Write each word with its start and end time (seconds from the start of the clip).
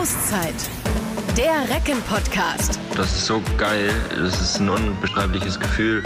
Auszeit. 0.00 0.54
Der 1.36 1.68
Recken-Podcast. 1.74 2.78
Das 2.94 3.10
ist 3.10 3.26
so 3.26 3.42
geil. 3.56 3.90
Das 4.10 4.40
ist 4.40 4.60
ein 4.60 4.68
unbeschreibliches 4.68 5.58
Gefühl. 5.58 6.04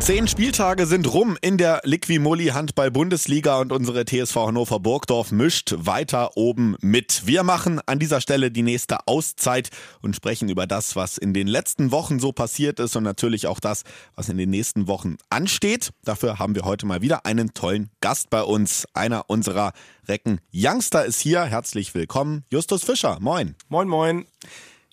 Zehn 0.00 0.26
Spieltage 0.26 0.86
sind 0.86 1.12
rum 1.12 1.36
in 1.42 1.58
der 1.58 1.82
Liquimolli 1.84 2.46
Handball-Bundesliga 2.46 3.60
und 3.60 3.70
unsere 3.70 4.06
TSV 4.06 4.34
Hannover 4.34 4.80
Burgdorf 4.80 5.30
mischt 5.30 5.74
weiter 5.76 6.38
oben 6.38 6.74
mit. 6.80 7.26
Wir 7.26 7.42
machen 7.42 7.82
an 7.84 7.98
dieser 7.98 8.22
Stelle 8.22 8.50
die 8.50 8.62
nächste 8.62 9.06
Auszeit 9.06 9.68
und 10.00 10.16
sprechen 10.16 10.48
über 10.48 10.66
das, 10.66 10.96
was 10.96 11.18
in 11.18 11.34
den 11.34 11.46
letzten 11.46 11.92
Wochen 11.92 12.18
so 12.18 12.32
passiert 12.32 12.80
ist 12.80 12.96
und 12.96 13.04
natürlich 13.04 13.46
auch 13.46 13.60
das, 13.60 13.84
was 14.16 14.30
in 14.30 14.38
den 14.38 14.48
nächsten 14.48 14.88
Wochen 14.88 15.18
ansteht. 15.28 15.90
Dafür 16.02 16.38
haben 16.38 16.54
wir 16.54 16.62
heute 16.62 16.86
mal 16.86 17.02
wieder 17.02 17.26
einen 17.26 17.52
tollen 17.52 17.90
Gast 18.00 18.30
bei 18.30 18.42
uns. 18.42 18.86
Einer 18.94 19.28
unserer 19.28 19.74
Recken 20.08 20.40
Youngster 20.52 21.04
ist 21.04 21.20
hier. 21.20 21.44
Herzlich 21.44 21.94
willkommen, 21.94 22.44
Justus 22.48 22.84
Fischer. 22.84 23.18
Moin. 23.20 23.54
Moin, 23.68 23.86
moin. 23.86 24.24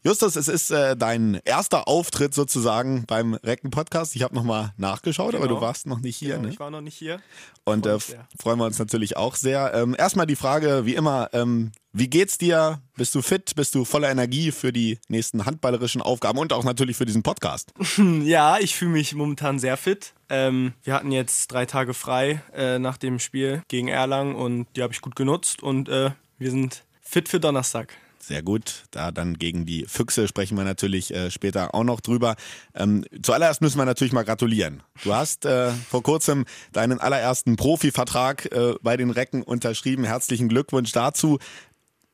Justus, 0.07 0.38
es 0.38 0.47
ist 0.47 0.71
äh, 0.71 0.95
dein 0.95 1.41
erster 1.43 1.89
Auftritt 1.89 2.34
sozusagen 2.34 3.03
beim 3.07 3.34
Recken-Podcast. 3.34 4.15
Ich 4.15 4.23
habe 4.23 4.34
nochmal 4.34 4.71
nachgeschaut, 4.77 5.31
genau. 5.31 5.43
aber 5.43 5.53
du 5.53 5.59
warst 5.59 5.85
noch 5.85 5.99
nicht 5.99 6.15
hier. 6.15 6.35
Genau, 6.35 6.48
ne? 6.48 6.53
Ich 6.53 6.61
war 6.61 6.70
noch 6.70 6.79
nicht 6.79 6.95
hier. 6.95 7.20
Und 7.65 7.85
äh, 7.85 7.99
freuen 8.39 8.57
wir 8.57 8.63
uns 8.63 8.79
natürlich 8.79 9.17
auch 9.17 9.35
sehr. 9.35 9.73
Ähm, 9.73 9.98
erstmal 9.99 10.25
die 10.25 10.38
Frage, 10.38 10.85
wie 10.85 10.95
immer, 10.95 11.27
ähm, 11.34 11.73
wie 11.91 12.09
geht's 12.09 12.38
dir? 12.38 12.79
Bist 12.95 13.15
du 13.15 13.21
fit? 13.21 13.53
Bist 13.57 13.75
du 13.75 13.84
voller 13.84 14.09
Energie 14.09 14.53
für 14.53 14.71
die 14.71 14.98
nächsten 15.09 15.45
handballerischen 15.45 16.01
Aufgaben 16.01 16.39
und 16.39 16.53
auch 16.53 16.63
natürlich 16.63 16.95
für 16.95 17.05
diesen 17.05 17.21
Podcast? 17.21 17.73
ja, 18.23 18.59
ich 18.59 18.77
fühle 18.77 18.91
mich 18.91 19.13
momentan 19.13 19.59
sehr 19.59 19.76
fit. 19.76 20.13
Ähm, 20.29 20.71
wir 20.84 20.93
hatten 20.93 21.12
jetzt 21.12 21.51
drei 21.51 21.65
Tage 21.65 21.93
frei 21.93 22.41
äh, 22.55 22.79
nach 22.79 22.95
dem 22.95 23.20
Spiel 23.20 23.62
gegen 23.67 23.89
Erlangen 23.89 24.35
und 24.35 24.67
die 24.77 24.84
habe 24.84 24.93
ich 24.93 25.01
gut 25.01 25.17
genutzt 25.17 25.62
und 25.62 25.89
äh, 25.89 26.12
wir 26.37 26.51
sind 26.51 26.85
fit 27.01 27.27
für 27.27 27.41
Donnerstag. 27.41 27.93
Sehr 28.20 28.41
gut. 28.41 28.84
Da 28.91 29.12
dann 29.12 29.37
gegen 29.37 29.65
die 29.65 29.85
Füchse 29.87 30.27
sprechen 30.27 30.57
wir 30.57 30.63
natürlich 30.63 31.13
äh, 31.13 31.32
später 31.32 31.73
auch 31.73 31.84
noch 31.84 32.01
drüber. 32.01 32.35
Ähm, 32.76 33.05
zuallererst 33.21 33.62
müssen 33.62 33.77
wir 33.77 33.85
natürlich 33.85 34.13
mal 34.13 34.23
gratulieren. 34.23 34.84
Du 35.04 35.13
hast 35.13 35.46
äh, 35.46 35.71
vor 35.71 36.04
kurzem 36.04 36.45
deinen 36.73 36.99
allerersten 36.99 37.55
Profivertrag 37.55 38.51
äh, 38.51 38.73
bei 38.82 38.98
den 38.98 39.12
Recken 39.12 39.43
unterschrieben. 39.43 40.04
Herzlichen 40.04 40.49
Glückwunsch 40.49 40.91
dazu. 40.91 41.40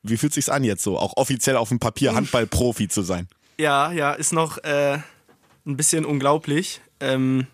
Wie 0.02 0.16
fühlt 0.16 0.34
sich's 0.34 0.50
an 0.50 0.64
jetzt 0.64 0.82
so, 0.82 0.98
auch 0.98 1.16
offiziell 1.16 1.56
auf 1.56 1.70
dem 1.70 1.80
Papier 1.80 2.14
Handballprofi 2.14 2.88
zu 2.88 3.02
sein? 3.02 3.26
Ja, 3.58 3.90
ja, 3.90 4.12
ist 4.12 4.32
noch 4.32 4.58
äh, 4.58 4.98
ein 5.66 5.76
bisschen 5.76 6.04
unglaublich. 6.04 6.80
Ähm, 7.00 7.46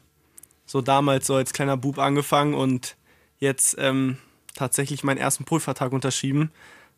so 0.67 0.81
damals 0.81 1.27
so 1.27 1.35
als 1.35 1.53
kleiner 1.53 1.77
Bub 1.77 1.99
angefangen 1.99 2.55
und 2.55 2.97
jetzt 3.39 3.77
ähm, 3.79 4.19
tatsächlich 4.55 5.05
meinen 5.05 5.19
ersten 5.19 5.45
Profivertrag 5.45 5.93
unterschrieben 5.93 6.51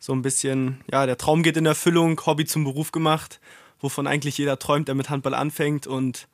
so 0.02 0.12
ein 0.12 0.22
bisschen, 0.22 0.80
ja, 0.90 1.06
der 1.06 1.16
Traum 1.16 1.44
geht 1.44 1.56
in 1.56 1.64
Erfüllung, 1.64 2.20
Hobby 2.26 2.44
zum 2.44 2.64
Beruf 2.64 2.90
gemacht, 2.90 3.38
wovon 3.78 4.08
eigentlich 4.08 4.36
jeder 4.36 4.58
träumt, 4.58 4.88
der 4.88 4.96
mit 4.96 5.10
Handball 5.10 5.32
anfängt. 5.32 5.86
Und 5.86 6.26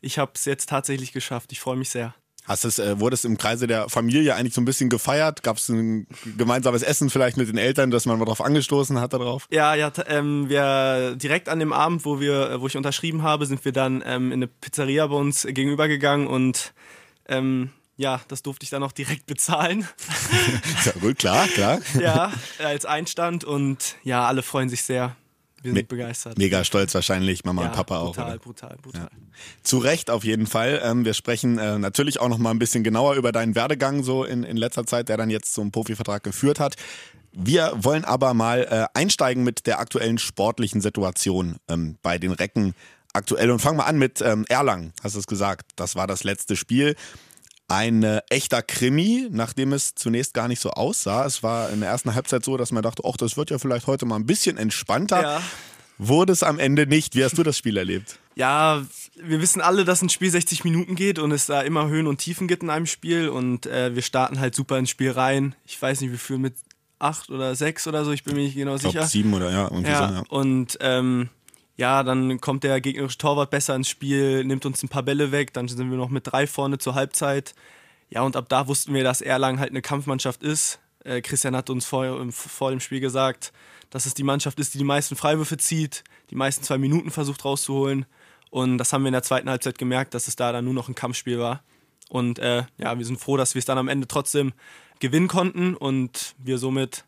ich 0.00 0.20
habe 0.20 0.30
es 0.36 0.44
jetzt 0.44 0.68
tatsächlich 0.68 1.10
geschafft. 1.10 1.50
Ich 1.50 1.58
freue 1.58 1.76
mich 1.76 1.90
sehr. 1.90 2.14
Hast 2.44 2.64
es, 2.64 2.78
äh, 2.78 3.00
wurde 3.00 3.14
es 3.14 3.24
im 3.24 3.36
Kreise 3.36 3.66
der 3.66 3.88
Familie 3.88 4.36
eigentlich 4.36 4.54
so 4.54 4.60
ein 4.60 4.64
bisschen 4.64 4.90
gefeiert? 4.90 5.42
Gab 5.42 5.56
es 5.56 5.68
ein 5.68 6.06
gemeinsames 6.38 6.84
Essen 6.84 7.10
vielleicht 7.10 7.36
mit 7.36 7.48
den 7.48 7.58
Eltern, 7.58 7.90
dass 7.90 8.06
man 8.06 8.16
mal 8.16 8.26
drauf 8.26 8.40
angestoßen 8.40 9.00
hat 9.00 9.12
darauf? 9.12 9.48
Ja, 9.50 9.74
ja, 9.74 9.90
ähm, 10.06 10.48
wir 10.48 11.16
direkt 11.16 11.48
an 11.48 11.58
dem 11.58 11.72
Abend, 11.72 12.04
wo 12.04 12.20
wir, 12.20 12.60
wo 12.60 12.68
ich 12.68 12.76
unterschrieben 12.76 13.24
habe, 13.24 13.46
sind 13.46 13.64
wir 13.64 13.72
dann 13.72 14.04
ähm, 14.06 14.26
in 14.26 14.34
eine 14.34 14.46
Pizzeria 14.46 15.04
bei 15.08 15.16
uns 15.16 15.44
gegenübergegangen 15.50 16.28
und 16.28 16.74
ähm, 17.26 17.70
ja, 17.96 18.20
das 18.28 18.42
durfte 18.42 18.64
ich 18.64 18.70
dann 18.70 18.82
auch 18.82 18.92
direkt 18.92 19.26
bezahlen. 19.26 19.88
ja, 20.84 20.92
gut, 21.00 21.18
klar, 21.18 21.46
klar. 21.48 21.80
ja, 22.00 22.32
als 22.58 22.84
Einstand 22.84 23.44
und 23.44 23.96
ja, 24.02 24.26
alle 24.26 24.42
freuen 24.42 24.68
sich 24.68 24.82
sehr. 24.82 25.16
Wir 25.62 25.70
sind 25.70 25.74
Me 25.74 25.84
begeistert. 25.84 26.38
Mega 26.38 26.62
stolz 26.64 26.94
wahrscheinlich, 26.94 27.44
Mama 27.44 27.62
ja, 27.62 27.68
und 27.68 27.74
Papa 27.74 28.04
brutal, 28.04 28.24
auch. 28.24 28.28
Oder? 28.28 28.38
Brutal, 28.38 28.76
brutal, 28.80 29.00
ja. 29.00 29.08
Zu 29.62 29.78
Recht 29.78 30.10
auf 30.10 30.22
jeden 30.22 30.46
Fall. 30.46 30.80
Ähm, 30.84 31.04
wir 31.04 31.14
sprechen 31.14 31.58
äh, 31.58 31.78
natürlich 31.78 32.20
auch 32.20 32.28
noch 32.28 32.38
mal 32.38 32.50
ein 32.50 32.58
bisschen 32.58 32.84
genauer 32.84 33.14
über 33.14 33.32
deinen 33.32 33.54
Werdegang 33.54 34.04
so 34.04 34.24
in, 34.24 34.44
in 34.44 34.56
letzter 34.56 34.86
Zeit, 34.86 35.08
der 35.08 35.16
dann 35.16 35.30
jetzt 35.30 35.54
zum 35.54 35.72
Profivertrag 35.72 36.22
geführt 36.22 36.60
hat. 36.60 36.76
Wir 37.32 37.72
wollen 37.76 38.04
aber 38.04 38.32
mal 38.32 38.62
äh, 38.94 38.98
einsteigen 38.98 39.44
mit 39.44 39.66
der 39.66 39.80
aktuellen 39.80 40.18
sportlichen 40.18 40.80
Situation 40.80 41.56
ähm, 41.68 41.98
bei 42.02 42.18
den 42.18 42.32
Recken 42.32 42.74
aktuell 43.12 43.50
und 43.50 43.58
fangen 43.58 43.78
wir 43.78 43.86
an 43.86 43.98
mit 43.98 44.20
ähm, 44.20 44.44
Erlangen, 44.48 44.92
hast 45.02 45.16
du 45.16 45.18
es 45.18 45.26
gesagt. 45.26 45.72
Das 45.76 45.96
war 45.96 46.06
das 46.06 46.22
letzte 46.22 46.54
Spiel 46.54 46.96
ein 47.68 48.02
äh, 48.02 48.20
echter 48.30 48.62
Krimi, 48.62 49.28
nachdem 49.30 49.72
es 49.72 49.94
zunächst 49.94 50.34
gar 50.34 50.48
nicht 50.48 50.60
so 50.60 50.70
aussah. 50.70 51.26
Es 51.26 51.42
war 51.42 51.70
in 51.70 51.80
der 51.80 51.90
ersten 51.90 52.14
Halbzeit 52.14 52.44
so, 52.44 52.56
dass 52.56 52.72
man 52.72 52.82
dachte, 52.82 53.02
ach, 53.06 53.16
das 53.16 53.36
wird 53.36 53.50
ja 53.50 53.58
vielleicht 53.58 53.86
heute 53.86 54.06
mal 54.06 54.16
ein 54.16 54.26
bisschen 54.26 54.56
entspannter. 54.56 55.22
Ja. 55.22 55.42
Wurde 55.98 56.32
es 56.32 56.42
am 56.42 56.58
Ende 56.58 56.86
nicht. 56.86 57.14
Wie 57.14 57.24
hast 57.24 57.38
du 57.38 57.42
das 57.42 57.56
Spiel 57.56 57.76
erlebt? 57.78 58.18
Ja, 58.34 58.84
wir 59.16 59.40
wissen 59.40 59.62
alle, 59.62 59.86
dass 59.86 60.02
ein 60.02 60.10
Spiel 60.10 60.30
60 60.30 60.62
Minuten 60.62 60.94
geht 60.94 61.18
und 61.18 61.32
es 61.32 61.46
da 61.46 61.62
immer 61.62 61.88
Höhen 61.88 62.06
und 62.06 62.18
Tiefen 62.18 62.48
gibt 62.48 62.62
in 62.62 62.68
einem 62.70 62.86
Spiel 62.86 63.30
und 63.30 63.64
äh, 63.64 63.94
wir 63.94 64.02
starten 64.02 64.38
halt 64.38 64.54
super 64.54 64.78
ins 64.78 64.90
Spiel 64.90 65.10
rein. 65.10 65.54
Ich 65.64 65.80
weiß 65.80 66.02
nicht, 66.02 66.12
wie 66.12 66.18
viel 66.18 66.36
mit 66.36 66.54
acht 66.98 67.30
oder 67.30 67.54
sechs 67.54 67.86
oder 67.86 68.04
so, 68.04 68.12
ich 68.12 68.24
bin 68.24 68.36
mir 68.36 68.42
nicht 68.42 68.56
genau 68.56 68.76
ich 68.76 68.82
glaub, 68.82 68.92
sicher. 68.92 69.06
Sieben 69.06 69.32
oder 69.32 69.50
ja, 69.50 69.64
irgendwie 69.64 69.90
ja, 69.90 70.08
so, 70.08 70.14
ja. 70.14 70.22
Und 70.28 70.78
ähm, 70.80 71.30
ja, 71.76 72.02
dann 72.02 72.40
kommt 72.40 72.64
der 72.64 72.80
gegnerische 72.80 73.18
Torwart 73.18 73.50
besser 73.50 73.74
ins 73.74 73.88
Spiel, 73.88 74.44
nimmt 74.44 74.64
uns 74.64 74.82
ein 74.82 74.88
paar 74.88 75.02
Bälle 75.02 75.30
weg, 75.30 75.52
dann 75.52 75.68
sind 75.68 75.90
wir 75.90 75.98
noch 75.98 76.08
mit 76.08 76.26
drei 76.26 76.46
vorne 76.46 76.78
zur 76.78 76.94
Halbzeit. 76.94 77.54
Ja, 78.08 78.22
und 78.22 78.36
ab 78.36 78.48
da 78.48 78.66
wussten 78.66 78.94
wir, 78.94 79.04
dass 79.04 79.20
Erlangen 79.20 79.60
halt 79.60 79.70
eine 79.70 79.82
Kampfmannschaft 79.82 80.42
ist. 80.42 80.80
Äh, 81.04 81.20
Christian 81.20 81.54
hat 81.54 81.68
uns 81.68 81.84
vor, 81.84 82.26
vor 82.32 82.70
dem 82.70 82.80
Spiel 82.80 83.00
gesagt, 83.00 83.52
dass 83.90 84.06
es 84.06 84.14
die 84.14 84.22
Mannschaft 84.22 84.58
ist, 84.58 84.74
die 84.74 84.78
die 84.78 84.84
meisten 84.84 85.16
Freiwürfe 85.16 85.58
zieht, 85.58 86.02
die 86.30 86.34
meisten 86.34 86.64
zwei 86.64 86.78
Minuten 86.78 87.10
versucht 87.10 87.44
rauszuholen. 87.44 88.06
Und 88.50 88.78
das 88.78 88.92
haben 88.92 89.02
wir 89.02 89.08
in 89.08 89.12
der 89.12 89.22
zweiten 89.22 89.50
Halbzeit 89.50 89.76
gemerkt, 89.76 90.14
dass 90.14 90.28
es 90.28 90.36
da 90.36 90.52
dann 90.52 90.64
nur 90.64 90.74
noch 90.74 90.88
ein 90.88 90.94
Kampfspiel 90.94 91.38
war. 91.38 91.62
Und 92.08 92.38
äh, 92.38 92.64
ja, 92.78 92.96
wir 92.96 93.04
sind 93.04 93.20
froh, 93.20 93.36
dass 93.36 93.54
wir 93.54 93.58
es 93.58 93.64
dann 93.64 93.78
am 93.78 93.88
Ende 93.88 94.06
trotzdem 94.06 94.52
gewinnen 95.00 95.28
konnten 95.28 95.74
und 95.74 96.34
wir 96.38 96.58
somit 96.58 97.04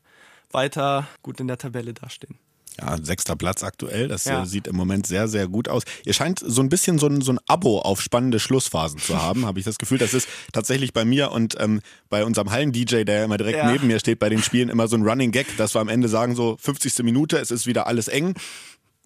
weiter 0.50 1.06
gut 1.22 1.40
in 1.40 1.46
der 1.46 1.58
Tabelle 1.58 1.94
dastehen 1.94 2.38
ja, 2.80 2.96
sechster 3.02 3.36
Platz 3.36 3.62
aktuell. 3.62 4.08
Das 4.08 4.24
Ja. 4.24 4.42
äh, 4.42 4.46
sieht 4.46 4.66
im 4.66 4.76
Moment 4.76 5.06
sehr, 5.06 5.28
sehr 5.28 5.48
gut 5.48 5.68
aus. 5.68 5.82
Ihr 6.04 6.12
scheint 6.12 6.40
so 6.44 6.60
ein 6.62 6.68
bisschen 6.68 6.98
so 6.98 7.06
ein, 7.06 7.20
so 7.20 7.32
ein 7.32 7.38
Abo 7.46 7.80
auf 7.80 8.00
spannende 8.00 8.38
Schlussphasen 8.40 8.98
zu 9.00 9.20
haben, 9.20 9.46
habe 9.46 9.58
ich 9.58 9.64
das 9.64 9.78
Gefühl. 9.78 9.98
Das 9.98 10.14
ist 10.14 10.28
tatsächlich 10.52 10.92
bei 10.92 11.04
mir 11.04 11.30
und 11.32 11.56
ähm, 11.58 11.80
bei 12.08 12.24
unserem 12.24 12.50
Hallen-DJ, 12.50 13.04
der 13.04 13.24
immer 13.24 13.36
direkt 13.38 13.58
Ja. 13.58 13.70
neben 13.72 13.86
mir 13.86 13.98
steht, 14.00 14.18
bei 14.18 14.28
den 14.28 14.42
Spielen 14.42 14.68
immer 14.68 14.88
so 14.88 14.96
ein 14.96 15.02
Running 15.02 15.32
Gag, 15.32 15.46
dass 15.56 15.74
wir 15.74 15.80
am 15.80 15.88
Ende 15.88 16.08
sagen, 16.08 16.34
so 16.36 16.56
50. 16.60 17.02
Minute, 17.04 17.38
es 17.38 17.50
ist 17.50 17.66
wieder 17.66 17.86
alles 17.86 18.08
eng. 18.08 18.34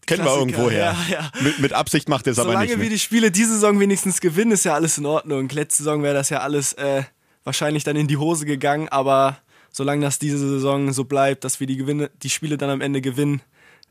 Kennen 0.04 0.24
wir 0.24 0.32
Klassiker, 0.32 0.38
irgendwo 0.40 0.70
her. 0.70 0.96
ja, 1.08 1.14
ja. 1.14 1.30
Mit, 1.42 1.60
mit 1.60 1.72
Absicht 1.72 2.08
macht 2.08 2.26
ihr 2.26 2.32
es 2.32 2.38
aber 2.40 2.48
Solange 2.50 2.66
nicht. 2.66 2.76
wir 2.78 2.84
Ne? 2.84 2.90
die 2.90 2.98
Spiele 2.98 3.30
diese 3.30 3.52
Saison 3.54 3.78
wenigstens 3.78 4.20
gewinnen, 4.20 4.50
ist 4.50 4.64
ja 4.64 4.74
alles 4.74 4.98
in 4.98 5.06
Ordnung. 5.06 5.48
Letzte 5.48 5.84
Saison 5.84 6.02
wäre 6.02 6.14
das 6.14 6.28
ja 6.28 6.40
alles 6.40 6.72
äh, 6.72 7.04
wahrscheinlich 7.44 7.84
dann 7.84 7.94
in 7.96 8.08
die 8.08 8.16
Hose 8.16 8.44
gegangen, 8.44 8.88
aber 8.88 9.38
solange 9.70 10.04
das 10.04 10.18
diese 10.18 10.38
Saison 10.38 10.92
so 10.92 11.04
bleibt, 11.04 11.44
dass 11.44 11.60
wir 11.60 11.68
die, 11.68 11.76
Gewinne, 11.76 12.10
die 12.22 12.30
Spiele 12.30 12.58
dann 12.58 12.68
am 12.70 12.80
Ende 12.80 13.00
gewinnen, 13.00 13.42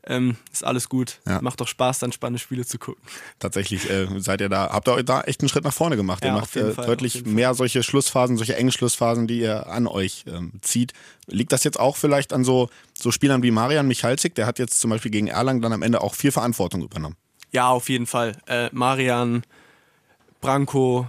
ähm, 0.04 0.36
ist 0.52 0.64
alles 0.64 0.88
gut. 0.88 1.20
Ja. 1.26 1.40
Macht 1.40 1.60
doch 1.60 1.68
Spaß, 1.68 2.00
dann 2.00 2.12
spannende 2.12 2.40
Spiele 2.40 2.66
zu 2.66 2.78
gucken. 2.78 3.02
Tatsächlich 3.38 3.88
äh, 3.88 4.08
seid 4.18 4.40
ihr 4.40 4.48
da, 4.48 4.70
habt 4.70 4.88
ihr 4.88 5.02
da 5.02 5.22
echt 5.22 5.40
einen 5.40 5.48
Schritt 5.48 5.64
nach 5.64 5.72
vorne 5.72 5.96
gemacht. 5.96 6.24
ihr 6.24 6.28
Ja, 6.28 6.34
macht 6.34 6.44
auf 6.44 6.54
jeden 6.54 6.70
äh, 6.70 6.74
Fall, 6.74 6.86
deutlich 6.86 7.24
mehr 7.24 7.54
solche 7.54 7.82
Schlussphasen, 7.82 8.36
solche 8.36 8.56
engen 8.56 8.72
Schlussphasen, 8.72 9.26
die 9.26 9.40
ihr 9.40 9.68
an 9.68 9.86
euch 9.86 10.24
ähm, 10.26 10.52
zieht. 10.60 10.92
Liegt 11.26 11.52
das 11.52 11.62
jetzt 11.64 11.78
auch 11.78 11.96
vielleicht 11.96 12.32
an 12.32 12.44
so, 12.44 12.68
so 12.98 13.12
Spielern 13.12 13.42
wie 13.42 13.52
Marian 13.52 13.86
Michalzik? 13.86 14.34
Der 14.34 14.46
hat 14.46 14.58
jetzt 14.58 14.80
zum 14.80 14.90
Beispiel 14.90 15.10
gegen 15.10 15.28
Erlangen 15.28 15.62
dann 15.62 15.72
am 15.72 15.82
Ende 15.82 16.00
auch 16.00 16.14
viel 16.14 16.32
Verantwortung 16.32 16.82
übernommen. 16.82 17.16
Ja, 17.52 17.68
auf 17.68 17.88
jeden 17.88 18.06
Fall. 18.06 18.36
Äh, 18.46 18.70
Marian, 18.72 19.44
Branko, 20.40 21.06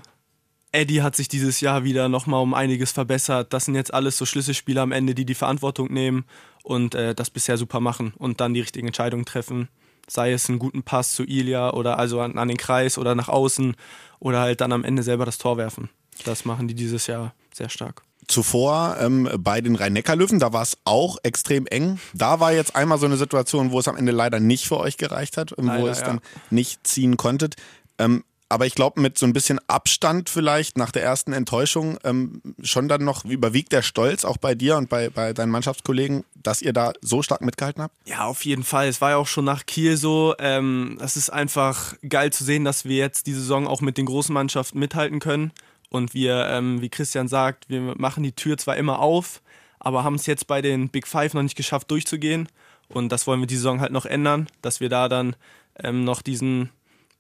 Eddie 0.74 1.04
hat 1.04 1.16
sich 1.16 1.28
dieses 1.28 1.62
Jahr 1.62 1.84
wieder 1.84 2.10
nochmal 2.10 2.42
um 2.42 2.54
einiges 2.54 2.92
verbessert. 2.92 3.54
Das 3.54 3.66
sind 3.66 3.76
jetzt 3.76 3.94
alles 3.94 4.18
so 4.18 4.26
Schlüsselspieler 4.26 4.82
am 4.82 4.92
Ende, 4.92 5.14
die 5.14 5.24
die 5.24 5.36
Verantwortung 5.36 5.94
nehmen 5.94 6.26
und 6.64 6.96
äh, 6.96 7.14
das 7.14 7.30
bisher 7.30 7.58
super 7.58 7.80
machen 7.80 8.14
und 8.18 8.42
dann 8.42 8.54
die 8.54 8.62
richtigen 8.62 8.88
Entscheidungen 8.88 9.26
treffen. 9.26 9.70
Sei 10.10 10.34
es 10.34 10.50
einen 10.50 10.60
guten 10.60 10.84
Pass 10.84 11.14
zu 11.14 11.24
Ilya 11.24 11.72
oder 11.74 12.00
also 12.00 12.20
an, 12.20 12.38
an 12.38 12.48
den 12.48 12.58
Kreis 12.58 12.98
oder 12.98 13.14
nach 13.16 13.30
außen 13.30 13.76
oder 14.20 14.40
halt 14.40 14.62
dann 14.62 14.72
am 14.72 14.84
Ende 14.84 15.04
selber 15.04 15.26
das 15.26 15.38
Tor 15.38 15.58
werfen. 15.58 15.90
Das 16.26 16.44
machen 16.44 16.68
die 16.68 16.76
dieses 16.76 17.08
Jahr 17.08 17.34
sehr 17.54 17.70
stark. 17.70 18.02
Zuvor 18.28 18.98
ähm, 19.00 19.30
bei 19.38 19.62
den 19.62 19.76
Rhein-Neckar-Löwen, 19.76 20.40
da 20.40 20.54
war 20.54 20.64
es 20.64 20.78
auch 20.86 21.18
extrem 21.24 21.68
eng. 21.68 22.00
Da 22.14 22.40
war 22.40 22.52
jetzt 22.52 22.76
einmal 22.76 22.98
so 22.98 23.06
eine 23.06 23.18
Situation, 23.18 23.72
wo 23.72 23.80
es 23.80 23.88
am 23.88 23.98
Ende 23.98 24.12
leider 24.12 24.40
nicht 24.40 24.66
für 24.66 24.78
euch 24.78 24.98
gereicht 24.98 25.38
hat, 25.38 25.54
ähm, 25.58 25.68
wo 25.68 25.72
Leider, 25.72 25.92
es 25.92 26.00
ja. 26.00 26.06
dann 26.06 26.22
nicht 26.50 26.88
ziehen 26.88 27.18
konntet. 27.18 27.58
Ähm, 28.00 28.24
aber 28.54 28.68
ich 28.68 28.76
glaube, 28.76 29.02
mit 29.02 29.18
so 29.18 29.26
ein 29.26 29.34
bisschen 29.34 29.60
Abstand 29.68 30.30
vielleicht 30.30 30.78
nach 30.78 30.92
der 30.92 31.02
ersten 31.02 31.34
Enttäuschung 31.34 31.98
ähm, 32.04 32.44
schon 32.62 32.88
dann 32.88 33.04
noch 33.04 33.26
überwiegt 33.26 33.72
der 33.72 33.82
Stolz 33.82 34.26
auch 34.26 34.38
bei 34.38 34.54
dir 34.54 34.78
und 34.78 34.90
bei, 34.90 35.10
bei 35.10 35.34
deinen 35.34 35.50
Mannschaftskollegen, 35.50 36.24
dass 36.36 36.62
ihr 36.62 36.72
da 36.72 36.94
so 37.02 37.24
stark 37.24 37.42
mitgehalten 37.42 37.82
habt? 37.82 37.96
Ja, 38.06 38.26
auf 38.26 38.46
jeden 38.46 38.64
Fall. 38.64 38.88
Es 38.88 39.02
war 39.02 39.10
ja 39.10 39.18
auch 39.18 39.26
schon 39.26 39.46
nach 39.46 39.66
Kiel 39.66 39.98
so. 39.98 40.36
Ähm, 40.38 41.00
es 41.02 41.18
ist 41.18 41.32
einfach 41.32 41.96
geil 42.08 42.32
zu 42.32 42.44
sehen, 42.44 42.64
dass 42.64 42.86
wir 42.86 42.98
jetzt 42.98 43.26
die 43.26 43.34
Saison 43.34 43.66
auch 43.66 43.82
mit 43.82 43.98
den 43.98 44.06
großen 44.06 44.32
Mannschaften 44.32 44.78
mithalten 44.78 45.20
können. 45.20 45.52
Und 45.90 46.14
wir, 46.14 46.46
ähm, 46.48 46.80
wie 46.80 46.90
Christian 46.90 47.28
sagt, 47.28 47.70
wir 47.70 47.96
machen 47.98 48.22
die 48.22 48.34
Tür 48.34 48.60
zwar 48.60 48.78
immer 48.78 49.00
auf, 49.00 49.42
aber 49.80 50.04
haben 50.04 50.16
es 50.16 50.28
jetzt 50.28 50.46
bei 50.46 50.62
den 50.62 50.90
Big 50.90 51.08
Five 51.08 51.34
noch 51.34 51.42
nicht 51.42 51.58
geschafft 51.58 51.90
durchzugehen. 51.90 52.48
Und 52.88 53.12
das 53.12 53.26
wollen 53.26 53.40
wir 53.40 53.48
die 53.48 53.56
Saison 53.56 53.82
halt 53.82 53.92
noch 53.92 54.06
ändern, 54.06 54.48
dass 54.62 54.80
wir 54.80 54.90
da 54.90 55.10
dann 55.10 55.36
ähm, 55.84 56.04
noch 56.04 56.22
diesen 56.22 56.70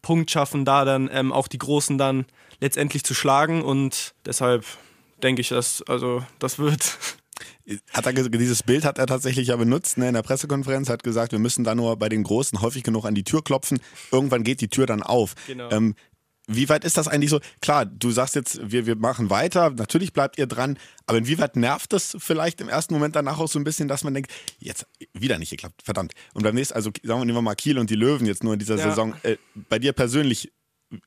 Punkt 0.03 0.29
schaffen, 0.29 0.65
da 0.65 0.85
dann 0.85 1.09
ähm, 1.11 1.33
auch 1.33 1.47
die 1.47 1.57
Großen 1.57 1.97
dann 1.97 2.25
letztendlich 2.59 3.03
zu 3.03 3.15
schlagen. 3.15 3.63
Und 3.63 4.13
deshalb 4.27 4.65
denke 5.23 5.41
ich, 5.41 5.49
dass 5.49 5.81
also 5.87 6.23
das 6.37 6.59
wird. 6.59 6.99
Hat 7.93 8.05
er, 8.05 8.13
dieses 8.13 8.61
Bild 8.61 8.83
hat 8.83 8.97
er 8.99 9.07
tatsächlich 9.07 9.47
ja 9.47 9.55
benutzt 9.55 9.97
ne, 9.97 10.07
in 10.09 10.13
der 10.13 10.21
Pressekonferenz, 10.21 10.89
hat 10.89 11.03
gesagt, 11.03 11.31
wir 11.31 11.39
müssen 11.39 11.63
da 11.63 11.75
nur 11.75 11.97
bei 11.97 12.09
den 12.09 12.23
Großen 12.23 12.61
häufig 12.61 12.83
genug 12.83 13.05
an 13.05 13.15
die 13.15 13.23
Tür 13.23 13.41
klopfen. 13.41 13.79
Irgendwann 14.11 14.43
geht 14.43 14.59
die 14.59 14.67
Tür 14.67 14.85
dann 14.85 15.01
auf. 15.01 15.33
Genau. 15.47 15.69
Ähm, 15.71 15.95
wie 16.47 16.67
weit 16.69 16.83
ist 16.83 16.97
das 16.97 17.07
eigentlich 17.07 17.29
so? 17.29 17.39
Klar, 17.61 17.85
du 17.85 18.11
sagst 18.11 18.35
jetzt, 18.35 18.59
wir, 18.71 18.85
wir 18.85 18.95
machen 18.95 19.29
weiter, 19.29 19.69
natürlich 19.69 20.11
bleibt 20.13 20.37
ihr 20.37 20.45
dran, 20.47 20.77
aber 21.05 21.17
inwieweit 21.17 21.55
nervt 21.55 21.93
das 21.93 22.17
vielleicht 22.19 22.59
im 22.59 22.69
ersten 22.69 22.93
Moment 22.93 23.15
danach 23.15 23.39
auch 23.39 23.47
so 23.47 23.59
ein 23.59 23.63
bisschen, 23.63 23.87
dass 23.87 24.03
man 24.03 24.13
denkt, 24.13 24.31
jetzt 24.59 24.85
wieder 25.13 25.39
nicht 25.39 25.51
geklappt, 25.51 25.81
verdammt. 25.83 26.13
Und 26.33 26.43
beim 26.43 26.55
nächsten, 26.55 26.73
also 26.75 26.91
sagen 27.03 27.21
wir, 27.21 27.25
nehmen 27.25 27.37
wir 27.37 27.41
mal 27.41 27.55
Kiel 27.55 27.77
und 27.79 27.89
die 27.89 27.95
Löwen 27.95 28.25
jetzt 28.27 28.43
nur 28.43 28.53
in 28.53 28.59
dieser 28.59 28.77
Ja. 28.77 28.89
Saison. 28.89 29.13
Äh, 29.23 29.37
bei 29.69 29.79
dir 29.79 29.93
persönlich, 29.93 30.51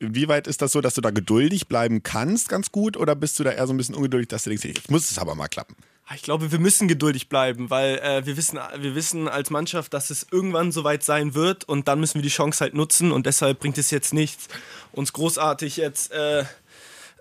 wie 0.00 0.26
weit 0.28 0.46
ist 0.46 0.62
das 0.62 0.72
so, 0.72 0.80
dass 0.80 0.94
du 0.94 1.00
da 1.00 1.10
geduldig 1.10 1.68
bleiben 1.68 2.02
kannst, 2.02 2.48
ganz 2.48 2.72
gut, 2.72 2.96
oder 2.96 3.14
bist 3.14 3.38
du 3.38 3.44
da 3.44 3.52
eher 3.52 3.66
so 3.66 3.74
ein 3.74 3.76
bisschen 3.76 3.94
ungeduldig, 3.94 4.28
dass 4.28 4.44
du 4.44 4.50
denkst, 4.50 4.64
jetzt 4.64 4.90
muss 4.90 5.10
es 5.10 5.18
aber 5.18 5.34
mal 5.34 5.48
klappen? 5.48 5.76
Ich 6.14 6.22
glaube, 6.22 6.52
wir 6.52 6.60
müssen 6.60 6.86
geduldig 6.86 7.28
bleiben, 7.28 7.68
weil 7.68 7.98
äh, 7.98 8.24
wir, 8.24 8.36
wissen, 8.36 8.60
wir 8.78 8.94
wissen 8.94 9.26
als 9.26 9.50
Mannschaft, 9.50 9.92
dass 9.92 10.10
es 10.10 10.26
irgendwann 10.30 10.70
soweit 10.70 11.02
sein 11.02 11.34
wird 11.34 11.64
und 11.64 11.88
dann 11.88 11.98
müssen 11.98 12.16
wir 12.16 12.22
die 12.22 12.28
Chance 12.28 12.60
halt 12.60 12.74
nutzen 12.74 13.10
und 13.10 13.26
deshalb 13.26 13.58
bringt 13.58 13.76
es 13.76 13.90
jetzt 13.90 14.14
nichts, 14.14 14.46
uns 14.92 15.12
großartig 15.12 15.76
jetzt 15.78 16.12
äh, 16.12 16.44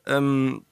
ähm, 0.05 0.63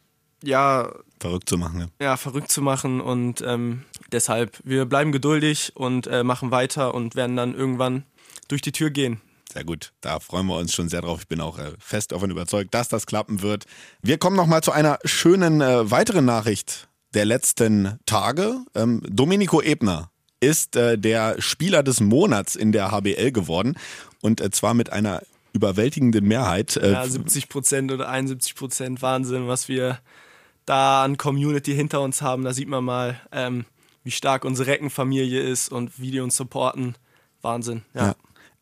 ja, 0.44 0.92
Verrückt 1.20 1.50
zu 1.50 1.58
machen, 1.58 1.80
ja. 1.80 2.06
ja, 2.06 2.18
verrückt 2.18 2.52
zu 2.52 2.62
machen 2.62 3.00
und 3.00 3.42
ähm, 3.42 3.84
deshalb, 4.12 4.60
wir 4.64 4.86
bleiben 4.86 5.12
geduldig 5.12 5.72
und 5.74 6.06
äh, 6.08 6.24
machen 6.24 6.52
weiter 6.52 6.94
und 6.94 7.16
werden 7.16 7.36
dann 7.36 7.56
irgendwann 7.56 8.04
durch 8.50 8.62
die 8.62 8.74
Tür 8.74 8.90
gehen. 8.90 9.22
Sehr 9.52 9.64
gut, 9.64 9.94
da 10.02 10.20
freuen 10.20 10.48
wir 10.48 10.58
uns 10.58 10.74
schon 10.74 10.90
sehr 10.90 11.02
drauf. 11.02 11.22
Ich 11.22 11.28
bin 11.28 11.40
auch 11.40 11.58
äh, 11.58 11.72
fest 11.80 12.12
davon 12.12 12.30
überzeugt, 12.30 12.74
dass 12.74 12.90
das 12.90 13.06
klappen 13.06 13.42
wird. 13.42 13.66
Wir 14.02 14.18
kommen 14.18 14.36
noch 14.36 14.48
mal 14.48 14.62
zu 14.62 14.72
einer 14.72 15.00
schönen 15.06 15.62
äh, 15.62 15.90
weiteren 15.90 16.26
Nachricht 16.26 16.90
der 17.14 17.26
letzten 17.26 18.00
Tage. 18.06 18.58
Ähm, 18.76 19.02
Domenico 19.10 19.62
Ebner 19.62 20.10
ist 20.40 20.76
äh, 20.76 20.98
der 20.98 21.42
Spieler 21.42 21.84
des 21.84 22.02
Monats 22.02 22.56
in 22.56 22.72
der 22.72 22.92
HBL 22.92 23.32
geworden 23.32 23.76
und 24.22 24.42
äh, 24.42 24.52
zwar 24.52 24.74
mit 24.74 24.92
einer 24.92 25.22
überwältigenden 25.54 26.26
Mehrheit. 26.28 26.78
Äh, 26.78 26.92
Ja, 26.92 27.08
70 27.08 27.48
Prozent 27.50 27.92
oder 27.92 28.10
71 28.10 28.56
Prozent 28.56 29.02
Wahnsinn, 29.02 29.48
was 29.48 29.68
wir 29.68 30.00
da 30.66 31.04
an 31.04 31.18
Community 31.18 31.76
hinter 31.76 32.02
uns 32.02 32.22
haben. 32.22 32.44
Da 32.44 32.54
sieht 32.54 32.68
man 32.68 32.84
mal, 32.84 33.20
ähm, 33.32 33.66
wie 34.04 34.12
stark 34.12 34.46
unsere 34.46 34.72
Reckenfamilie 34.72 35.42
ist 35.42 35.70
und 35.70 36.00
wie 36.00 36.12
die 36.12 36.20
uns 36.20 36.36
supporten. 36.36 36.96
Wahnsinn, 37.42 37.84
ja. 37.94 38.08
Ja. 38.08 38.16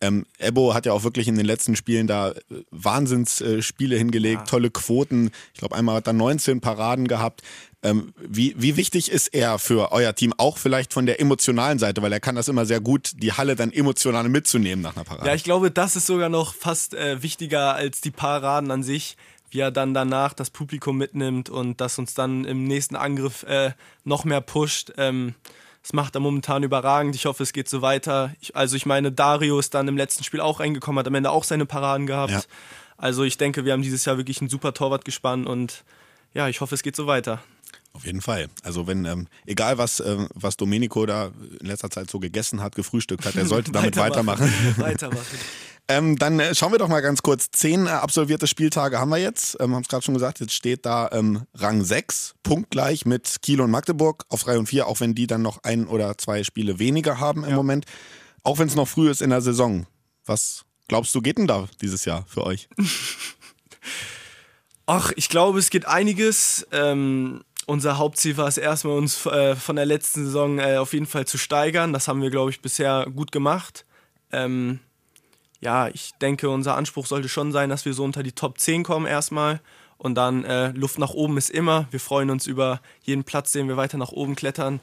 Ähm, 0.04 0.26
Ebo 0.40 0.74
hat 0.74 0.88
ja 0.88 0.94
auch 0.94 1.04
wirklich 1.04 1.28
in 1.28 1.36
den 1.36 1.46
letzten 1.46 1.76
Spielen 1.76 2.08
da 2.08 2.32
äh, 2.32 2.34
Wahnsinnsspiele 2.72 3.58
äh, 3.58 3.62
Spiele 3.62 3.98
hingelegt, 3.98 4.48
tolle 4.50 4.72
Quoten. 4.72 5.30
Ich 5.54 5.60
glaube, 5.60 5.76
einmal 5.76 5.96
hat 5.96 6.08
er 6.08 6.14
19 6.14 6.60
Paraden 6.60 7.08
gehabt. 7.08 7.44
Ähm, 7.84 8.14
wie, 8.18 8.54
wie 8.58 8.78
wichtig 8.78 9.12
ist 9.12 9.28
er 9.34 9.58
für 9.58 9.92
euer 9.92 10.14
Team, 10.14 10.34
auch 10.38 10.60
vielleicht 10.60 10.94
von 10.94 11.08
der 11.08 11.20
emotionalen 11.20 11.80
Seite, 11.80 12.04
weil 12.04 12.14
er 12.14 12.20
kann 12.20 12.36
das 12.36 12.48
immer 12.48 12.66
sehr 12.66 12.80
gut, 12.80 13.12
die 13.16 13.34
Halle 13.34 13.56
dann 13.56 13.72
emotional 13.72 14.30
mitzunehmen 14.30 14.84
nach 14.84 14.96
einer 14.96 15.04
Parade. 15.04 15.28
Ja, 15.28 15.34
ich 15.34 15.44
glaube, 15.44 15.72
das 15.72 15.96
ist 15.96 16.06
sogar 16.06 16.30
noch 16.30 16.54
fast 16.54 16.94
äh, 16.94 17.24
wichtiger 17.24 17.74
als 17.74 18.00
die 18.02 18.12
Paraden 18.12 18.70
an 18.70 18.84
sich, 18.84 19.18
wie 19.50 19.60
er 19.60 19.72
dann 19.72 19.96
danach 19.96 20.34
das 20.34 20.52
Publikum 20.52 20.98
mitnimmt 20.98 21.50
und 21.50 21.82
das 21.82 21.98
uns 21.98 22.14
dann 22.14 22.46
im 22.46 22.66
nächsten 22.66 22.96
Angriff 22.96 23.44
äh, 23.44 23.72
noch 24.04 24.26
mehr 24.26 24.42
pusht. 24.42 24.94
Ähm, 24.98 25.34
das 25.82 25.94
macht 25.94 26.14
er 26.14 26.22
momentan 26.22 26.62
überragend. 26.62 27.16
Ich 27.16 27.26
hoffe, 27.26 27.42
es 27.42 27.52
geht 27.52 27.68
so 27.68 27.82
weiter. 27.82 28.36
Ich, 28.40 28.56
also 28.56 28.76
ich 28.76 28.86
meine, 28.86 29.12
Dario 29.12 29.58
ist 29.58 29.74
dann 29.74 29.88
im 29.88 29.98
letzten 29.98 30.24
Spiel 30.24 30.40
auch 30.40 30.60
reingekommen, 30.60 31.00
hat 31.00 31.08
am 31.08 31.16
Ende 31.16 31.32
auch 31.32 31.44
seine 31.44 31.66
Paraden 31.66 32.06
gehabt. 32.06 32.32
Ja. 32.32 32.42
Also 32.98 33.24
ich 33.24 33.38
denke, 33.38 33.66
wir 33.66 33.74
haben 33.74 33.82
dieses 33.82 34.06
Jahr 34.06 34.18
wirklich 34.18 34.40
einen 34.42 34.50
super 34.50 34.76
Torwart 34.76 35.06
gespannt 35.06 35.48
und 35.48 35.84
ja, 36.34 36.48
ich 36.48 36.62
hoffe, 36.62 36.76
es 36.76 36.84
geht 36.84 36.96
so 36.96 37.08
weiter. 37.08 37.42
Auf 37.94 38.06
jeden 38.06 38.22
Fall. 38.22 38.48
Also 38.64 38.88
wenn, 38.88 39.06
ähm, 39.06 39.28
egal 39.46 39.78
was, 39.78 40.00
ähm, 40.00 40.30
was 40.34 40.56
Domenico 40.56 41.06
da 41.06 41.32
in 41.60 41.68
letzter 41.68 41.90
Zeit 41.90 42.10
so 42.10 42.20
gegessen 42.20 42.62
hat, 42.62 42.76
gefrühstückt 42.76 43.26
hat, 43.26 43.36
er 43.36 43.46
sollte 43.46 43.72
damit 43.74 43.98
weitermachen. 43.98 44.52
weitermachen. 44.78 45.26
Ähm, 45.88 46.18
dann 46.18 46.40
äh, 46.40 46.56
schauen 46.56 46.72
wir 46.72 46.80
doch 46.80 46.88
mal 46.88 47.02
ganz 47.02 47.22
kurz. 47.22 47.50
Zehn 47.52 47.86
äh, 47.86 47.90
absolvierte 47.90 48.48
Spieltage 48.48 48.98
haben 48.98 49.10
wir 49.10 49.18
jetzt. 49.18 49.58
Ähm, 49.60 49.76
haben 49.76 49.82
es 49.82 49.90
gerade 49.90 50.04
schon 50.04 50.14
gesagt. 50.14 50.40
Jetzt 50.40 50.54
steht 50.54 50.86
da 50.86 51.10
ähm, 51.12 51.44
Rang 51.54 51.84
6, 51.84 52.36
punktgleich 52.44 53.06
mit 53.06 53.42
Kiel 53.42 53.60
und 53.60 53.72
Magdeburg 53.72 54.24
auf 54.30 54.44
3 54.44 54.60
und 54.60 54.68
4, 54.68 54.88
auch 54.88 55.02
wenn 55.02 55.16
die 55.16 55.28
dann 55.28 55.42
noch 55.42 55.64
ein 55.64 55.88
oder 55.88 56.18
zwei 56.18 56.46
Spiele 56.46 56.80
weniger 56.80 57.20
haben 57.20 57.44
im 57.44 57.56
Moment. 57.56 57.86
Auch 58.44 58.58
wenn 58.58 58.68
es 58.68 58.76
noch 58.76 58.88
früh 58.88 59.10
ist 59.10 59.22
in 59.22 59.32
der 59.32 59.42
Saison. 59.42 59.86
Was 60.26 60.64
glaubst 60.88 61.14
du, 61.14 61.22
geht 61.22 61.38
denn 61.38 61.48
da 61.48 61.68
dieses 61.82 62.06
Jahr 62.06 62.26
für 62.26 62.46
euch? 62.46 62.70
Ach, 64.86 65.12
ich 65.16 65.30
glaube, 65.30 65.60
es 65.60 65.70
geht 65.70 65.86
einiges. 65.86 66.68
Ähm, 66.72 67.44
unser 67.66 67.98
Hauptziel 67.98 68.38
war 68.38 68.48
es 68.48 68.58
erstmal, 68.58 68.98
uns 68.98 69.26
äh, 69.26 69.56
von 69.56 69.76
der 69.76 69.86
letzten 69.86 70.26
Saison 70.26 70.60
äh, 70.60 70.78
auf 70.78 70.94
jeden 70.94 71.06
Fall 71.06 71.26
zu 71.26 71.38
steigern. 71.38 71.94
Das 71.94 72.08
haben 72.08 72.22
wir, 72.22 72.30
glaube 72.30 72.52
ich, 72.52 72.62
bisher 72.62 73.08
gut 73.16 73.32
gemacht. 73.32 73.86
Ähm, 74.32 74.80
ja, 75.60 75.88
ich 75.88 76.12
denke, 76.22 76.50
unser 76.50 76.76
Anspruch 76.76 77.06
sollte 77.06 77.30
schon 77.30 77.52
sein, 77.52 77.70
dass 77.70 77.86
wir 77.86 77.94
so 77.94 78.04
unter 78.04 78.24
die 78.24 78.32
Top 78.32 78.60
10 78.60 78.84
kommen 78.84 79.06
erstmal. 79.06 79.62
Und 79.98 80.16
dann 80.16 80.44
äh, 80.44 80.72
Luft 80.72 80.98
nach 80.98 81.12
oben 81.12 81.38
ist 81.38 81.52
immer. 81.52 81.88
Wir 81.92 82.00
freuen 82.00 82.32
uns 82.32 82.48
über 82.48 82.82
jeden 83.04 83.24
Platz, 83.24 83.52
den 83.52 83.68
wir 83.68 83.78
weiter 83.78 84.00
nach 84.00 84.12
oben 84.12 84.36
klettern. 84.36 84.80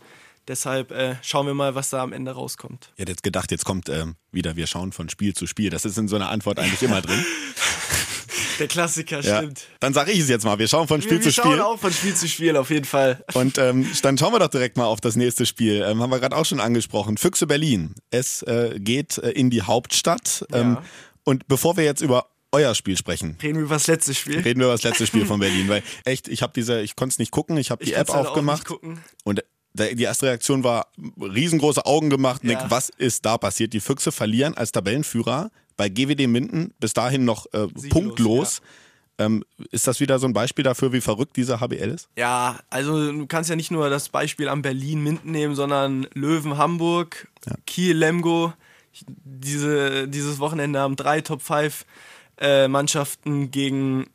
Deshalb 0.47 0.93
äh, 0.93 1.17
schauen 1.23 1.47
wir 1.47 1.55
mal, 1.55 1.75
was 1.75 1.91
da 1.91 2.03
am 2.03 2.12
Ende 2.12 2.31
rauskommt. 2.31 2.93
Ich 2.95 3.03
hätte 3.03 3.12
jetzt 3.12 3.25
gedacht, 3.25 3.50
jetzt 3.50 3.65
kommt 3.65 3.89
ähm, 3.89 4.15
wieder, 4.31 4.55
wir 4.55 4.69
schauen 4.69 4.93
von 4.93 5.09
Spiel 5.09 5.35
zu 5.35 5.47
Spiel. 5.47 5.71
Das 5.71 5.85
ist 5.85 5.99
in 5.99 6.09
so 6.09 6.17
einer 6.17 6.31
Antwort 6.31 6.59
eigentlich 6.59 6.83
immer 6.83 7.03
drin. 7.03 7.23
Der 8.59 8.67
Klassiker, 8.69 9.21
Ja. 9.21 9.39
stimmt. 9.39 9.63
Dann 9.81 9.95
sage 9.95 10.13
ich 10.13 10.21
es 10.21 10.29
jetzt 10.29 10.45
mal. 10.45 10.59
Wir 10.59 10.69
schauen 10.69 10.89
von 10.89 11.01
Spiel 11.01 11.19
wir, 11.19 11.25
wir 11.25 11.31
zu 11.31 11.33
schauen 11.33 11.53
Spiel. 11.53 11.61
auch 11.63 11.79
von 11.79 11.93
Spiel 11.93 12.15
zu 12.15 12.29
Spiel, 12.29 12.57
auf 12.57 12.71
jeden 12.71 12.85
Fall. 12.85 13.25
Und 13.35 13.59
ähm, 13.59 13.87
dann 14.03 14.19
schauen 14.19 14.33
wir 14.33 14.39
doch 14.41 14.49
direkt 14.49 14.77
mal 14.77 14.87
auf 14.87 15.01
das 15.01 15.17
nächste 15.17 15.47
Spiel. 15.47 15.83
Ähm, 15.87 16.01
haben 16.03 16.11
wir 16.11 16.19
gerade 16.21 16.37
auch 16.37 16.45
schon 16.47 16.61
angesprochen. 16.61 17.17
Füchse 17.19 17.47
Berlin. 17.47 17.95
Es 18.11 18.43
äh, 18.43 18.79
geht 18.79 19.19
äh, 19.19 19.31
in 19.31 19.51
die 19.51 19.63
Hauptstadt. 19.63 20.45
Ähm, 20.53 20.75
Ja. 20.75 20.83
Und 21.25 21.47
bevor 21.49 21.77
wir 21.77 21.85
jetzt 21.85 22.01
über 22.01 22.27
euer 22.53 22.75
Spiel 22.75 22.97
sprechen, 22.97 23.37
Reden 23.43 23.59
wir 23.59 23.65
über 23.67 23.75
das 23.75 23.87
letzte 23.87 24.15
Spiel. 24.15 24.41
reden 24.41 24.61
wir 24.61 24.67
über 24.69 24.75
das 24.75 24.83
letzte 24.83 25.07
Spiel 25.07 25.27
von 25.27 25.39
Berlin. 25.41 25.69
Weil 25.69 25.83
echt, 26.07 26.27
ich 26.29 26.41
habe 26.43 26.53
diese, 26.57 26.81
ich 26.81 26.97
konnte 26.97 27.13
es 27.13 27.19
nicht 27.19 27.31
gucken, 27.31 27.59
ich 27.59 27.71
habe 27.71 27.85
die 27.85 27.91
Ich 27.91 27.97
App 27.99 28.09
auch 28.09 28.29
aufgemacht 28.29 28.61
nicht 28.61 28.67
gucken. 28.69 29.01
und 29.25 29.45
da- 29.75 29.85
die 29.93 30.03
erste 30.03 30.27
Reaktion 30.27 30.65
war 30.65 30.87
riesengroße 31.21 31.85
Augen 31.87 32.09
gemacht. 32.11 32.43
Ja. 32.43 32.59
Denk, 32.59 32.71
was 32.71 32.88
ist 32.88 33.25
da 33.27 33.37
passiert? 33.38 33.75
Die 33.75 33.81
Füchse 33.81 34.11
verlieren 34.11 34.57
als 34.57 34.73
Tabellenführer 34.73 35.50
bei 35.78 35.88
GWD 35.88 36.26
Minden 36.26 36.75
bis 36.78 36.92
dahin 36.92 37.25
noch 37.25 37.47
äh, 37.54 37.68
Sieglos, 37.75 37.88
punktlos. 37.88 38.62
Ähm, 39.20 39.44
ist 39.70 39.87
das 39.87 39.99
wieder 39.99 40.18
so 40.18 40.26
ein 40.26 40.32
Beispiel 40.32 40.62
dafür, 40.62 40.92
wie 40.92 41.00
verrückt 41.00 41.37
dieser 41.37 41.61
HBL 41.61 41.90
ist? 41.90 42.08
Ja, 42.16 42.61
also 42.68 43.11
du 43.11 43.26
kannst 43.26 43.49
ja 43.49 43.56
nicht 43.56 43.70
nur 43.70 43.88
das 43.88 44.11
Beispiel 44.11 44.49
am 44.49 44.62
Berlin 44.62 45.02
Minden 45.02 45.32
nehmen, 45.32 45.54
sondern 45.54 46.06
Löwen 46.14 46.58
Hamburg, 46.58 47.28
Kiel 47.66 47.97
Lemgo. 47.97 48.52
Diese, 49.06 50.06
dieses 50.08 50.38
Wochenende 50.38 50.80
haben 50.80 50.97
drei 50.97 51.20
Top 51.20 51.42
5 51.42 51.85
äh, 52.38 52.68
Mannschaften 52.68 53.50
gegen 53.50 54.06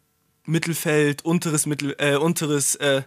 Mittelfeld, 0.46 1.24
unteres, 1.26 1.66
Mittel, 1.66 1.96
äh, 1.98 2.16
unteres 2.16 2.76
äh, 2.76 3.04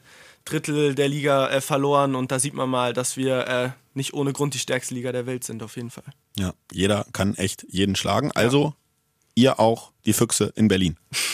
Drittel 0.46 0.94
der 0.94 1.08
Liga 1.08 1.48
äh, 1.48 1.60
verloren 1.60 2.14
und 2.14 2.32
da 2.32 2.38
sieht 2.38 2.54
man 2.54 2.70
mal, 2.70 2.92
dass 2.92 3.16
wir 3.16 3.46
äh, 3.46 3.70
nicht 3.94 4.14
ohne 4.14 4.32
Grund 4.32 4.54
die 4.54 4.58
stärkste 4.58 4.94
Liga 4.94 5.12
der 5.12 5.26
Welt 5.26 5.44
sind, 5.44 5.62
auf 5.62 5.76
jeden 5.76 5.90
Fall. 5.90 6.04
Ja, 6.38 6.54
jeder 6.72 7.06
kann 7.12 7.34
echt 7.34 7.66
jeden 7.68 7.96
schlagen. 7.96 8.30
Also 8.32 8.74
ihr 9.34 9.60
auch 9.60 9.92
die 10.06 10.12
Füchse 10.12 10.52
in 10.56 10.68
Berlin. 10.68 10.96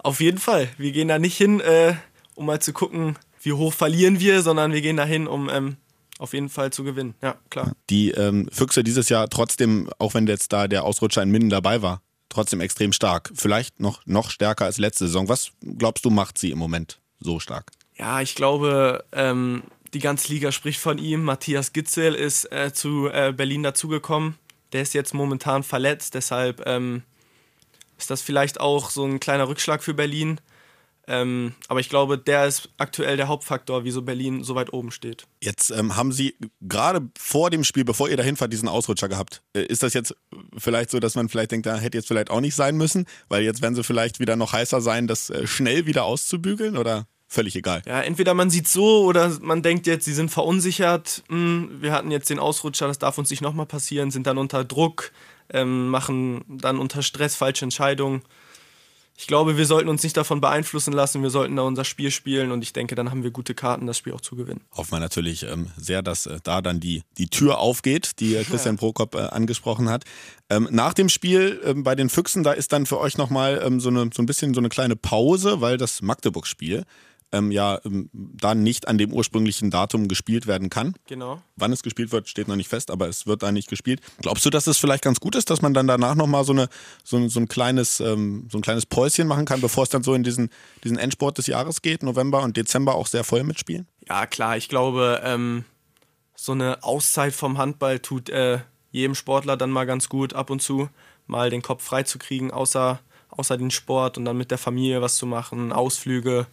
Auf 0.00 0.20
jeden 0.20 0.38
Fall. 0.38 0.68
Wir 0.78 0.92
gehen 0.92 1.08
da 1.08 1.18
nicht 1.18 1.36
hin, 1.36 1.60
äh, 1.60 1.94
um 2.34 2.46
mal 2.46 2.60
zu 2.60 2.72
gucken, 2.72 3.18
wie 3.42 3.52
hoch 3.52 3.72
verlieren 3.72 4.20
wir, 4.20 4.42
sondern 4.42 4.72
wir 4.72 4.80
gehen 4.80 4.96
da 4.96 5.04
hin, 5.04 5.26
um 5.26 5.50
ähm, 5.50 5.76
auf 6.18 6.34
jeden 6.34 6.48
Fall 6.48 6.72
zu 6.72 6.84
gewinnen. 6.84 7.14
Ja, 7.20 7.36
klar. 7.50 7.72
Die 7.90 8.10
ähm, 8.10 8.48
Füchse 8.52 8.84
dieses 8.84 9.08
Jahr 9.08 9.28
trotzdem, 9.28 9.90
auch 9.98 10.14
wenn 10.14 10.26
jetzt 10.26 10.52
da 10.52 10.68
der 10.68 10.84
Ausrutscher 10.84 11.22
in 11.22 11.30
Minden 11.30 11.50
dabei 11.50 11.82
war, 11.82 12.02
trotzdem 12.28 12.60
extrem 12.60 12.92
stark. 12.92 13.30
Vielleicht 13.34 13.80
noch, 13.80 14.04
noch 14.06 14.30
stärker 14.30 14.64
als 14.64 14.78
letzte 14.78 15.06
Saison. 15.06 15.28
Was 15.28 15.50
glaubst 15.62 16.04
du, 16.04 16.10
macht 16.10 16.38
sie 16.38 16.50
im 16.50 16.58
Moment 16.58 17.00
so 17.20 17.40
stark? 17.40 17.72
Ja, 17.98 18.20
ich 18.20 18.34
glaube, 18.34 19.04
ähm, 19.12 19.62
die 19.94 19.98
ganze 19.98 20.32
Liga 20.32 20.52
spricht 20.52 20.80
von 20.80 20.98
ihm. 20.98 21.24
Matthias 21.24 21.72
Gitzel 21.72 22.14
ist 22.14 22.50
äh, 22.52 22.72
zu 22.72 23.08
äh, 23.08 23.32
Berlin 23.36 23.62
dazugekommen. 23.62 24.36
Der 24.72 24.82
ist 24.82 24.94
jetzt 24.94 25.14
momentan 25.14 25.62
verletzt, 25.62 26.14
deshalb 26.14 26.62
ähm, 26.66 27.02
ist 27.96 28.10
das 28.10 28.20
vielleicht 28.20 28.60
auch 28.60 28.90
so 28.90 29.04
ein 29.04 29.18
kleiner 29.18 29.48
Rückschlag 29.48 29.82
für 29.82 29.94
Berlin. 29.94 30.40
Ähm, 31.10 31.54
aber 31.68 31.80
ich 31.80 31.88
glaube, 31.88 32.18
der 32.18 32.46
ist 32.46 32.68
aktuell 32.76 33.16
der 33.16 33.28
Hauptfaktor, 33.28 33.84
wieso 33.84 34.02
Berlin 34.02 34.44
so 34.44 34.54
weit 34.54 34.74
oben 34.74 34.90
steht. 34.90 35.26
Jetzt 35.42 35.70
ähm, 35.70 35.96
haben 35.96 36.12
sie 36.12 36.36
gerade 36.60 37.08
vor 37.18 37.48
dem 37.48 37.64
Spiel, 37.64 37.86
bevor 37.86 38.10
ihr 38.10 38.18
dahin 38.18 38.36
fahrt, 38.36 38.52
diesen 38.52 38.68
Ausrutscher 38.68 39.08
gehabt. 39.08 39.40
Äh, 39.54 39.62
ist 39.62 39.82
das 39.82 39.94
jetzt 39.94 40.14
vielleicht 40.58 40.90
so, 40.90 41.00
dass 41.00 41.14
man 41.14 41.30
vielleicht 41.30 41.52
denkt, 41.52 41.64
da 41.64 41.78
hätte 41.78 41.96
jetzt 41.96 42.08
vielleicht 42.08 42.28
auch 42.30 42.42
nicht 42.42 42.54
sein 42.54 42.76
müssen, 42.76 43.06
weil 43.30 43.42
jetzt 43.42 43.62
werden 43.62 43.74
sie 43.74 43.84
vielleicht 43.84 44.20
wieder 44.20 44.36
noch 44.36 44.52
heißer 44.52 44.82
sein, 44.82 45.06
das 45.06 45.30
äh, 45.30 45.46
schnell 45.46 45.86
wieder 45.86 46.04
auszubügeln 46.04 46.76
oder? 46.76 47.06
Völlig 47.28 47.54
egal. 47.54 47.82
Ja, 47.86 48.00
entweder 48.00 48.34
man 48.34 48.50
sieht 48.50 48.66
so 48.66 49.04
oder 49.04 49.38
man 49.40 49.62
denkt 49.62 49.86
jetzt, 49.86 50.06
sie 50.06 50.14
sind 50.14 50.30
verunsichert. 50.30 51.22
Hm, 51.28 51.78
wir 51.80 51.92
hatten 51.92 52.10
jetzt 52.10 52.30
den 52.30 52.38
Ausrutscher, 52.38 52.88
das 52.88 52.98
darf 52.98 53.18
uns 53.18 53.30
nicht 53.30 53.42
nochmal 53.42 53.66
passieren, 53.66 54.10
sind 54.10 54.26
dann 54.26 54.38
unter 54.38 54.64
Druck, 54.64 55.12
ähm, 55.50 55.88
machen 55.88 56.44
dann 56.48 56.78
unter 56.78 57.02
Stress 57.02 57.36
falsche 57.36 57.64
Entscheidungen. 57.64 58.22
Ich 59.20 59.26
glaube, 59.26 59.56
wir 59.56 59.66
sollten 59.66 59.88
uns 59.88 60.04
nicht 60.04 60.16
davon 60.16 60.40
beeinflussen 60.40 60.92
lassen, 60.92 61.24
wir 61.24 61.30
sollten 61.30 61.56
da 61.56 61.62
unser 61.62 61.84
Spiel 61.84 62.12
spielen 62.12 62.52
und 62.52 62.62
ich 62.62 62.72
denke, 62.72 62.94
dann 62.94 63.10
haben 63.10 63.24
wir 63.24 63.32
gute 63.32 63.52
Karten, 63.52 63.84
das 63.88 63.98
Spiel 63.98 64.12
auch 64.12 64.20
zu 64.20 64.36
gewinnen. 64.36 64.60
Hoffen 64.76 64.92
wir 64.92 65.00
natürlich 65.00 65.42
ähm, 65.42 65.72
sehr, 65.76 66.02
dass 66.02 66.26
äh, 66.26 66.38
da 66.44 66.62
dann 66.62 66.78
die, 66.78 67.02
die 67.18 67.26
Tür 67.26 67.58
aufgeht, 67.58 68.20
die 68.20 68.36
äh, 68.36 68.44
Christian 68.44 68.76
ja. 68.76 68.78
Prokop 68.78 69.16
äh, 69.16 69.18
angesprochen 69.18 69.90
hat. 69.90 70.04
Ähm, 70.48 70.68
nach 70.70 70.94
dem 70.94 71.08
Spiel 71.08 71.60
ähm, 71.64 71.82
bei 71.82 71.96
den 71.96 72.10
Füchsen, 72.10 72.44
da 72.44 72.52
ist 72.52 72.72
dann 72.72 72.86
für 72.86 73.00
euch 73.00 73.18
nochmal 73.18 73.60
ähm, 73.64 73.80
so, 73.80 73.88
eine, 73.88 74.08
so 74.14 74.22
ein 74.22 74.26
bisschen 74.26 74.54
so 74.54 74.60
eine 74.60 74.68
kleine 74.68 74.94
Pause, 74.94 75.60
weil 75.60 75.78
das 75.78 76.00
Magdeburg-Spiel 76.00 76.84
ähm, 77.32 77.50
ja 77.50 77.80
ähm, 77.84 78.10
dann 78.12 78.62
nicht 78.62 78.88
an 78.88 78.98
dem 78.98 79.12
ursprünglichen 79.12 79.70
Datum 79.70 80.08
gespielt 80.08 80.46
werden 80.46 80.70
kann. 80.70 80.94
Genau. 81.06 81.42
Wann 81.56 81.72
es 81.72 81.82
gespielt 81.82 82.12
wird, 82.12 82.28
steht 82.28 82.48
noch 82.48 82.56
nicht 82.56 82.68
fest, 82.68 82.90
aber 82.90 83.08
es 83.08 83.26
wird 83.26 83.42
da 83.42 83.52
nicht 83.52 83.68
gespielt. 83.68 84.00
Glaubst 84.20 84.44
du, 84.46 84.50
dass 84.50 84.66
es 84.66 84.78
vielleicht 84.78 85.04
ganz 85.04 85.20
gut 85.20 85.34
ist, 85.34 85.50
dass 85.50 85.62
man 85.62 85.74
dann 85.74 85.86
danach 85.86 86.14
nochmal 86.14 86.44
so, 86.44 86.52
eine, 86.52 86.68
so, 87.04 87.28
so, 87.28 87.40
ein 87.40 87.48
kleines, 87.48 88.00
ähm, 88.00 88.48
so 88.50 88.58
ein 88.58 88.62
kleines 88.62 88.86
Päuschen 88.86 89.26
machen 89.26 89.44
kann, 89.44 89.60
bevor 89.60 89.82
es 89.84 89.90
dann 89.90 90.02
so 90.02 90.14
in 90.14 90.22
diesen, 90.22 90.50
diesen 90.84 90.98
Endsport 90.98 91.38
des 91.38 91.46
Jahres 91.46 91.82
geht, 91.82 92.02
November 92.02 92.42
und 92.42 92.56
Dezember 92.56 92.94
auch 92.94 93.06
sehr 93.06 93.24
voll 93.24 93.44
mitspielen? 93.44 93.86
Ja, 94.08 94.26
klar, 94.26 94.56
ich 94.56 94.68
glaube, 94.68 95.20
ähm, 95.24 95.64
so 96.34 96.52
eine 96.52 96.82
Auszeit 96.82 97.34
vom 97.34 97.58
Handball 97.58 97.98
tut 97.98 98.30
äh, 98.30 98.60
jedem 98.90 99.14
Sportler 99.14 99.56
dann 99.56 99.70
mal 99.70 99.84
ganz 99.84 100.08
gut, 100.08 100.32
ab 100.32 100.50
und 100.50 100.62
zu 100.62 100.88
mal 101.26 101.50
den 101.50 101.62
Kopf 101.62 101.84
frei 101.84 102.04
zu 102.04 102.18
kriegen, 102.18 102.50
außer, 102.50 103.00
außer 103.28 103.58
den 103.58 103.70
Sport 103.70 104.16
und 104.16 104.24
dann 104.24 104.38
mit 104.38 104.50
der 104.50 104.56
Familie 104.58 105.02
was 105.02 105.16
zu 105.16 105.26
machen, 105.26 105.72
Ausflüge 105.72 106.46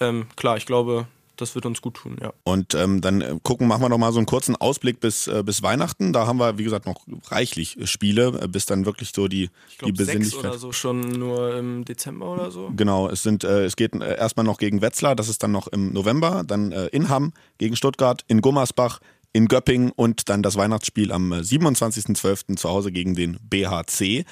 ähm, 0.00 0.26
klar, 0.36 0.56
ich 0.56 0.66
glaube, 0.66 1.06
das 1.40 1.54
wird 1.54 1.66
uns 1.66 1.80
gut 1.80 1.94
tun, 1.94 2.16
ja. 2.20 2.32
Und 2.42 2.74
ähm, 2.74 3.00
dann 3.00 3.20
äh, 3.20 3.36
gucken, 3.42 3.68
machen 3.68 3.80
wir 3.82 3.88
noch 3.88 3.98
mal 3.98 4.12
so 4.12 4.18
einen 4.18 4.26
kurzen 4.26 4.56
Ausblick 4.56 5.00
bis, 5.00 5.28
äh, 5.28 5.42
bis 5.44 5.62
Weihnachten. 5.62 6.12
Da 6.12 6.26
haben 6.26 6.38
wir, 6.38 6.58
wie 6.58 6.64
gesagt, 6.64 6.84
noch 6.84 7.06
reichlich 7.30 7.78
Spiele, 7.84 8.40
äh, 8.42 8.48
bis 8.48 8.66
dann 8.66 8.84
wirklich 8.86 9.12
so 9.14 9.28
die, 9.28 9.50
ich 9.68 9.78
glaub, 9.78 9.86
die 9.86 9.92
Besinnlichkeit. 9.92 10.42
Sechs 10.42 10.44
oder 10.44 10.58
so 10.58 10.72
schon 10.72 11.00
nur 11.00 11.56
im 11.56 11.84
Dezember 11.84 12.32
oder 12.32 12.50
so. 12.50 12.72
Genau, 12.76 13.08
es 13.08 13.22
sind, 13.22 13.44
äh, 13.44 13.64
es 13.64 13.76
geht 13.76 13.94
äh, 13.94 14.16
erstmal 14.16 14.44
noch 14.44 14.58
gegen 14.58 14.82
Wetzlar, 14.82 15.14
das 15.14 15.28
ist 15.28 15.42
dann 15.42 15.52
noch 15.52 15.68
im 15.68 15.92
November, 15.92 16.42
dann 16.44 16.72
äh, 16.72 16.86
in 16.86 17.08
Hamm 17.08 17.32
gegen 17.58 17.76
Stuttgart, 17.76 18.24
in 18.26 18.40
Gummersbach, 18.40 19.00
in 19.32 19.46
Göppingen 19.46 19.92
und 19.94 20.28
dann 20.28 20.42
das 20.42 20.56
Weihnachtsspiel 20.56 21.12
am 21.12 21.32
27.12. 21.32 22.56
zu 22.56 22.68
Hause 22.68 22.90
gegen 22.90 23.14
den 23.14 23.38
BHC. 23.48 24.24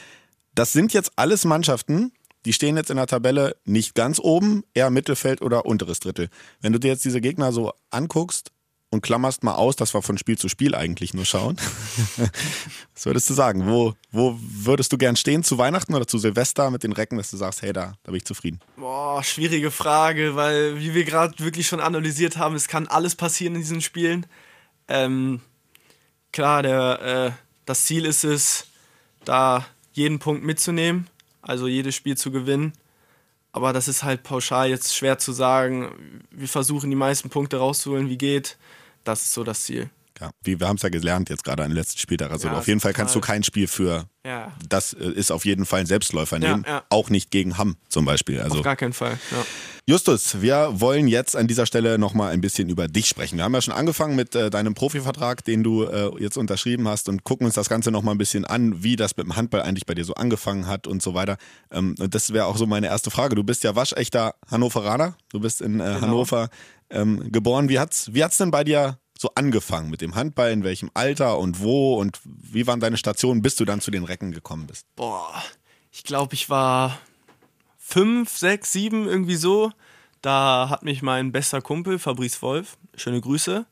Das 0.55 0.73
sind 0.73 0.93
jetzt 0.93 1.13
alles 1.17 1.45
Mannschaften, 1.45 2.13
die 2.47 2.53
stehen 2.53 2.77
jetzt 2.77 2.91
in 2.91 2.97
der 2.97 3.09
Tabelle 3.09 3.57
nicht 3.65 3.97
ganz 3.97 4.21
oben, 4.21 4.63
eher 4.73 4.89
Mittelfeld 4.89 5.43
oder 5.43 5.67
unteres 5.67 5.99
Drittel. 5.99 6.29
Wenn 6.61 6.73
du 6.73 6.79
dir 6.79 6.89
jetzt 6.89 7.05
diese 7.05 7.21
Gegner 7.21 7.51
so 7.51 7.73
anguckst 7.91 8.53
und 8.91 9.01
klammerst 9.01 9.43
mal 9.43 9.57
aus, 9.57 9.75
dass 9.75 9.93
wir 9.95 10.01
von 10.01 10.17
Spiel 10.17 10.39
zu 10.39 10.49
Spiel 10.49 10.77
eigentlich 10.77 11.13
nur 11.13 11.25
schauen, 11.25 11.57
was 12.95 13.05
würdest 13.05 13.29
du 13.29 13.35
sagen? 13.35 13.67
Wo, 13.67 13.95
wo 14.13 14.39
würdest 14.41 14.93
du 14.93 14.97
gern 14.97 15.17
stehen? 15.17 15.43
Zu 15.43 15.59
Weihnachten 15.59 15.93
oder 15.93 16.07
zu 16.07 16.19
Silvester 16.19 16.71
mit 16.71 16.85
den 16.85 16.93
Recken, 16.93 17.19
dass 17.19 17.33
du 17.33 17.37
sagst, 17.37 17.63
hey, 17.63 17.73
da, 17.73 17.95
da 18.05 18.13
bin 18.13 18.19
ich 18.19 18.25
zufrieden? 18.25 18.61
Boah, 18.77 19.25
schwierige 19.25 19.73
Frage, 19.73 20.37
weil 20.37 20.79
wie 20.79 20.95
wir 20.95 21.03
gerade 21.03 21.37
wirklich 21.41 21.67
schon 21.67 21.81
analysiert 21.81 22.37
haben, 22.37 22.55
es 22.55 22.69
kann 22.69 22.87
alles 22.87 23.17
passieren 23.17 23.57
in 23.57 23.63
diesen 23.63 23.81
Spielen. 23.81 24.25
Ähm, 24.87 25.41
klar, 26.31 26.63
der, 26.63 27.03
äh, 27.03 27.43
das 27.65 27.87
Ziel 27.87 28.07
ist 28.07 28.23
es, 28.23 28.69
da 29.25 29.67
jeden 29.91 30.21
Punkt 30.21 30.45
mitzunehmen 30.45 31.09
also 31.47 31.69
jedes 31.69 31.95
Spiel 31.95 32.17
zu 32.17 32.31
gewinnen. 32.31 32.73
Aber 33.53 33.73
das 33.73 33.89
ist 33.89 34.03
halt 34.03 34.23
pauschal 34.23 34.69
jetzt 34.69 34.95
schwer 34.95 35.19
zu 35.19 35.33
sagen. 35.33 36.25
Wir 36.31 36.49
versuchen 36.49 36.91
die 36.91 36.97
meisten 36.97 37.31
Punkte 37.31 37.57
rauszuholen, 37.59 38.11
wie 38.11 38.19
geht. 38.19 38.59
Das 39.05 39.23
ist 39.23 39.33
so 39.33 39.45
das 39.45 39.65
Ziel. 39.65 39.89
Ja, 40.21 40.31
wie 40.43 40.59
wir 40.59 40.69
haben 40.69 40.77
es 40.77 40.83
ja 40.83 40.89
gelernt 40.89 41.29
jetzt 41.29 41.45
gerade 41.45 41.63
an 41.63 41.71
den 41.71 41.77
letzten 41.77 41.99
Spieltag. 41.99 42.31
Also 42.31 42.49
ja, 42.49 42.59
auf 42.59 42.67
jeden 42.67 42.81
Fall 42.81 42.93
kannst 42.93 43.15
du 43.15 43.21
kein 43.21 43.43
Spiel 43.43 43.67
für. 43.67 44.07
Ja. 44.25 44.53
Das 44.69 44.93
äh, 44.93 45.05
ist 45.05 45.31
auf 45.31 45.45
jeden 45.45 45.67
Fall 45.67 45.81
ein 45.81 45.87
Selbstläufer 45.87 46.39
nehmen. 46.39 46.65
Ja, 46.67 46.85
auch 46.89 47.11
nicht 47.11 47.31
gegen 47.31 47.59
Hamm 47.59 47.77
zum 47.89 48.05
Beispiel. 48.05 48.41
Also 48.41 48.59
auf 48.59 48.65
gar 48.65 48.77
keinen 48.77 48.93
Fall. 48.93 49.19
Justus, 49.89 50.41
wir 50.41 50.81
wollen 50.81 51.07
jetzt 51.07 51.37
an 51.37 51.47
dieser 51.47 51.65
Stelle 51.65 51.97
nochmal 51.97 52.33
ein 52.33 52.41
bisschen 52.41 52.69
über 52.69 52.89
dich 52.89 53.07
sprechen. 53.07 53.37
Wir 53.37 53.45
haben 53.45 53.55
ja 53.55 53.63
schon 53.63 53.73
angefangen 53.73 54.17
mit 54.17 54.35
äh, 54.35 54.51
deinem 54.51 54.75
Profivertrag, 54.75 55.45
den 55.45 55.63
du 55.63 55.85
äh, 55.85 56.11
jetzt 56.19 56.37
unterschrieben 56.37 56.89
hast 56.89 57.09
und 57.09 57.23
gucken 57.23 57.47
uns 57.47 57.55
das 57.55 57.69
Ganze 57.69 57.93
nochmal 57.93 58.17
ein 58.17 58.19
bisschen 58.19 58.45
an, 58.45 58.83
wie 58.83 58.97
das 58.97 59.17
mit 59.17 59.27
dem 59.27 59.37
Handball 59.37 59.63
eigentlich 59.63 59.87
bei 59.87 59.95
dir 59.95 60.05
so 60.05 60.15
angefangen 60.15 60.67
hat 60.67 60.89
und 60.89 61.03
so 61.03 61.15
weiter. 61.15 61.37
Ähm, 61.71 61.95
das 61.97 62.33
wäre 62.33 62.47
auch 62.47 62.57
so 62.57 62.67
meine 62.67 62.89
erste 62.89 63.13
Frage. 63.13 63.37
Du 63.37 63.45
bist 63.45 63.63
ja 63.63 63.77
waschechter 63.77 64.35
Hannoveraner. 64.51 65.15
Du 65.31 65.39
bist 65.39 65.61
in 65.61 65.79
äh, 65.79 65.85
genau. 65.85 66.01
Hannover 66.01 66.49
ähm, 66.91 67.31
geboren. 67.31 67.69
Wie 67.69 67.79
hat's, 67.79 68.13
wie 68.13 68.25
hat's 68.25 68.39
denn 68.39 68.51
bei 68.51 68.65
dir 68.65 68.99
so 69.19 69.31
angefangen 69.35 69.91
mit 69.91 70.01
dem 70.01 70.15
Handball? 70.15 70.53
In 70.53 70.65
welchem 70.65 70.91
Alter 70.95 71.39
und 71.39 71.61
wo 71.61 71.95
und 71.95 72.21
wie 72.25 72.67
waren 72.67 72.81
deine 72.81 72.97
Stationen, 72.97 73.43
bis 73.43 73.57
du 73.57 73.65
dann 73.65 73.81
zu 73.81 73.91
den 73.91 74.05
Recken 74.05 74.33
gekommen 74.33 74.67
bist? 74.67 74.87
Boah, 74.97 75.43
ich 75.93 76.05
glaube, 76.05 76.35
ich 76.35 76.51
war 76.51 76.99
fünf, 77.79 78.37
sechs, 78.37 78.73
sieben, 78.73 79.07
irgendwie 79.07 79.37
so. 79.37 79.73
Da 80.23 80.69
hat 80.71 80.83
mich 80.83 81.03
mein 81.03 81.31
bester 81.31 81.63
Kumpel, 81.63 81.99
Fabrice 81.99 82.43
Wolf, 82.43 82.79
schöne 82.97 83.21
Grüße, 83.21 83.65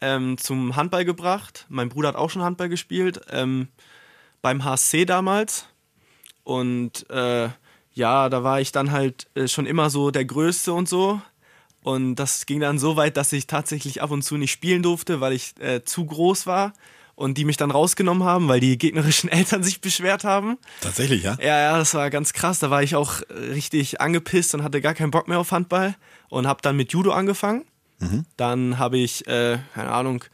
ähm, 0.00 0.38
zum 0.38 0.76
Handball 0.76 1.04
gebracht. 1.04 1.66
Mein 1.68 1.88
Bruder 1.88 2.08
hat 2.08 2.16
auch 2.16 2.30
schon 2.30 2.42
Handball 2.42 2.68
gespielt, 2.68 3.20
ähm, 3.30 3.68
beim 4.42 4.64
HSC 4.64 5.04
damals. 5.06 5.66
Und 6.44 7.08
äh, 7.10 7.48
ja, 7.92 8.28
da 8.28 8.44
war 8.44 8.60
ich 8.60 8.70
dann 8.70 8.92
halt 8.92 9.26
äh, 9.34 9.48
schon 9.48 9.66
immer 9.66 9.90
so 9.90 10.10
der 10.10 10.24
Größte 10.24 10.72
und 10.72 10.88
so. 10.88 11.20
Und 11.82 12.16
das 12.16 12.46
ging 12.46 12.60
dann 12.60 12.78
so 12.78 12.96
weit, 12.96 13.16
dass 13.16 13.32
ich 13.32 13.46
tatsächlich 13.46 14.02
ab 14.02 14.10
und 14.10 14.22
zu 14.22 14.36
nicht 14.36 14.52
spielen 14.52 14.82
durfte, 14.82 15.20
weil 15.20 15.32
ich 15.32 15.54
äh, 15.60 15.84
zu 15.84 16.04
groß 16.04 16.46
war 16.46 16.72
und 17.14 17.36
die 17.36 17.44
mich 17.44 17.56
dann 17.56 17.70
rausgenommen 17.70 18.24
haben, 18.24 18.48
weil 18.48 18.60
die 18.60 18.78
gegnerischen 18.78 19.28
Eltern 19.30 19.62
sich 19.62 19.80
beschwert 19.80 20.24
haben. 20.24 20.56
Tatsächlich, 20.80 21.24
ja? 21.24 21.36
Ja, 21.40 21.58
ja, 21.58 21.78
das 21.78 21.94
war 21.94 22.10
ganz 22.10 22.32
krass. 22.32 22.60
Da 22.60 22.70
war 22.70 22.82
ich 22.82 22.94
auch 22.94 23.22
richtig 23.30 24.00
angepisst 24.00 24.54
und 24.54 24.62
hatte 24.62 24.80
gar 24.80 24.94
keinen 24.94 25.10
Bock 25.10 25.28
mehr 25.28 25.38
auf 25.38 25.50
Handball 25.50 25.96
und 26.28 26.46
habe 26.46 26.62
dann 26.62 26.76
mit 26.76 26.92
Judo 26.92 27.12
angefangen. 27.12 27.64
Mhm. 27.98 28.24
Dann 28.36 28.78
habe 28.78 28.98
ich, 28.98 29.26
äh, 29.26 29.58
keine 29.74 29.90
Ahnung, 29.90 30.24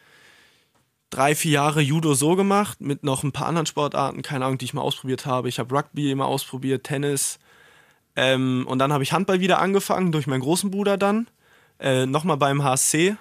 drei, 1.09 1.35
vier 1.35 1.53
Jahre 1.53 1.81
Judo 1.81 2.15
so 2.15 2.37
gemacht, 2.37 2.81
mit 2.81 3.05
noch 3.05 3.23
ein 3.23 3.33
paar 3.33 3.47
anderen 3.47 3.67
Sportarten, 3.67 4.23
keine 4.23 4.45
Ahnung, 4.45 4.59
die 4.59 4.65
ich 4.65 4.75
mal 4.75 4.83
ausprobiert 4.83 5.25
habe. 5.25 5.49
Ich 5.49 5.59
habe 5.59 5.75
Rugby 5.75 6.11
immer 6.11 6.27
ausprobiert, 6.27 6.85
Tennis. 6.85 7.39
Ähm, 8.17 8.67
und 8.69 8.79
dann 8.79 8.93
habe 8.93 9.05
ich 9.05 9.13
Handball 9.13 9.41
wieder 9.41 9.59
angefangen, 9.59 10.13
durch 10.13 10.27
meinen 10.27 10.41
großen 10.41 10.71
Bruder 10.71 10.99
dann 10.99 11.29
äh, 11.85 12.07
nochmal 12.07 12.38
beim 12.38 12.64
HSC. 12.64 13.17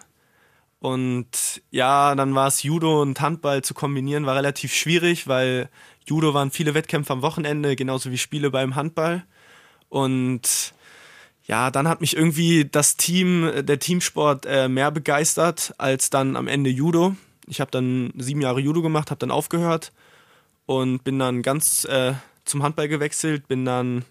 Und 0.79 1.61
ja, 1.69 2.15
dann 2.15 2.33
war 2.33 2.47
es 2.47 2.63
Judo 2.63 3.01
und 3.01 3.21
Handball 3.21 3.61
zu 3.61 3.73
kombinieren, 3.73 4.25
war 4.25 4.35
relativ 4.35 4.73
schwierig, 4.73 5.27
weil 5.27 5.69
Judo 6.05 6.33
waren 6.33 6.51
viele 6.51 6.73
Wettkämpfe 6.73 7.13
am 7.13 7.21
Wochenende, 7.21 7.75
genauso 7.75 8.09
wie 8.09 8.17
Spiele 8.17 8.51
beim 8.51 8.75
Handball. 8.75 9.23
Und 9.89 10.73
ja, 11.45 11.71
dann 11.71 11.87
hat 11.87 12.01
mich 12.01 12.15
irgendwie 12.15 12.65
das 12.65 12.95
Team, 12.97 13.51
der 13.65 13.79
Teamsport 13.79 14.45
äh, 14.45 14.69
mehr 14.69 14.91
begeistert 14.91 15.73
als 15.77 16.09
dann 16.09 16.35
am 16.35 16.47
Ende 16.47 16.69
Judo. 16.69 17.15
Ich 17.47 17.59
habe 17.59 17.71
dann 17.71 18.13
sieben 18.17 18.41
Jahre 18.41 18.61
Judo 18.61 18.81
gemacht, 18.81 19.11
habe 19.11 19.19
dann 19.19 19.31
aufgehört 19.31 19.91
und 20.65 21.03
bin 21.03 21.19
dann 21.19 21.41
ganz 21.41 21.83
äh, 21.85 22.13
zum 22.45 22.63
Handball 22.63 22.87
gewechselt, 22.87 23.47
bin 23.47 23.65
dann 23.65 24.05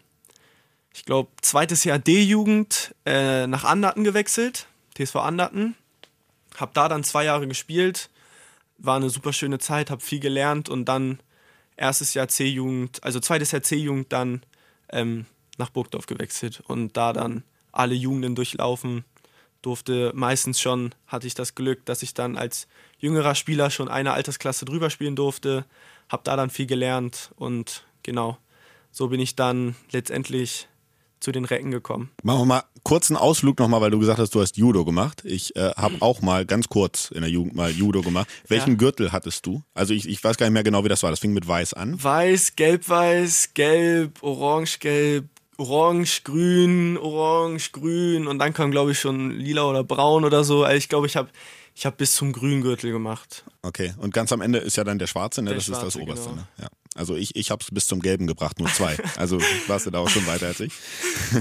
ich 0.94 1.04
glaube, 1.04 1.30
zweites 1.40 1.84
Jahr 1.84 1.98
D-Jugend 1.98 2.94
äh, 3.06 3.46
nach 3.46 3.64
Anderten 3.64 4.04
gewechselt, 4.04 4.66
TSV 4.96 5.16
Anderten. 5.16 5.74
Hab 6.56 6.74
da 6.74 6.88
dann 6.88 7.02
zwei 7.02 7.24
Jahre 7.24 7.48
gespielt, 7.48 8.10
war 8.78 8.96
eine 8.96 9.08
super 9.08 9.32
schöne 9.32 9.58
Zeit, 9.58 9.90
hab 9.90 10.02
viel 10.02 10.20
gelernt 10.20 10.68
und 10.68 10.84
dann 10.84 11.20
erstes 11.76 12.14
Jahr 12.14 12.28
C-Jugend, 12.28 13.02
also 13.02 13.20
zweites 13.20 13.52
Jahr 13.52 13.62
C-Jugend 13.62 14.12
dann 14.12 14.42
ähm, 14.90 15.26
nach 15.56 15.70
Burgdorf 15.70 16.06
gewechselt 16.06 16.62
und 16.66 16.96
da 16.96 17.12
dann 17.12 17.42
alle 17.72 17.94
Jugenden 17.94 18.34
durchlaufen 18.34 19.04
durfte. 19.62 20.12
Meistens 20.14 20.60
schon 20.60 20.94
hatte 21.06 21.26
ich 21.26 21.34
das 21.34 21.54
Glück, 21.54 21.86
dass 21.86 22.02
ich 22.02 22.12
dann 22.12 22.36
als 22.36 22.68
jüngerer 22.98 23.34
Spieler 23.34 23.70
schon 23.70 23.88
eine 23.88 24.12
Altersklasse 24.12 24.64
drüber 24.66 24.90
spielen 24.90 25.16
durfte, 25.16 25.64
hab 26.08 26.24
da 26.24 26.36
dann 26.36 26.50
viel 26.50 26.66
gelernt 26.66 27.30
und 27.36 27.84
genau, 28.02 28.36
so 28.90 29.08
bin 29.08 29.20
ich 29.20 29.36
dann 29.36 29.74
letztendlich 29.90 30.68
zu 31.22 31.32
den 31.32 31.44
Recken 31.44 31.70
gekommen. 31.70 32.10
Machen 32.22 32.40
wir 32.40 32.46
mal 32.46 32.64
kurz 32.82 33.10
einen 33.10 33.16
Ausflug 33.16 33.58
nochmal, 33.58 33.80
weil 33.80 33.90
du 33.90 33.98
gesagt 33.98 34.18
hast, 34.18 34.34
du 34.34 34.40
hast 34.40 34.56
Judo 34.56 34.84
gemacht. 34.84 35.22
Ich 35.24 35.54
äh, 35.56 35.70
habe 35.76 35.96
auch 36.00 36.20
mal 36.20 36.44
ganz 36.44 36.68
kurz 36.68 37.10
in 37.10 37.22
der 37.22 37.30
Jugend 37.30 37.54
mal 37.54 37.70
Judo 37.70 38.02
gemacht. 38.02 38.28
Welchen 38.48 38.70
ja. 38.70 38.76
Gürtel 38.76 39.12
hattest 39.12 39.46
du? 39.46 39.62
Also 39.74 39.94
ich, 39.94 40.08
ich 40.08 40.22
weiß 40.22 40.36
gar 40.36 40.46
nicht 40.46 40.54
mehr 40.54 40.62
genau, 40.62 40.84
wie 40.84 40.88
das 40.88 41.02
war. 41.02 41.10
Das 41.10 41.20
fing 41.20 41.32
mit 41.32 41.46
Weiß 41.46 41.74
an. 41.74 42.02
Weiß, 42.02 42.56
Gelb-Weiß, 42.56 43.54
Gelb, 43.54 44.22
Orange-Gelb, 44.22 45.26
Orange, 45.58 46.22
Grün, 46.24 46.98
Orange, 46.98 47.70
Grün 47.72 48.26
und 48.26 48.38
dann 48.38 48.52
kam, 48.52 48.70
glaube 48.70 48.92
ich, 48.92 48.98
schon 48.98 49.30
Lila 49.30 49.64
oder 49.64 49.84
Braun 49.84 50.24
oder 50.24 50.44
so. 50.44 50.64
Also 50.64 50.76
ich 50.76 50.88
glaube, 50.88 51.06
ich 51.06 51.16
habe 51.16 51.28
ich 51.74 51.86
hab 51.86 51.96
bis 51.96 52.12
zum 52.12 52.32
Grüngürtel 52.32 52.92
gemacht. 52.92 53.44
Okay, 53.62 53.94
und 53.98 54.12
ganz 54.12 54.32
am 54.32 54.40
Ende 54.40 54.58
ist 54.58 54.76
ja 54.76 54.84
dann 54.84 54.98
der 54.98 55.06
Schwarze, 55.06 55.42
ne? 55.42 55.50
Der 55.50 55.56
das 55.56 55.66
Schwarze, 55.66 55.86
ist 55.86 55.94
das 55.94 56.02
Oberste. 56.02 56.30
Genau. 56.30 56.42
Ne? 56.42 56.48
Ja. 56.58 56.68
Also 56.94 57.16
ich, 57.16 57.36
ich 57.36 57.50
habe 57.50 57.62
es 57.62 57.70
bis 57.70 57.86
zum 57.86 58.00
Gelben 58.00 58.26
gebracht, 58.26 58.58
nur 58.58 58.68
zwei. 58.68 58.96
Also 59.16 59.38
warst 59.66 59.86
du 59.86 59.90
da 59.90 59.98
auch 59.98 60.08
schon 60.10 60.26
weiter 60.26 60.48
als 60.48 60.60
ich. 60.60 60.72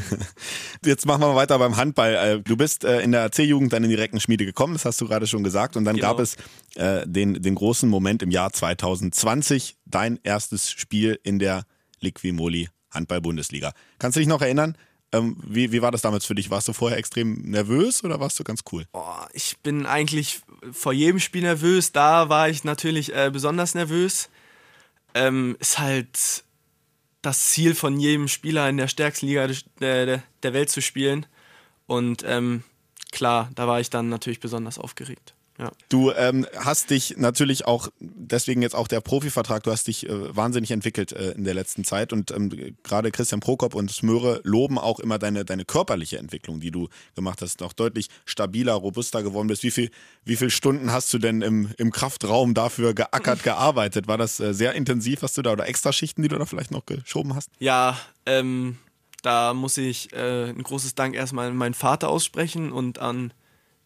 Jetzt 0.85 1.05
machen 1.05 1.21
wir 1.21 1.35
weiter 1.35 1.59
beim 1.59 1.75
Handball. 1.75 2.15
Äh, 2.15 2.41
du 2.41 2.55
bist 2.55 2.85
äh, 2.85 3.01
in 3.01 3.11
der 3.11 3.31
C-Jugend 3.31 3.73
dann 3.73 3.83
in 3.83 3.89
die 3.89 3.95
Reckenschmiede 3.95 4.45
gekommen, 4.45 4.73
das 4.73 4.85
hast 4.85 5.01
du 5.01 5.07
gerade 5.07 5.27
schon 5.27 5.43
gesagt. 5.43 5.75
Und 5.75 5.83
dann 5.83 5.97
genau. 5.97 6.09
gab 6.09 6.19
es 6.19 6.37
äh, 6.75 7.05
den, 7.05 7.41
den 7.41 7.55
großen 7.55 7.89
Moment 7.89 8.23
im 8.23 8.31
Jahr 8.31 8.53
2020, 8.53 9.77
dein 9.85 10.19
erstes 10.23 10.71
Spiel 10.71 11.19
in 11.23 11.39
der 11.39 11.65
Liquimoli 11.99 12.69
Handball-Bundesliga. 12.91 13.73
Kannst 13.99 14.15
du 14.15 14.19
dich 14.19 14.29
noch 14.29 14.41
erinnern? 14.41 14.77
Ähm, 15.13 15.37
wie, 15.45 15.71
wie 15.73 15.81
war 15.81 15.91
das 15.91 16.01
damals 16.01 16.25
für 16.25 16.35
dich? 16.35 16.49
Warst 16.49 16.67
du 16.69 16.73
vorher 16.73 16.97
extrem 16.97 17.41
nervös 17.41 18.03
oder 18.03 18.19
warst 18.19 18.39
du 18.39 18.43
ganz 18.43 18.61
cool? 18.71 18.85
Oh, 18.93 19.25
ich 19.33 19.57
bin 19.61 19.85
eigentlich 19.85 20.41
vor 20.71 20.93
jedem 20.93 21.19
Spiel 21.19 21.41
nervös. 21.41 21.91
Da 21.91 22.29
war 22.29 22.47
ich 22.47 22.63
natürlich 22.63 23.13
äh, 23.13 23.29
besonders 23.31 23.75
nervös. 23.75 24.29
Ähm, 25.13 25.57
ist 25.59 25.79
halt 25.79 26.43
das 27.21 27.49
Ziel 27.49 27.75
von 27.75 27.99
jedem 27.99 28.27
Spieler 28.27 28.69
in 28.69 28.77
der 28.77 28.87
stärksten 28.87 29.27
Liga 29.27 29.47
der, 29.79 30.23
der 30.43 30.53
Welt 30.53 30.69
zu 30.69 30.81
spielen. 30.81 31.25
Und 31.85 32.23
ähm, 32.25 32.63
klar, 33.11 33.49
da 33.55 33.67
war 33.67 33.79
ich 33.79 33.89
dann 33.89 34.09
natürlich 34.09 34.39
besonders 34.39 34.79
aufgeregt. 34.79 35.33
Ja. 35.57 35.71
Du 35.89 36.11
ähm, 36.11 36.47
hast 36.57 36.89
dich 36.89 37.17
natürlich 37.17 37.65
auch, 37.65 37.89
deswegen 37.99 38.61
jetzt 38.61 38.73
auch 38.73 38.87
der 38.87 39.01
Profivertrag, 39.01 39.63
du 39.63 39.71
hast 39.71 39.87
dich 39.87 40.09
äh, 40.09 40.35
wahnsinnig 40.35 40.71
entwickelt 40.71 41.11
äh, 41.11 41.31
in 41.31 41.43
der 41.43 41.53
letzten 41.53 41.83
Zeit 41.83 42.13
und 42.13 42.31
ähm, 42.31 42.75
gerade 42.83 43.11
Christian 43.11 43.41
Prokop 43.41 43.75
und 43.75 43.91
Smöre 43.91 44.41
loben 44.43 44.79
auch 44.79 44.99
immer 44.99 45.19
deine, 45.19 45.45
deine 45.45 45.65
körperliche 45.65 46.17
Entwicklung, 46.17 46.61
die 46.61 46.71
du 46.71 46.87
gemacht 47.15 47.41
hast, 47.41 47.59
noch 47.59 47.73
deutlich 47.73 48.07
stabiler, 48.25 48.73
robuster 48.73 49.21
geworden 49.21 49.47
bist. 49.47 49.63
Wie 49.63 49.71
viel, 49.71 49.91
wie 50.25 50.35
viele 50.35 50.49
Stunden 50.49 50.91
hast 50.91 51.13
du 51.13 51.19
denn 51.19 51.41
im, 51.41 51.69
im 51.77 51.91
Kraftraum 51.91 52.53
dafür 52.53 52.93
geackert, 52.93 53.43
gearbeitet? 53.43 54.07
War 54.07 54.17
das 54.17 54.39
äh, 54.39 54.53
sehr 54.53 54.73
intensiv, 54.73 55.21
was 55.21 55.33
du 55.33 55.41
da 55.41 55.51
oder 55.51 55.67
Extraschichten, 55.67 56.23
die 56.23 56.29
du 56.29 56.37
da 56.37 56.45
vielleicht 56.45 56.71
noch 56.71 56.85
geschoben 56.85 57.35
hast? 57.35 57.49
Ja, 57.59 57.99
ähm, 58.25 58.77
da 59.21 59.53
muss 59.53 59.77
ich 59.77 60.11
äh, 60.13 60.49
ein 60.49 60.63
großes 60.63 60.95
Dank 60.95 61.15
erstmal 61.15 61.49
an 61.49 61.55
meinen 61.55 61.75
Vater 61.75 62.09
aussprechen 62.09 62.71
und 62.71 62.99
an 62.99 63.33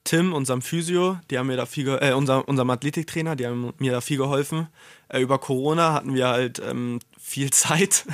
Tim, 0.05 0.33
unserem 0.33 0.61
Physio, 0.61 1.19
die 1.29 1.37
haben 1.37 1.47
mir 1.47 1.57
da 1.57 1.65
viel, 1.65 1.87
äh, 1.99 2.13
unser, 2.13 2.47
unserem 2.47 2.69
Athletiktrainer, 2.69 3.35
die 3.35 3.47
haben 3.47 3.73
mir 3.79 3.91
da 3.91 4.01
viel 4.01 4.17
geholfen. 4.17 4.67
Äh, 5.09 5.19
über 5.19 5.39
Corona 5.39 5.93
hatten 5.93 6.13
wir 6.13 6.27
halt 6.27 6.59
ähm, 6.59 6.99
viel 7.19 7.49
Zeit 7.51 8.05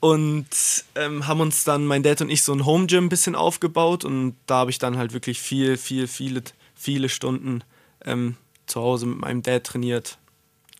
und 0.00 0.48
ähm, 0.96 1.28
haben 1.28 1.40
uns 1.40 1.62
dann, 1.62 1.86
mein 1.86 2.02
Dad 2.02 2.20
und 2.22 2.28
ich, 2.28 2.42
so 2.42 2.52
ein 2.52 2.66
Home 2.66 2.86
Gym 2.86 3.04
ein 3.04 3.08
bisschen 3.08 3.36
aufgebaut 3.36 4.04
und 4.04 4.34
da 4.46 4.56
habe 4.56 4.70
ich 4.70 4.80
dann 4.80 4.98
halt 4.98 5.12
wirklich 5.12 5.40
viel, 5.40 5.76
viel, 5.76 6.08
viele, 6.08 6.42
viele 6.74 7.08
Stunden 7.08 7.62
ähm, 8.04 8.34
zu 8.66 8.80
Hause 8.80 9.06
mit 9.06 9.20
meinem 9.20 9.42
Dad 9.42 9.62
trainiert. 9.62 10.18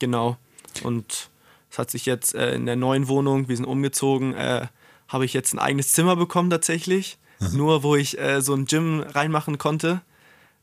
Genau. 0.01 0.37
Und 0.83 1.31
es 1.71 1.79
hat 1.79 1.93
sich 1.93 2.05
jetzt 2.05 2.35
äh, 2.35 2.57
in 2.57 2.67
der 2.67 2.77
neuen 2.77 3.07
Wohnung, 3.07 3.49
wir 3.49 3.57
sind 3.57 3.67
umgezogen, 3.67 4.35
äh, 4.35 4.67
habe 5.07 5.25
ich 5.25 5.35
jetzt 5.35 5.53
ein 5.53 5.61
eigenes 5.61 5.93
Zimmer 5.93 6.17
bekommen 6.17 6.51
tatsächlich. 6.51 7.19
Mhm. 7.39 7.57
Nur 7.57 7.83
wo 7.85 7.95
ich 7.95 8.19
äh, 8.19 8.41
so 8.41 8.55
ein 8.55 8.65
Gym 8.65 9.01
reinmachen 9.01 9.59
konnte. 9.59 10.03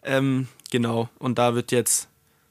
Ähm, 0.03 0.47
genau, 0.71 1.09
und 1.19 1.37
da 1.37 1.55
wird 1.55 1.71
jetzt 1.71 2.07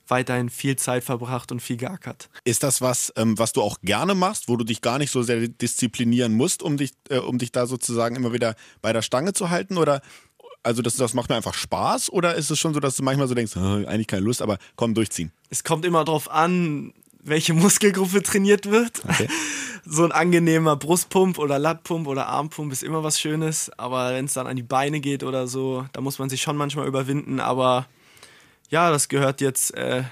weiterhin 0.09 0.49
viel 0.49 0.76
Zeit 0.76 1.05
verbracht 1.05 1.52
und 1.52 1.61
viel 1.61 1.76
geackert. 1.76 2.31
Ist 2.45 2.62
das 2.62 2.81
was, 2.81 3.12
ähm, 3.17 3.38
was 3.38 3.52
du 3.52 3.62
auch 3.62 3.78
gerne 3.83 4.14
machst, 4.14 4.49
wo 4.49 4.57
du 4.57 4.64
dich 4.64 4.81
gar 4.81 4.99
nicht 4.99 5.11
so 5.11 5.23
sehr 5.23 5.49
disziplinieren 5.49 6.35
musst, 6.35 6.62
um 6.62 6.76
dich, 6.76 6.93
äh, 7.11 7.19
um 7.19 7.38
dich 7.38 7.52
da 7.52 7.67
sozusagen 7.67 8.17
immer 8.17 8.33
wieder 8.33 8.55
bei 8.81 8.93
der 8.93 9.02
Stange 9.02 9.33
zu 9.33 9.50
halten? 9.50 9.76
Oder 9.76 10.00
also 10.62 10.83
das, 10.83 10.97
das 10.97 11.14
macht 11.14 11.31
mir 11.31 11.37
einfach 11.37 11.55
Spaß 11.55 12.11
oder 12.11 12.35
ist 12.35 12.50
es 12.50 12.59
schon 12.59 12.75
so, 12.75 12.81
dass 12.81 12.97
du 12.97 13.02
manchmal 13.02 13.28
so 13.28 13.35
denkst, 13.35 13.57
eigentlich 13.57 14.07
keine 14.07 14.23
Lust, 14.23 14.43
aber 14.43 14.59
komm, 14.76 14.95
durchziehen? 14.95 15.33
Es 15.50 15.64
kommt 15.64 15.85
immer 15.85 16.05
darauf 16.05 16.31
an, 16.31 16.93
welche 17.28 17.54
Muskelgruppe 17.54 18.23
trainiert 18.23 18.70
wird. 18.70 19.02
Okay. 19.04 19.28
So 19.90 20.04
ein 20.04 20.12
angenehmer 20.12 20.76
Brustpump 20.76 21.38
oder 21.38 21.58
Lattpump 21.58 22.08
oder 22.08 22.26
Armpump 22.26 22.73
ist 22.73 22.82
immer 22.82 23.04
was 23.04 23.18
Schönes, 23.18 23.70
aber 23.78 24.12
wenn 24.12 24.26
es 24.26 24.35
dann 24.35 24.47
an 24.47 24.54
die 24.54 24.62
Beine 24.62 25.00
geht 25.00 25.23
oder 25.23 25.47
so, 25.47 25.87
da 25.94 26.02
muss 26.02 26.18
man 26.18 26.28
sich 26.28 26.42
schon 26.42 26.58
manchmal 26.58 26.87
überwinden, 26.87 27.40
aber 27.40 27.87
ja, 28.68 28.90
das 28.90 29.08
gehört 29.08 29.40
jetzt, 29.40 29.75
äh, 29.75 30.02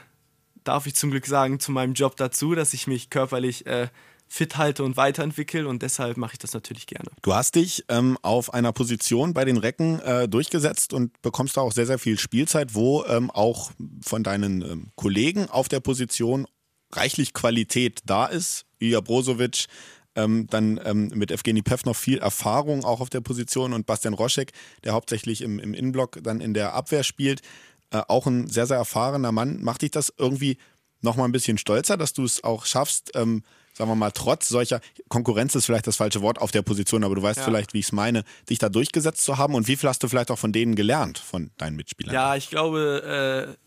darf 0.64 0.86
ich 0.86 0.94
zum 0.94 1.10
Glück 1.10 1.26
sagen, 1.26 1.60
zu 1.60 1.72
meinem 1.72 1.92
Job 1.92 2.16
dazu, 2.16 2.54
dass 2.54 2.72
ich 2.72 2.86
mich 2.86 3.10
körperlich 3.10 3.66
äh, 3.66 3.88
fit 4.28 4.56
halte 4.56 4.82
und 4.82 4.96
weiterentwickle 4.96 5.68
und 5.68 5.82
deshalb 5.82 6.16
mache 6.16 6.32
ich 6.34 6.38
das 6.38 6.52
natürlich 6.52 6.86
gerne. 6.86 7.10
Du 7.22 7.34
hast 7.34 7.54
dich 7.54 7.84
ähm, 7.88 8.18
auf 8.22 8.52
einer 8.52 8.72
Position 8.72 9.34
bei 9.34 9.44
den 9.44 9.56
Recken 9.56 10.00
äh, 10.00 10.28
durchgesetzt 10.28 10.92
und 10.92 11.20
bekommst 11.22 11.56
da 11.56 11.60
auch 11.60 11.72
sehr, 11.72 11.86
sehr 11.86 11.98
viel 11.98 12.18
Spielzeit, 12.18 12.74
wo 12.74 13.04
ähm, 13.04 13.30
auch 13.30 13.70
von 14.02 14.22
deinen 14.22 14.62
ähm, 14.62 14.88
Kollegen 14.96 15.48
auf 15.48 15.68
der 15.68 15.80
Position 15.80 16.46
reichlich 16.92 17.34
Qualität 17.34 18.00
da 18.06 18.26
ist. 18.26 18.64
Ilja 18.78 19.00
Brozovic, 19.00 19.66
ähm, 20.14 20.46
dann 20.48 20.80
ähm, 20.84 21.08
mit 21.14 21.30
Evgeny 21.30 21.62
Pev 21.62 21.84
noch 21.84 21.96
viel 21.96 22.18
Erfahrung 22.18 22.84
auch 22.84 23.00
auf 23.00 23.10
der 23.10 23.20
Position 23.20 23.72
und 23.72 23.86
Bastian 23.86 24.14
Roschek, 24.14 24.52
der 24.84 24.92
hauptsächlich 24.92 25.42
im, 25.42 25.58
im 25.58 25.74
Innenblock 25.74 26.18
dann 26.22 26.40
in 26.40 26.54
der 26.54 26.74
Abwehr 26.74 27.04
spielt. 27.04 27.42
Äh, 27.90 28.02
auch 28.08 28.26
ein 28.26 28.48
sehr, 28.48 28.66
sehr 28.66 28.78
erfahrener 28.78 29.32
Mann. 29.32 29.62
Macht 29.62 29.82
dich 29.82 29.90
das 29.90 30.12
irgendwie 30.16 30.58
nochmal 31.02 31.28
ein 31.28 31.32
bisschen 31.32 31.58
stolzer, 31.58 31.96
dass 31.96 32.12
du 32.12 32.24
es 32.24 32.42
auch 32.42 32.64
schaffst, 32.64 33.12
ähm, 33.14 33.42
sagen 33.74 33.90
wir 33.90 33.94
mal, 33.94 34.10
trotz 34.10 34.48
solcher 34.48 34.80
Konkurrenz 35.08 35.54
ist 35.54 35.66
vielleicht 35.66 35.86
das 35.86 35.96
falsche 35.96 36.22
Wort 36.22 36.40
auf 36.40 36.50
der 36.50 36.62
Position, 36.62 37.04
aber 37.04 37.14
du 37.14 37.22
weißt 37.22 37.40
ja. 37.40 37.44
vielleicht, 37.44 37.74
wie 37.74 37.80
ich 37.80 37.86
es 37.86 37.92
meine, 37.92 38.24
dich 38.48 38.58
da 38.58 38.70
durchgesetzt 38.70 39.22
zu 39.22 39.36
haben 39.36 39.54
und 39.54 39.68
wie 39.68 39.76
viel 39.76 39.88
hast 39.88 40.02
du 40.02 40.08
vielleicht 40.08 40.30
auch 40.30 40.38
von 40.38 40.52
denen 40.52 40.74
gelernt, 40.74 41.18
von 41.18 41.50
deinen 41.58 41.76
Mitspielern? 41.76 42.14
Ja, 42.14 42.36
ich 42.36 42.48
glaube, 42.48 43.56
äh, 43.56 43.65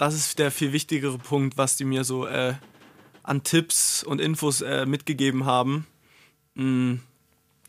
das 0.00 0.14
ist 0.14 0.38
der 0.38 0.50
viel 0.50 0.72
wichtigere 0.72 1.18
Punkt, 1.18 1.58
was 1.58 1.76
die 1.76 1.84
mir 1.84 2.04
so 2.04 2.26
äh, 2.26 2.54
an 3.22 3.42
Tipps 3.42 4.02
und 4.02 4.18
Infos 4.18 4.62
äh, 4.62 4.86
mitgegeben 4.86 5.44
haben. 5.44 5.86
Mm, 6.54 6.94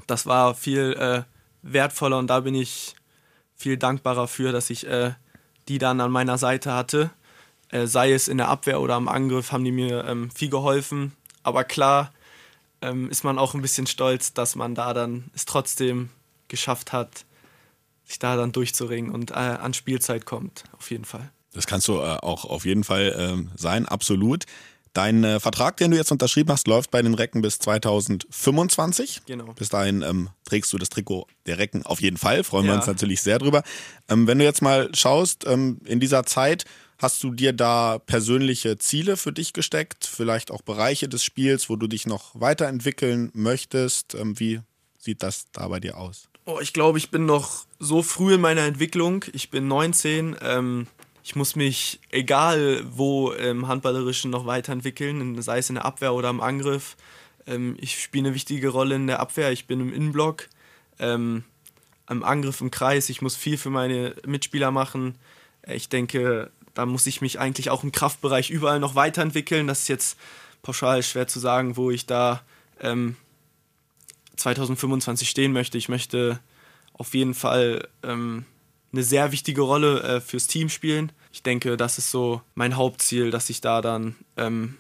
das 0.07 0.25
war 0.25 0.55
viel 0.55 0.93
äh, 0.93 1.23
wertvoller 1.61 2.17
und 2.17 2.27
da 2.27 2.39
bin 2.39 2.55
ich 2.55 2.95
viel 3.57 3.75
dankbarer 3.75 4.29
für, 4.29 4.53
dass 4.53 4.69
ich 4.69 4.87
äh, 4.87 5.11
die 5.67 5.77
dann 5.77 5.99
an 5.99 6.09
meiner 6.09 6.37
Seite 6.37 6.73
hatte. 6.73 7.11
Äh, 7.67 7.85
sei 7.85 8.13
es 8.13 8.29
in 8.29 8.37
der 8.37 8.47
Abwehr 8.47 8.79
oder 8.79 8.95
am 8.95 9.09
Angriff, 9.09 9.51
haben 9.51 9.65
die 9.65 9.73
mir 9.73 10.05
ähm, 10.05 10.31
viel 10.31 10.49
geholfen. 10.49 11.11
Aber 11.43 11.65
klar 11.65 12.13
ähm, 12.81 13.09
ist 13.09 13.25
man 13.25 13.39
auch 13.39 13.55
ein 13.55 13.61
bisschen 13.61 13.87
stolz, 13.87 14.33
dass 14.33 14.55
man 14.55 14.73
da 14.73 14.93
dann 14.93 15.25
es 15.35 15.43
trotzdem 15.43 16.09
geschafft 16.47 16.93
hat, 16.93 17.25
sich 18.05 18.19
da 18.19 18.37
dann 18.37 18.53
durchzuringen 18.53 19.11
und 19.11 19.31
äh, 19.31 19.33
an 19.33 19.73
Spielzeit 19.73 20.25
kommt, 20.25 20.63
auf 20.77 20.91
jeden 20.91 21.05
Fall. 21.05 21.29
Das 21.53 21.67
kannst 21.67 21.87
du 21.87 21.99
äh, 21.99 22.17
auch 22.21 22.45
auf 22.45 22.65
jeden 22.65 22.83
Fall 22.83 23.15
ähm, 23.17 23.51
sein, 23.55 23.85
absolut. 23.85 24.45
Dein 24.93 25.23
äh, 25.23 25.39
Vertrag, 25.39 25.77
den 25.77 25.91
du 25.91 25.97
jetzt 25.97 26.11
unterschrieben 26.11 26.51
hast, 26.51 26.67
läuft 26.67 26.91
bei 26.91 27.01
den 27.01 27.13
Recken 27.13 27.41
bis 27.41 27.59
2025. 27.59 29.21
Genau. 29.25 29.53
Bis 29.53 29.69
dahin 29.69 30.01
ähm, 30.01 30.29
trägst 30.43 30.71
du 30.73 30.77
das 30.77 30.89
Trikot 30.89 31.27
der 31.45 31.59
Recken 31.59 31.85
auf 31.85 32.01
jeden 32.01 32.17
Fall. 32.17 32.43
Freuen 32.43 32.65
ja. 32.65 32.71
wir 32.71 32.75
uns 32.77 32.87
natürlich 32.87 33.21
sehr 33.21 33.39
drüber. 33.39 33.63
Ähm, 34.09 34.27
wenn 34.27 34.37
du 34.37 34.43
jetzt 34.43 34.61
mal 34.61 34.93
schaust, 34.93 35.45
ähm, 35.47 35.79
in 35.85 36.01
dieser 36.01 36.25
Zeit 36.25 36.65
hast 36.97 37.23
du 37.23 37.31
dir 37.31 37.53
da 37.53 37.99
persönliche 37.99 38.77
Ziele 38.77 39.15
für 39.15 39.31
dich 39.31 39.53
gesteckt? 39.53 40.05
Vielleicht 40.05 40.51
auch 40.51 40.61
Bereiche 40.61 41.07
des 41.07 41.23
Spiels, 41.23 41.69
wo 41.69 41.77
du 41.77 41.87
dich 41.87 42.05
noch 42.05 42.39
weiterentwickeln 42.39 43.31
möchtest? 43.33 44.13
Ähm, 44.13 44.37
wie 44.39 44.59
sieht 44.97 45.23
das 45.23 45.45
da 45.53 45.69
bei 45.69 45.79
dir 45.79 45.97
aus? 45.97 46.27
Oh, 46.45 46.59
ich 46.61 46.73
glaube, 46.73 46.97
ich 46.97 47.11
bin 47.11 47.25
noch 47.25 47.65
so 47.79 48.03
früh 48.03 48.33
in 48.33 48.41
meiner 48.41 48.63
Entwicklung. 48.63 49.23
Ich 49.31 49.49
bin 49.51 49.69
19 49.69 50.35
ich 51.23 51.35
muss 51.35 51.55
mich, 51.55 51.99
egal 52.09 52.83
wo 52.91 53.31
im 53.31 53.67
Handballerischen, 53.67 54.31
noch 54.31 54.45
weiterentwickeln, 54.45 55.41
sei 55.41 55.59
es 55.59 55.69
in 55.69 55.75
der 55.75 55.85
Abwehr 55.85 56.13
oder 56.13 56.29
im 56.29 56.41
Angriff. 56.41 56.97
Ähm, 57.45 57.77
ich 57.79 58.01
spiele 58.01 58.27
eine 58.27 58.35
wichtige 58.35 58.69
Rolle 58.69 58.95
in 58.95 59.07
der 59.07 59.19
Abwehr, 59.19 59.51
ich 59.51 59.67
bin 59.67 59.79
im 59.79 59.93
Innenblock, 59.93 60.47
ähm, 60.99 61.43
am 62.05 62.23
Angriff 62.23 62.61
im 62.61 62.71
Kreis, 62.71 63.09
ich 63.09 63.21
muss 63.21 63.35
viel 63.35 63.57
für 63.57 63.69
meine 63.69 64.15
Mitspieler 64.25 64.71
machen. 64.71 65.15
Äh, 65.61 65.75
ich 65.75 65.89
denke, 65.89 66.51
da 66.73 66.85
muss 66.85 67.05
ich 67.05 67.21
mich 67.21 67.39
eigentlich 67.39 67.69
auch 67.69 67.83
im 67.83 67.91
Kraftbereich 67.91 68.49
überall 68.49 68.79
noch 68.79 68.95
weiterentwickeln. 68.95 69.67
Das 69.67 69.81
ist 69.81 69.87
jetzt 69.89 70.17
pauschal 70.61 71.03
schwer 71.03 71.27
zu 71.27 71.39
sagen, 71.39 71.77
wo 71.77 71.91
ich 71.91 72.05
da 72.05 72.41
ähm, 72.79 73.15
2025 74.37 75.29
stehen 75.29 75.51
möchte. 75.51 75.77
Ich 75.77 75.89
möchte 75.89 76.39
auf 76.93 77.13
jeden 77.13 77.33
Fall 77.33 77.87
ähm, 78.03 78.45
eine 78.93 79.03
sehr 79.03 79.31
wichtige 79.31 79.61
Rolle 79.61 80.01
äh, 80.03 80.21
fürs 80.21 80.47
Team 80.47 80.69
spielen. 80.69 81.11
Ich 81.31 81.43
denke, 81.43 81.77
das 81.77 81.97
ist 81.97 82.11
so 82.11 82.41
mein 82.55 82.75
Hauptziel, 82.75 83.31
dass 83.31 83.49
ich 83.49 83.61
da 83.61 83.81
dann 83.81 84.15
ähm, 84.37 84.77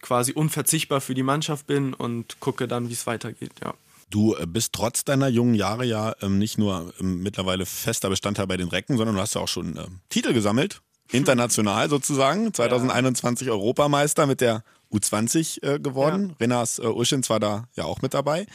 quasi 0.00 0.32
unverzichtbar 0.32 1.00
für 1.00 1.14
die 1.14 1.22
Mannschaft 1.22 1.66
bin 1.66 1.94
und 1.94 2.40
gucke 2.40 2.68
dann, 2.68 2.88
wie 2.88 2.92
es 2.92 3.06
weitergeht. 3.06 3.52
Ja. 3.62 3.74
Du 4.10 4.36
äh, 4.36 4.46
bist 4.46 4.72
trotz 4.72 5.04
deiner 5.04 5.28
jungen 5.28 5.54
Jahre 5.54 5.84
ja 5.84 6.14
ähm, 6.20 6.38
nicht 6.38 6.58
nur 6.58 6.92
ähm, 7.00 7.22
mittlerweile 7.22 7.66
fester 7.66 8.10
Bestandteil 8.10 8.46
bei 8.46 8.56
den 8.56 8.68
Recken, 8.68 8.96
sondern 8.96 9.16
du 9.16 9.20
hast 9.20 9.34
ja 9.34 9.40
auch 9.40 9.48
schon 9.48 9.76
ähm, 9.76 10.00
Titel 10.08 10.32
gesammelt, 10.32 10.80
international 11.12 11.88
sozusagen. 11.88 12.52
2021 12.52 13.48
ja. 13.48 13.52
Europameister 13.52 14.26
mit 14.26 14.40
der 14.40 14.62
U20 14.92 15.62
äh, 15.62 15.78
geworden. 15.80 16.30
Ja. 16.30 16.36
Renas 16.40 16.78
äh, 16.78 16.86
Uschins 16.86 17.28
war 17.30 17.40
da 17.40 17.68
ja 17.74 17.84
auch 17.84 18.02
mit 18.02 18.14
dabei. 18.14 18.46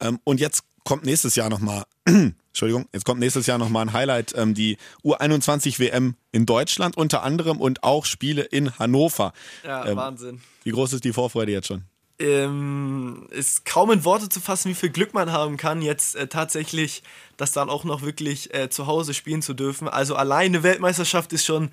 Ähm, 0.00 0.18
und 0.24 0.40
jetzt 0.40 0.64
kommt 0.84 1.04
nächstes 1.04 1.36
Jahr 1.36 1.50
nochmal, 1.50 1.84
Entschuldigung, 2.48 2.86
jetzt 2.92 3.04
kommt 3.04 3.20
nächstes 3.20 3.46
Jahr 3.46 3.58
nochmal 3.58 3.86
ein 3.86 3.92
Highlight, 3.92 4.34
ähm, 4.36 4.54
die 4.54 4.76
U21 5.02 5.78
WM 5.78 6.14
in 6.32 6.46
Deutschland 6.46 6.96
unter 6.96 7.22
anderem 7.22 7.60
und 7.60 7.82
auch 7.82 8.04
Spiele 8.04 8.42
in 8.42 8.78
Hannover. 8.78 9.32
Ja, 9.64 9.86
ähm, 9.86 9.96
Wahnsinn. 9.96 10.40
Wie 10.62 10.70
groß 10.70 10.92
ist 10.92 11.04
die 11.04 11.12
Vorfreude 11.12 11.52
jetzt 11.52 11.68
schon? 11.68 11.84
ähm, 12.18 13.26
ist 13.30 13.64
kaum 13.64 13.90
in 13.90 14.04
Worte 14.04 14.28
zu 14.28 14.40
fassen, 14.40 14.70
wie 14.70 14.74
viel 14.74 14.90
Glück 14.90 15.14
man 15.14 15.32
haben 15.32 15.56
kann, 15.56 15.82
jetzt 15.82 16.14
äh, 16.14 16.28
tatsächlich 16.28 17.02
das 17.36 17.52
dann 17.52 17.68
auch 17.68 17.84
noch 17.84 18.02
wirklich 18.02 18.54
äh, 18.54 18.70
zu 18.70 18.86
Hause 18.86 19.14
spielen 19.14 19.42
zu 19.42 19.54
dürfen. 19.54 19.88
Also 19.88 20.14
alleine 20.14 20.62
Weltmeisterschaft 20.62 21.32
ist 21.32 21.44
schon 21.44 21.70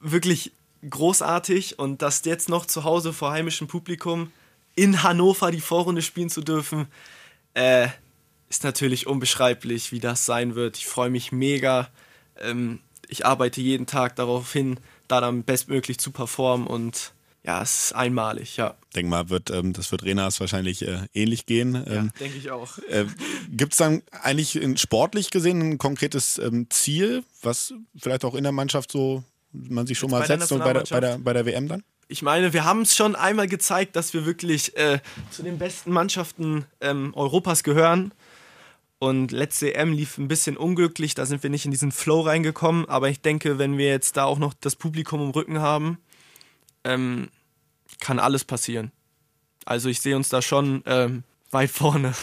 wirklich 0.00 0.52
großartig 0.88 1.78
und 1.78 2.02
das 2.02 2.24
jetzt 2.24 2.48
noch 2.48 2.66
zu 2.66 2.84
Hause 2.84 3.12
vor 3.12 3.32
heimischem 3.32 3.66
Publikum 3.66 4.30
in 4.74 5.02
Hannover 5.02 5.50
die 5.50 5.60
Vorrunde 5.60 6.02
spielen 6.02 6.30
zu 6.30 6.42
dürfen, 6.42 6.86
äh, 7.54 7.88
ist 8.48 8.64
natürlich 8.64 9.06
unbeschreiblich, 9.06 9.92
wie 9.92 10.00
das 10.00 10.26
sein 10.26 10.54
wird. 10.54 10.76
Ich 10.76 10.86
freue 10.86 11.10
mich 11.10 11.32
mega. 11.32 11.88
Ähm, 12.40 12.80
ich 13.08 13.26
arbeite 13.26 13.60
jeden 13.60 13.86
Tag 13.86 14.16
darauf 14.16 14.52
hin, 14.52 14.78
da 15.08 15.20
dann 15.20 15.42
bestmöglich 15.42 15.98
zu 15.98 16.10
performen 16.10 16.66
und 16.66 17.12
ja, 17.44 17.62
es 17.62 17.84
ist 17.84 17.92
einmalig, 17.94 18.56
ja. 18.58 18.74
Denk 18.94 19.08
mal, 19.08 19.30
wird, 19.30 19.50
ähm, 19.50 19.72
das 19.72 19.90
wird 19.90 20.02
Renas 20.02 20.38
wahrscheinlich 20.40 20.86
äh, 20.86 21.06
ähnlich 21.14 21.46
gehen. 21.46 21.74
Ja, 21.74 21.92
Ähm, 21.92 22.12
denke 22.20 22.36
ich 22.36 22.50
auch. 22.50 22.78
äh, 22.90 23.06
Gibt 23.48 23.72
es 23.72 23.78
dann 23.78 24.02
eigentlich 24.10 24.56
in, 24.56 24.76
sportlich 24.76 25.30
gesehen 25.30 25.60
ein 25.60 25.78
konkretes 25.78 26.36
ähm, 26.38 26.66
Ziel, 26.68 27.24
was 27.40 27.72
vielleicht 27.96 28.24
auch 28.24 28.34
in 28.34 28.42
der 28.42 28.52
Mannschaft 28.52 28.92
so 28.92 29.24
man 29.52 29.86
sich 29.86 29.98
schon 29.98 30.10
Jetzt 30.10 30.18
mal 30.18 30.26
setzt 30.26 30.52
und 30.52 30.58
bei 30.58 30.74
der, 30.74 30.84
bei, 30.90 31.00
der, 31.00 31.18
bei 31.18 31.32
der 31.32 31.46
WM 31.46 31.68
dann? 31.68 31.84
Ich 32.08 32.22
meine, 32.22 32.52
wir 32.52 32.64
haben 32.64 32.82
es 32.82 32.94
schon 32.94 33.16
einmal 33.16 33.48
gezeigt, 33.48 33.96
dass 33.96 34.12
wir 34.12 34.26
wirklich 34.26 34.76
äh, 34.76 34.98
zu 35.30 35.42
den 35.42 35.58
besten 35.58 35.90
Mannschaften 35.90 36.66
ähm, 36.80 37.12
Europas 37.14 37.62
gehören. 37.62 38.12
Und 38.98 39.30
letzte 39.30 39.74
EM 39.74 39.92
lief 39.92 40.18
ein 40.18 40.26
bisschen 40.26 40.56
unglücklich, 40.56 41.14
da 41.14 41.24
sind 41.24 41.42
wir 41.42 41.50
nicht 41.50 41.64
in 41.64 41.70
diesen 41.70 41.92
Flow 41.92 42.20
reingekommen. 42.22 42.88
Aber 42.88 43.08
ich 43.08 43.20
denke, 43.20 43.58
wenn 43.58 43.78
wir 43.78 43.88
jetzt 43.88 44.16
da 44.16 44.24
auch 44.24 44.38
noch 44.38 44.54
das 44.54 44.74
Publikum 44.74 45.20
im 45.20 45.30
Rücken 45.30 45.60
haben, 45.60 45.98
ähm, 46.84 47.28
kann 48.00 48.18
alles 48.18 48.44
passieren. 48.44 48.90
Also 49.64 49.88
ich 49.88 50.00
sehe 50.00 50.16
uns 50.16 50.28
da 50.28 50.42
schon 50.42 50.82
ähm, 50.86 51.22
weit 51.50 51.70
vorne. 51.70 52.14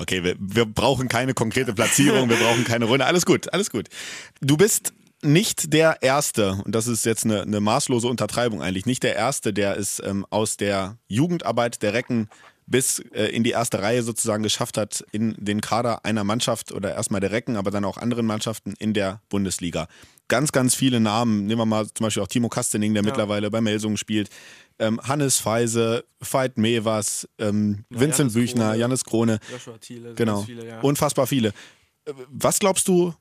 Okay, 0.00 0.22
wir, 0.22 0.36
wir 0.38 0.64
brauchen 0.64 1.08
keine 1.08 1.34
konkrete 1.34 1.74
Platzierung, 1.74 2.30
wir 2.30 2.36
brauchen 2.36 2.62
keine 2.62 2.84
Runde. 2.84 3.04
Alles 3.04 3.26
gut, 3.26 3.52
alles 3.52 3.68
gut. 3.68 3.88
Du 4.40 4.56
bist 4.56 4.92
nicht 5.22 5.72
der 5.72 6.02
Erste, 6.02 6.62
und 6.64 6.72
das 6.72 6.86
ist 6.86 7.04
jetzt 7.04 7.24
eine, 7.24 7.42
eine 7.42 7.58
maßlose 7.58 8.06
Untertreibung 8.06 8.62
eigentlich, 8.62 8.86
nicht 8.86 9.02
der 9.02 9.16
Erste, 9.16 9.52
der 9.52 9.76
es 9.76 10.00
ähm, 10.04 10.24
aus 10.30 10.56
der 10.56 10.98
Jugendarbeit 11.08 11.82
der 11.82 11.94
Recken 11.94 12.28
bis 12.70 12.98
äh, 13.12 13.26
in 13.26 13.44
die 13.44 13.50
erste 13.50 13.80
Reihe 13.82 14.02
sozusagen 14.02 14.42
geschafft 14.42 14.76
hat, 14.76 15.04
in 15.10 15.34
den 15.38 15.60
Kader 15.60 16.04
einer 16.04 16.22
Mannschaft 16.24 16.72
oder 16.72 16.94
erstmal 16.94 17.20
der 17.20 17.30
Recken, 17.32 17.56
aber 17.56 17.70
dann 17.70 17.84
auch 17.84 17.96
anderen 17.96 18.26
Mannschaften 18.26 18.74
in 18.78 18.92
der 18.94 19.20
Bundesliga. 19.28 19.88
Ganz, 20.28 20.52
ganz 20.52 20.74
viele 20.74 21.00
Namen, 21.00 21.46
nehmen 21.46 21.60
wir 21.60 21.66
mal 21.66 21.86
zum 21.88 22.04
Beispiel 22.04 22.22
auch 22.22 22.28
Timo 22.28 22.50
Kastening, 22.50 22.92
der 22.92 23.02
mittlerweile 23.02 23.50
bei 23.50 23.62
Melsungen 23.62 23.96
spielt, 23.96 24.28
ähm, 24.78 25.00
Hannes 25.02 25.38
Feise, 25.38 26.04
Veit 26.20 26.58
Mevers, 26.58 27.26
ähm, 27.38 27.84
Ja, 27.90 28.00
Vincent 28.00 28.18
Jannis 28.18 28.34
Büchner, 28.34 28.64
Krone. 28.66 28.78
Jannis 28.78 29.04
Krone, 29.04 29.38
Joshua 29.50 29.78
Thiele, 29.78 30.14
Genau. 30.14 30.42
viele, 30.42 30.66
ja. 30.66 30.80
Unfassbar 30.80 31.26
viele. 31.26 31.48
Äh, 32.04 32.12
Was 32.30 32.58
glaubst 32.58 32.86
du, 32.88 33.14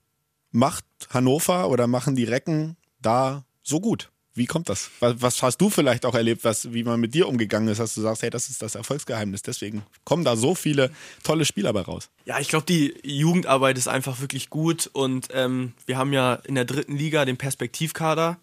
macht 0.52 0.84
Hannover 1.10 1.70
oder 1.70 1.88
machen 1.88 2.16
die 2.16 2.26
Recken 2.26 2.76
da 3.02 3.46
so 3.64 3.80
gut? 3.80 4.12
Wie 4.38 4.46
kommt 4.46 4.70
das? 4.70 4.92
Was, 5.00 5.42
hast 5.42 5.60
du 5.60 5.70
vielleicht 5.70 6.06
auch 6.06 6.14
erlebt, 6.14 6.44
was, 6.44 6.72
wie 6.72 6.84
man 6.84 7.00
mit 7.00 7.14
dir 7.14 7.28
umgegangen 7.28 7.68
ist, 7.70 7.80
dass 7.80 7.96
du 7.96 8.02
sagst, 8.02 8.22
hey, 8.22 8.30
das 8.30 8.50
ist 8.50 8.62
das 8.62 8.76
Erfolgsgeheimnis. 8.76 9.42
Deswegen 9.42 9.84
kommen 10.04 10.24
da 10.24 10.36
so 10.36 10.54
viele 10.54 10.92
tolle 11.24 11.44
Spieler 11.44 11.74
bei 11.74 11.82
raus. 11.82 12.10
Ja, 12.26 12.40
ich 12.40 12.48
glaube, 12.48 12.66
die 12.66 12.94
Jugendarbeit 13.04 13.78
ist 13.78 13.88
einfach 13.88 14.22
wirklich 14.22 14.50
gut 14.50 14.90
und 14.94 15.30
ähm, 15.34 15.74
wir 15.86 15.98
haben 15.98 16.14
ja 16.14 16.36
in 16.36 16.56
der 16.56 16.66
dritten 16.66 16.96
Liga 16.96 17.26
den 17.26 17.38
Perspektivkader 17.38 18.38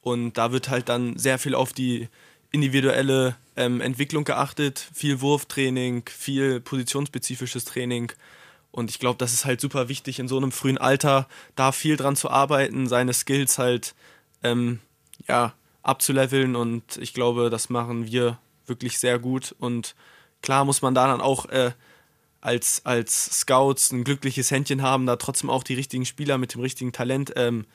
und 0.00 0.38
da 0.38 0.52
wird 0.52 0.70
halt 0.70 0.88
dann 0.88 1.18
sehr 1.18 1.38
viel 1.38 1.54
auf 1.54 1.72
die 1.72 2.08
individuelle 2.50 3.36
ähm, 3.56 3.80
Entwicklung 3.80 4.24
geachtet, 4.24 4.88
viel 4.94 5.20
Wurftraining, 5.20 6.04
viel 6.08 6.60
positionsspezifisches 6.60 7.64
Training 7.66 8.12
und 8.70 8.90
ich 8.90 8.98
glaube, 8.98 9.16
das 9.18 9.32
ist 9.32 9.44
halt 9.44 9.60
super 9.60 9.88
wichtig 9.88 10.18
in 10.18 10.28
so 10.28 10.36
einem 10.36 10.52
frühen 10.52 10.78
Alter, 10.78 11.28
da 11.56 11.72
viel 11.72 11.96
dran 11.96 12.14
zu 12.14 12.30
arbeiten, 12.30 12.88
seine 12.88 13.14
Skills 13.14 13.58
halt 13.58 13.94
ähm, 14.42 14.80
ja, 15.28 15.54
abzuleveln 15.82 16.56
und 16.56 16.96
ich 16.96 17.14
glaube, 17.14 17.50
das 17.50 17.68
machen 17.70 18.06
wir 18.06 18.38
wirklich 18.66 18.98
sehr 18.98 19.18
gut 19.18 19.54
und 19.58 19.94
klar 20.42 20.64
muss 20.64 20.82
man 20.82 20.94
da 20.94 21.06
dann 21.06 21.20
auch 21.20 21.46
äh, 21.46 21.72
als, 22.40 22.82
als 22.84 23.40
Scouts 23.40 23.92
ein 23.92 24.04
glückliches 24.04 24.50
Händchen 24.50 24.82
haben, 24.82 25.06
da 25.06 25.16
trotzdem 25.16 25.50
auch 25.50 25.62
die 25.62 25.74
richtigen 25.74 26.04
Spieler 26.04 26.38
mit 26.38 26.54
dem 26.54 26.60
richtigen 26.60 26.92
Talent 26.92 27.32
ähm, 27.36 27.66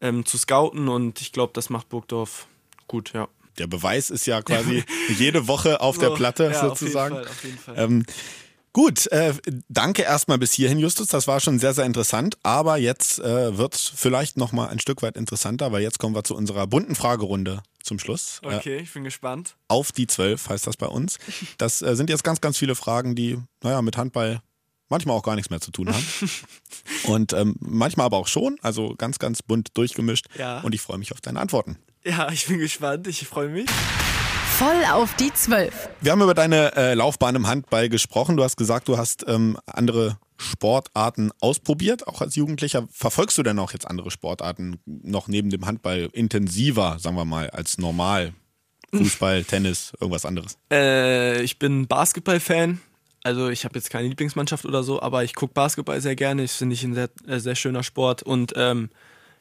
ähm, 0.00 0.24
zu 0.24 0.38
scouten 0.38 0.88
und 0.88 1.20
ich 1.20 1.32
glaube, 1.32 1.52
das 1.54 1.70
macht 1.70 1.88
Burgdorf 1.88 2.46
gut, 2.86 3.12
ja. 3.12 3.28
Der 3.58 3.66
Beweis 3.66 4.10
ist 4.10 4.26
ja 4.26 4.42
quasi 4.42 4.84
jede 5.18 5.48
Woche 5.48 5.80
auf 5.80 5.98
der 5.98 6.10
So, 6.10 6.14
Platte 6.14 6.44
ja, 6.44 6.60
sozusagen. 6.60 7.16
Auf 7.16 7.44
jeden 7.44 7.58
Fall, 7.58 7.74
auf 7.74 7.76
jeden 7.76 8.04
Fall. 8.04 8.06
Ähm, 8.06 8.06
gut, 8.76 9.10
äh, 9.10 9.32
danke 9.70 10.02
erstmal 10.02 10.36
bis 10.36 10.52
hierhin, 10.52 10.78
Justus. 10.78 11.06
Das 11.06 11.26
war 11.26 11.40
schon 11.40 11.58
sehr, 11.58 11.72
sehr 11.72 11.86
interessant. 11.86 12.36
Aber 12.42 12.76
jetzt 12.76 13.18
äh, 13.20 13.56
wird 13.56 13.74
es 13.74 13.88
vielleicht 13.88 14.36
nochmal 14.36 14.68
ein 14.68 14.78
Stück 14.80 15.00
weit 15.00 15.16
interessanter, 15.16 15.72
weil 15.72 15.80
jetzt 15.80 15.98
kommen 15.98 16.14
wir 16.14 16.24
zu 16.24 16.36
unserer 16.36 16.66
bunten 16.66 16.94
Fragerunde 16.94 17.62
zum 17.82 17.98
Schluss. 17.98 18.40
Äh, 18.42 18.54
okay, 18.54 18.76
ich 18.76 18.92
bin 18.92 19.02
gespannt. 19.02 19.56
auf 19.68 19.92
die 19.92 20.06
zwölf 20.06 20.50
heißt 20.50 20.66
das 20.66 20.76
bei 20.76 20.88
uns. 20.88 21.16
Das 21.56 21.80
äh, 21.80 21.96
sind 21.96 22.10
jetzt 22.10 22.22
ganz, 22.22 22.42
ganz 22.42 22.58
viele 22.58 22.74
Fragen, 22.74 23.14
die, 23.14 23.38
naja, 23.62 23.80
mit 23.80 23.96
Handball 23.96 24.42
manchmal 24.90 25.16
auch 25.16 25.22
gar 25.22 25.36
nichts 25.36 25.48
mehr 25.48 25.62
zu 25.62 25.70
tun 25.70 25.88
haben. 25.88 26.04
Und 27.04 27.32
ähm, 27.32 27.56
manchmal 27.60 28.04
aber 28.04 28.18
auch 28.18 28.28
schon. 28.28 28.58
Also 28.60 28.94
ganz, 28.98 29.18
ganz 29.18 29.42
bunt 29.42 29.70
durchgemischt. 29.72 30.26
Ja. 30.36 30.60
Und 30.60 30.74
ich 30.74 30.82
freue 30.82 30.98
mich 30.98 31.12
auf 31.12 31.22
deine 31.22 31.40
Antworten. 31.40 31.78
Ja, 32.04 32.30
ich 32.30 32.46
bin 32.46 32.58
gespannt, 32.58 33.06
ich 33.06 33.26
freue 33.26 33.48
mich. 33.48 33.70
Voll 34.58 34.86
auf 34.90 35.14
die 35.16 35.30
Zwölf. 35.34 35.90
Wir 36.00 36.12
haben 36.12 36.22
über 36.22 36.32
deine 36.32 36.74
äh, 36.76 36.94
Laufbahn 36.94 37.36
im 37.36 37.46
Handball 37.46 37.90
gesprochen. 37.90 38.38
Du 38.38 38.42
hast 38.42 38.56
gesagt, 38.56 38.88
du 38.88 38.96
hast 38.96 39.22
ähm, 39.28 39.58
andere 39.66 40.16
Sportarten 40.38 41.30
ausprobiert, 41.40 42.08
auch 42.08 42.22
als 42.22 42.36
Jugendlicher. 42.36 42.88
Verfolgst 42.90 43.36
du 43.36 43.42
denn 43.42 43.58
auch 43.58 43.74
jetzt 43.74 43.86
andere 43.86 44.10
Sportarten 44.10 44.80
noch 44.86 45.28
neben 45.28 45.50
dem 45.50 45.66
Handball 45.66 46.08
intensiver, 46.10 46.96
sagen 46.98 47.16
wir 47.16 47.26
mal, 47.26 47.50
als 47.50 47.76
normal? 47.76 48.32
Fußball, 48.94 49.44
Tennis, 49.44 49.92
irgendwas 50.00 50.24
anderes? 50.24 50.56
Äh, 50.72 51.42
ich 51.42 51.58
bin 51.58 51.86
Basketball-Fan. 51.86 52.80
Also 53.24 53.50
ich 53.50 53.66
habe 53.66 53.74
jetzt 53.74 53.90
keine 53.90 54.08
Lieblingsmannschaft 54.08 54.64
oder 54.64 54.82
so, 54.82 55.02
aber 55.02 55.22
ich 55.22 55.34
gucke 55.34 55.52
Basketball 55.52 56.00
sehr 56.00 56.16
gerne. 56.16 56.44
Ich 56.44 56.52
finde 56.52 56.72
ich 56.72 56.82
ein 56.82 56.94
sehr, 56.94 57.10
äh, 57.26 57.40
sehr 57.40 57.56
schöner 57.56 57.82
Sport. 57.82 58.22
Und 58.22 58.54
ähm, 58.56 58.88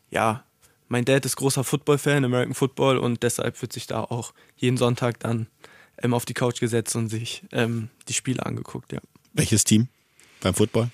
ja, 0.09 0.43
mein 0.87 1.05
Dad 1.05 1.25
ist 1.25 1.35
großer 1.35 1.63
Football-Fan, 1.63 2.25
American 2.25 2.53
Football, 2.53 2.97
und 2.97 3.23
deshalb 3.23 3.61
wird 3.61 3.73
sich 3.73 3.87
da 3.87 4.01
auch 4.01 4.33
jeden 4.55 4.77
Sonntag 4.77 5.19
dann 5.19 5.47
ähm, 6.01 6.13
auf 6.13 6.25
die 6.25 6.33
Couch 6.33 6.59
gesetzt 6.59 6.95
und 6.95 7.09
sich 7.09 7.43
ähm, 7.51 7.89
die 8.07 8.13
Spiele 8.13 8.45
angeguckt, 8.45 8.93
ja. 8.93 8.99
Welches 9.33 9.63
Team 9.63 9.87
beim 10.41 10.53
Football? 10.53 10.89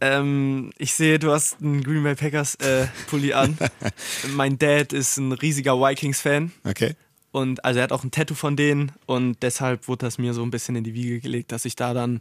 Ähm, 0.00 0.72
ich 0.78 0.94
sehe, 0.94 1.18
du 1.18 1.30
hast 1.30 1.60
einen 1.60 1.82
Green 1.84 2.02
Bay 2.02 2.14
Packers 2.14 2.56
äh, 2.56 2.86
Pulli 3.08 3.34
an. 3.34 3.56
mein 4.34 4.58
Dad 4.58 4.92
ist 4.92 5.16
ein 5.16 5.32
riesiger 5.32 5.78
Vikings-Fan. 5.78 6.50
Okay. 6.64 6.96
Und 7.30 7.64
also 7.64 7.78
er 7.78 7.84
hat 7.84 7.92
auch 7.92 8.04
ein 8.04 8.10
Tattoo 8.10 8.34
von 8.34 8.56
denen 8.56 8.92
und 9.06 9.42
deshalb 9.42 9.88
wurde 9.88 10.04
das 10.06 10.18
mir 10.18 10.34
so 10.34 10.42
ein 10.42 10.50
bisschen 10.50 10.76
in 10.76 10.84
die 10.84 10.92
Wiege 10.92 11.20
gelegt, 11.20 11.50
dass 11.50 11.64
ich 11.64 11.76
da 11.76 11.94
dann 11.94 12.20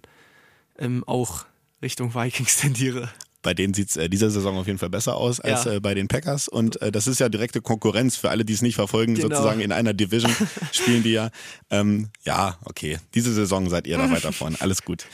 ähm, 0.77 1.03
auch 1.05 1.45
Richtung 1.81 2.15
Vikings 2.15 2.57
tendiere. 2.61 3.09
Bei 3.43 3.53
denen 3.53 3.73
sieht 3.73 3.89
es 3.89 3.97
äh, 3.97 4.07
dieser 4.09 4.29
Saison 4.29 4.57
auf 4.57 4.67
jeden 4.67 4.77
Fall 4.79 4.89
besser 4.89 5.15
aus 5.15 5.39
als 5.39 5.65
Ja. 5.65 5.73
äh, 5.73 5.79
bei 5.79 5.93
den 5.95 6.07
Packers. 6.07 6.47
Und 6.47 6.81
äh, 6.81 6.91
das 6.91 7.07
ist 7.07 7.19
ja 7.19 7.27
direkte 7.29 7.61
Konkurrenz 7.61 8.15
für 8.15 8.29
alle, 8.29 8.45
die 8.45 8.53
es 8.53 8.61
nicht 8.61 8.75
verfolgen, 8.75 9.15
Genau. 9.15 9.29
sozusagen 9.29 9.61
in 9.61 9.71
einer 9.71 9.93
Division 9.93 10.31
spielen 10.71 11.03
die 11.03 11.11
ja. 11.11 11.29
Ähm, 11.69 12.09
ja, 12.23 12.57
okay. 12.65 12.99
Diese 13.15 13.33
Saison 13.33 13.69
seid 13.69 13.87
ihr 13.87 13.97
da 13.97 14.11
weiter 14.11 14.31
vorne. 14.33 14.57
Alles 14.59 14.83
gut. 14.83 15.05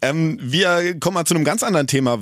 Ähm, 0.00 0.38
wir 0.40 0.98
kommen 1.00 1.14
mal 1.14 1.24
zu 1.24 1.34
einem 1.34 1.44
ganz 1.44 1.62
anderen 1.64 1.88
Thema. 1.88 2.18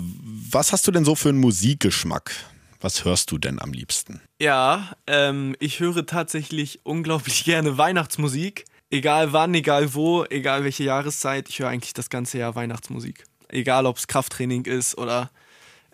Was 0.50 0.72
hast 0.72 0.86
du 0.86 0.92
denn 0.92 1.04
so 1.04 1.14
für 1.14 1.28
einen 1.28 1.38
Musikgeschmack? 1.38 2.32
Was 2.80 3.04
hörst 3.04 3.30
du 3.30 3.38
denn 3.38 3.60
am 3.60 3.72
liebsten? 3.72 4.20
Ja, 4.40 4.92
ähm, 5.06 5.56
ich 5.60 5.80
höre 5.80 6.06
tatsächlich 6.06 6.80
unglaublich 6.84 7.44
gerne 7.44 7.76
Weihnachtsmusik. 7.78 8.64
Egal 8.90 9.32
wann, 9.32 9.52
egal 9.54 9.94
wo, 9.94 10.24
egal 10.24 10.62
welche 10.64 10.84
Jahreszeit, 10.84 11.48
ich 11.48 11.58
höre 11.58 11.68
eigentlich 11.68 11.92
das 11.94 12.08
ganze 12.08 12.38
Jahr 12.38 12.54
Weihnachtsmusik. 12.54 13.24
Egal 13.48 13.86
ob 13.86 13.96
es 13.98 14.06
Krafttraining 14.06 14.64
ist 14.64 14.96
oder 14.98 15.30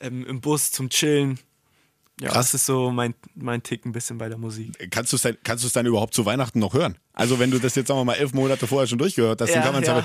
ähm, 0.00 0.26
im 0.26 0.40
Bus 0.40 0.70
zum 0.70 0.88
Chillen. 0.88 1.38
Ja, 2.20 2.28
Krass. 2.28 2.52
das 2.52 2.60
ist 2.60 2.66
so 2.66 2.90
mein, 2.90 3.14
mein 3.34 3.62
Tick 3.62 3.84
ein 3.84 3.92
bisschen 3.92 4.18
bei 4.18 4.28
der 4.28 4.38
Musik. 4.38 4.90
Kannst 4.90 5.12
du 5.12 5.16
es 5.16 5.22
dann, 5.22 5.36
kannst 5.42 5.74
dann 5.74 5.86
überhaupt 5.86 6.14
zu 6.14 6.24
Weihnachten 6.24 6.58
noch 6.58 6.74
hören? 6.74 6.96
Also 7.14 7.38
wenn 7.38 7.50
du 7.50 7.58
das 7.58 7.74
jetzt, 7.74 7.88
sagen 7.88 7.98
wir 7.98 8.04
mal, 8.04 8.14
elf 8.14 8.32
Monate 8.32 8.66
vorher 8.66 8.86
schon 8.86 8.98
durchgehört 8.98 9.40
hast, 9.40 9.50
dann 9.50 9.58
Ja, 9.58 9.64
kann 9.64 9.72
man 9.72 9.82
es 9.82 9.88
ja. 9.88 9.98
ja. 9.98 10.04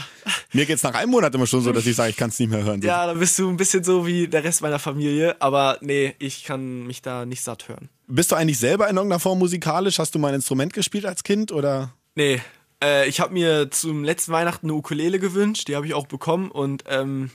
Mir 0.54 0.66
geht 0.66 0.78
es 0.78 0.84
nach 0.84 0.94
einem 0.94 1.12
Monat 1.12 1.36
immer 1.36 1.46
schon 1.46 1.62
so, 1.62 1.72
dass 1.72 1.86
ich 1.86 1.96
sage, 1.96 2.10
ich 2.10 2.16
kann 2.18 2.30
es 2.30 2.40
nicht 2.40 2.50
mehr 2.50 2.64
hören. 2.64 2.82
So. 2.82 2.88
Ja, 2.88 3.06
dann 3.06 3.20
bist 3.20 3.38
du 3.38 3.50
ein 3.50 3.58
bisschen 3.58 3.84
so 3.84 4.08
wie 4.08 4.28
der 4.28 4.44
Rest 4.44 4.62
meiner 4.62 4.80
Familie, 4.80 5.40
aber 5.42 5.78
nee, 5.82 6.16
ich 6.18 6.44
kann 6.44 6.88
mich 6.88 7.02
da 7.02 7.26
nicht 7.26 7.42
satt 7.44 7.68
hören. 7.70 7.90
Bist 8.08 8.32
du 8.32 8.36
eigentlich 8.36 8.58
selber 8.58 8.90
in 8.90 8.96
irgendeiner 8.96 9.20
Form 9.20 9.38
musikalisch? 9.40 10.00
Hast 10.00 10.16
du 10.16 10.20
mal 10.20 10.30
ein 10.30 10.36
Instrument 10.36 10.74
gespielt 10.74 11.06
als 11.06 11.24
Kind 11.24 11.52
oder? 11.52 11.94
Nee, 12.16 12.42
äh, 12.84 13.08
ich 13.08 13.20
habe 13.20 13.34
mir 13.34 13.72
zum 13.72 14.04
letzten 14.04 14.32
Weihnachten 14.32 14.68
eine 14.68 14.74
Ukulele 14.74 15.20
gewünscht, 15.20 15.68
die 15.68 15.76
habe 15.76 15.88
ich 15.88 15.94
auch 15.94 16.08
bekommen 16.08 16.52
und 16.52 16.84
ähm, 16.88 17.32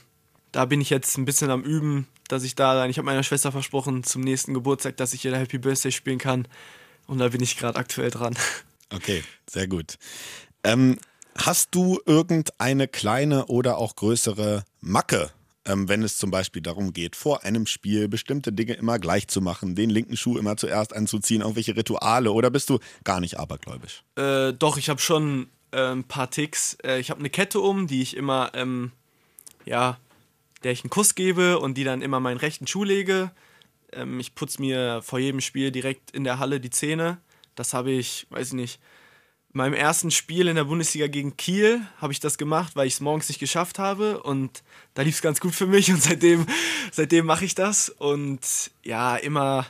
da 0.51 0.65
bin 0.65 0.81
ich 0.81 0.89
jetzt 0.89 1.17
ein 1.17 1.25
bisschen 1.25 1.51
am 1.51 1.63
Üben, 1.63 2.07
dass 2.27 2.43
ich 2.43 2.55
da 2.55 2.75
dann, 2.75 2.89
ich 2.89 2.97
habe 2.97 3.05
meiner 3.05 3.23
Schwester 3.23 3.51
versprochen 3.51 4.03
zum 4.03 4.21
nächsten 4.21 4.53
Geburtstag, 4.53 4.97
dass 4.97 5.13
ich 5.13 5.25
ihr 5.25 5.35
Happy 5.35 5.57
Birthday 5.57 5.91
spielen 5.91 6.19
kann 6.19 6.47
und 7.07 7.17
da 7.19 7.29
bin 7.29 7.41
ich 7.41 7.57
gerade 7.57 7.77
aktuell 7.77 8.11
dran. 8.11 8.35
Okay, 8.93 9.23
sehr 9.49 9.67
gut. 9.67 9.97
Ähm, 10.63 10.99
hast 11.35 11.73
du 11.73 11.99
irgendeine 12.05 12.87
kleine 12.87 13.47
oder 13.47 13.79
auch 13.79 13.95
größere 13.95 14.65
Macke, 14.81 15.31
ähm, 15.65 15.87
wenn 15.87 16.03
es 16.03 16.17
zum 16.17 16.31
Beispiel 16.31 16.61
darum 16.61 16.93
geht, 16.93 17.15
vor 17.15 17.43
einem 17.43 17.65
Spiel 17.65 18.07
bestimmte 18.07 18.51
Dinge 18.51 18.73
immer 18.73 18.99
gleich 18.99 19.27
zu 19.27 19.41
machen, 19.41 19.75
den 19.75 19.89
linken 19.89 20.17
Schuh 20.17 20.37
immer 20.37 20.57
zuerst 20.57 20.95
anzuziehen, 20.95 21.41
irgendwelche 21.41 21.75
Rituale 21.75 22.31
oder 22.31 22.49
bist 22.49 22.69
du 22.69 22.79
gar 23.03 23.19
nicht 23.19 23.39
abergläubisch? 23.39 24.03
Äh, 24.15 24.53
doch, 24.53 24.77
ich 24.77 24.89
habe 24.89 24.99
schon 24.99 25.47
äh, 25.71 25.91
ein 25.91 26.03
paar 26.03 26.29
Ticks. 26.29 26.77
Äh, 26.83 26.99
ich 26.99 27.09
habe 27.09 27.19
eine 27.19 27.29
Kette 27.29 27.59
um, 27.59 27.87
die 27.87 28.01
ich 28.01 28.15
immer, 28.15 28.51
ähm, 28.53 28.91
ja, 29.65 29.97
der 30.63 30.71
ich 30.71 30.83
einen 30.83 30.89
Kuss 30.89 31.15
gebe 31.15 31.59
und 31.59 31.77
die 31.77 31.83
dann 31.83 32.01
immer 32.01 32.19
meinen 32.19 32.37
rechten 32.37 32.67
Schuh 32.67 32.83
lege. 32.83 33.31
Ähm, 33.91 34.19
ich 34.19 34.35
putze 34.35 34.61
mir 34.61 35.01
vor 35.01 35.19
jedem 35.19 35.41
Spiel 35.41 35.71
direkt 35.71 36.11
in 36.11 36.23
der 36.23 36.39
Halle 36.39 36.59
die 36.59 36.69
Zähne. 36.69 37.17
Das 37.55 37.73
habe 37.73 37.91
ich, 37.91 38.27
weiß 38.29 38.47
ich 38.47 38.53
nicht, 38.53 38.79
meinem 39.53 39.73
ersten 39.73 40.11
Spiel 40.11 40.47
in 40.47 40.55
der 40.55 40.65
Bundesliga 40.65 41.07
gegen 41.07 41.37
Kiel 41.37 41.81
habe 42.01 42.11
ich 42.11 42.19
das 42.19 42.37
gemacht, 42.37 42.75
weil 42.75 42.87
ich 42.87 42.95
es 42.95 42.99
morgens 42.99 43.29
nicht 43.29 43.39
geschafft 43.39 43.79
habe 43.79 44.21
und 44.21 44.63
da 44.95 45.03
lief 45.03 45.15
es 45.15 45.21
ganz 45.21 45.39
gut 45.39 45.55
für 45.55 45.67
mich 45.67 45.89
und 45.93 46.01
seitdem, 46.01 46.45
seitdem 46.91 47.25
mache 47.25 47.45
ich 47.45 47.55
das 47.55 47.89
und 47.89 48.41
ja, 48.83 49.15
immer 49.15 49.65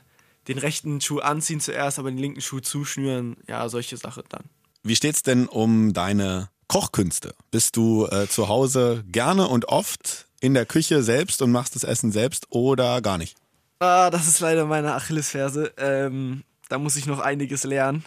den 0.47 0.57
rechten 0.57 0.99
Schuh 0.99 1.19
anziehen 1.19 1.59
zuerst, 1.59 1.99
aber 1.99 2.09
den 2.09 2.17
linken 2.17 2.41
Schuh 2.41 2.59
zuschnüren, 2.59 3.37
ja, 3.47 3.67
solche 3.69 3.97
Sachen 3.97 4.23
dann. 4.29 4.43
Wie 4.83 4.95
steht's 4.95 5.23
denn 5.23 5.47
um 5.47 5.93
deine 5.93 6.49
Kochkünste? 6.67 7.33
Bist 7.51 7.77
du 7.77 8.07
äh, 8.07 8.27
zu 8.27 8.49
Hause 8.49 9.03
gerne 9.07 9.47
und 9.47 9.65
oft 9.65 10.25
in 10.41 10.53
der 10.53 10.65
Küche 10.65 11.03
selbst 11.03 11.41
und 11.41 11.51
machst 11.51 11.75
das 11.75 11.83
Essen 11.83 12.11
selbst 12.11 12.47
oder 12.49 13.01
gar 13.01 13.17
nicht? 13.17 13.37
Ah, 13.79 14.09
das 14.09 14.27
ist 14.27 14.39
leider 14.39 14.65
meine 14.65 14.93
Achillesferse. 14.93 15.73
Ähm, 15.77 16.43
da 16.67 16.77
muss 16.77 16.95
ich 16.95 17.05
noch 17.05 17.19
einiges 17.19 17.63
lernen. 17.63 18.03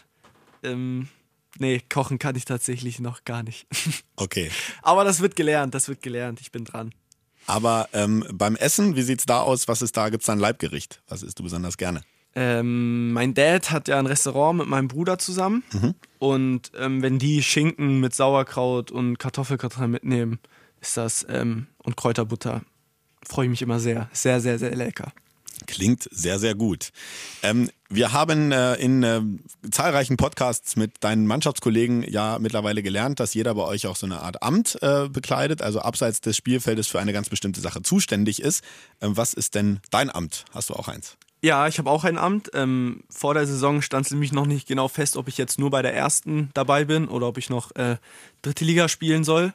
Ähm, 0.63 1.09
nee, 1.59 1.81
kochen 1.89 2.19
kann 2.19 2.37
ich 2.37 2.45
tatsächlich 2.45 3.01
noch 3.01 3.25
gar 3.25 3.43
nicht. 3.43 3.67
Okay. 4.19 4.51
Aber 4.81 5.05
das 5.05 5.21
wird 5.21 5.37
gelernt, 5.37 5.75
das 5.75 5.89
wird 5.89 6.01
gelernt. 6.01 6.41
Ich 6.41 6.51
bin 6.51 6.65
dran. 6.65 6.95
Aber 7.47 7.87
ähm, 7.93 8.25
beim 8.33 8.57
Essen, 8.57 8.97
wie 8.97 9.03
sieht's 9.03 9.27
da 9.27 9.41
aus? 9.41 9.69
Was 9.69 9.83
ist 9.83 9.95
da? 9.99 10.09
Gibt's 10.09 10.25
da 10.25 10.33
ein 10.33 10.39
Leibgericht? 10.39 11.03
Was 11.07 11.23
isst 11.23 11.39
du 11.39 11.43
besonders 11.43 11.77
gerne? 11.77 12.01
Ähm, 12.35 13.13
mein 13.13 13.35
Dad 13.35 13.71
hat 13.71 13.89
ja 13.89 13.99
ein 13.99 14.07
Restaurant 14.07 14.59
mit 14.59 14.69
meinem 14.69 14.89
Bruder 14.89 15.19
zusammen. 15.19 15.63
Und 16.19 16.73
ähm, 16.79 17.03
wenn 17.03 17.19
die 17.19 17.43
Schinken 17.43 18.01
mit 18.01 18.15
Sauerkraut 18.15 18.91
und 18.91 19.19
Kartoffelkartoffeln 19.19 19.91
mitnehmen, 19.91 20.39
ist 20.81 20.97
das 20.97 21.27
ähm, 21.29 21.67
und 21.83 21.97
Kräuterbutter. 21.97 22.63
Freue 23.23 23.47
ich 23.47 23.51
mich 23.51 23.63
immer 23.63 23.81
sehr. 23.81 24.09
Sehr, 24.13 24.41
sehr, 24.41 24.59
sehr 24.59 24.75
lecker. 24.75 25.13
Klingt 25.67 26.09
sehr, 26.11 26.39
sehr 26.39 26.55
gut. 26.55 26.91
Ähm, 27.43 27.71
wir 27.89 28.13
haben 28.13 28.53
äh, 28.53 28.75
in 28.75 29.03
äh, 29.03 29.23
zahlreichen 29.71 30.17
Podcasts 30.17 30.77
mit 30.77 30.93
deinen 31.01 31.27
Mannschaftskollegen 31.27 32.03
ja 32.03 32.39
mittlerweile 32.39 32.83
gelernt, 32.83 33.21
dass 33.21 33.35
jeder 33.35 33.55
bei 33.55 33.63
euch 33.63 33.87
auch 33.87 33.97
so 33.97 34.07
eine 34.07 34.21
Art 34.21 34.43
Amt 34.43 34.79
äh, 34.83 35.09
bekleidet, 35.09 35.63
also 35.63 35.81
abseits 35.81 36.21
des 36.21 36.37
Spielfeldes 36.37 36.89
für 36.89 37.01
eine 37.01 37.13
ganz 37.13 37.29
bestimmte 37.29 37.61
Sache 37.61 37.83
zuständig 37.83 38.43
ist. 38.43 38.63
Ähm, 39.01 39.17
was 39.17 39.35
ist 39.35 39.55
denn 39.55 39.81
dein 39.91 40.11
Amt? 40.11 40.45
Hast 40.53 40.71
du 40.71 40.75
auch 40.75 40.89
eins? 40.89 41.17
Ja, 41.43 41.69
ich 41.69 41.79
habe 41.79 41.91
auch 41.91 42.05
ein 42.05 42.19
Amt. 42.19 42.51
Ähm, 42.55 43.05
vor 43.09 43.35
der 43.35 43.47
Saison 43.47 43.83
stand 43.83 44.07
es 44.07 44.13
nämlich 44.13 44.33
noch 44.33 44.47
nicht 44.47 44.67
genau 44.67 44.89
fest, 44.89 45.17
ob 45.17 45.29
ich 45.29 45.39
jetzt 45.39 45.59
nur 45.59 45.71
bei 45.71 45.83
der 45.83 45.95
ersten 45.95 46.51
dabei 46.55 46.85
bin 46.85 47.09
oder 47.09 47.29
ob 47.29 47.39
ich 47.39 47.51
noch 47.51 47.75
äh, 47.77 47.97
dritte 48.43 48.65
Liga 48.65 48.89
spielen 48.89 49.23
soll. 49.23 49.53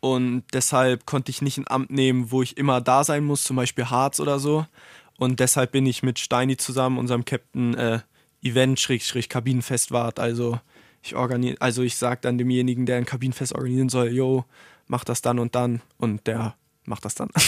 Und 0.00 0.44
deshalb 0.52 1.06
konnte 1.06 1.30
ich 1.30 1.40
nicht 1.40 1.56
ein 1.56 1.66
Amt 1.66 1.90
nehmen, 1.90 2.30
wo 2.30 2.42
ich 2.42 2.58
immer 2.58 2.80
da 2.80 3.04
sein 3.04 3.24
muss, 3.24 3.42
zum 3.42 3.56
Beispiel 3.56 3.86
Harz 3.86 4.20
oder 4.20 4.38
so. 4.38 4.66
Und 5.18 5.40
deshalb 5.40 5.72
bin 5.72 5.86
ich 5.86 6.02
mit 6.02 6.18
Steini 6.18 6.56
zusammen, 6.56 6.98
unserem 6.98 7.24
Captain, 7.24 7.74
äh, 7.74 8.00
Event-Kabinenfestwart. 8.42 10.18
Also 10.18 10.60
ich 11.02 11.14
also 11.16 11.82
ich 11.82 11.96
sage 11.96 12.20
dann 12.22 12.38
demjenigen, 12.38 12.86
der 12.86 12.96
ein 12.96 13.04
Kabinenfest 13.04 13.54
organisieren 13.54 13.88
soll, 13.88 14.08
yo, 14.12 14.44
mach 14.86 15.04
das 15.04 15.22
dann 15.22 15.38
und 15.38 15.54
dann. 15.54 15.82
Und 15.98 16.26
der 16.26 16.56
macht 16.84 17.04
das 17.04 17.14
dann. 17.14 17.30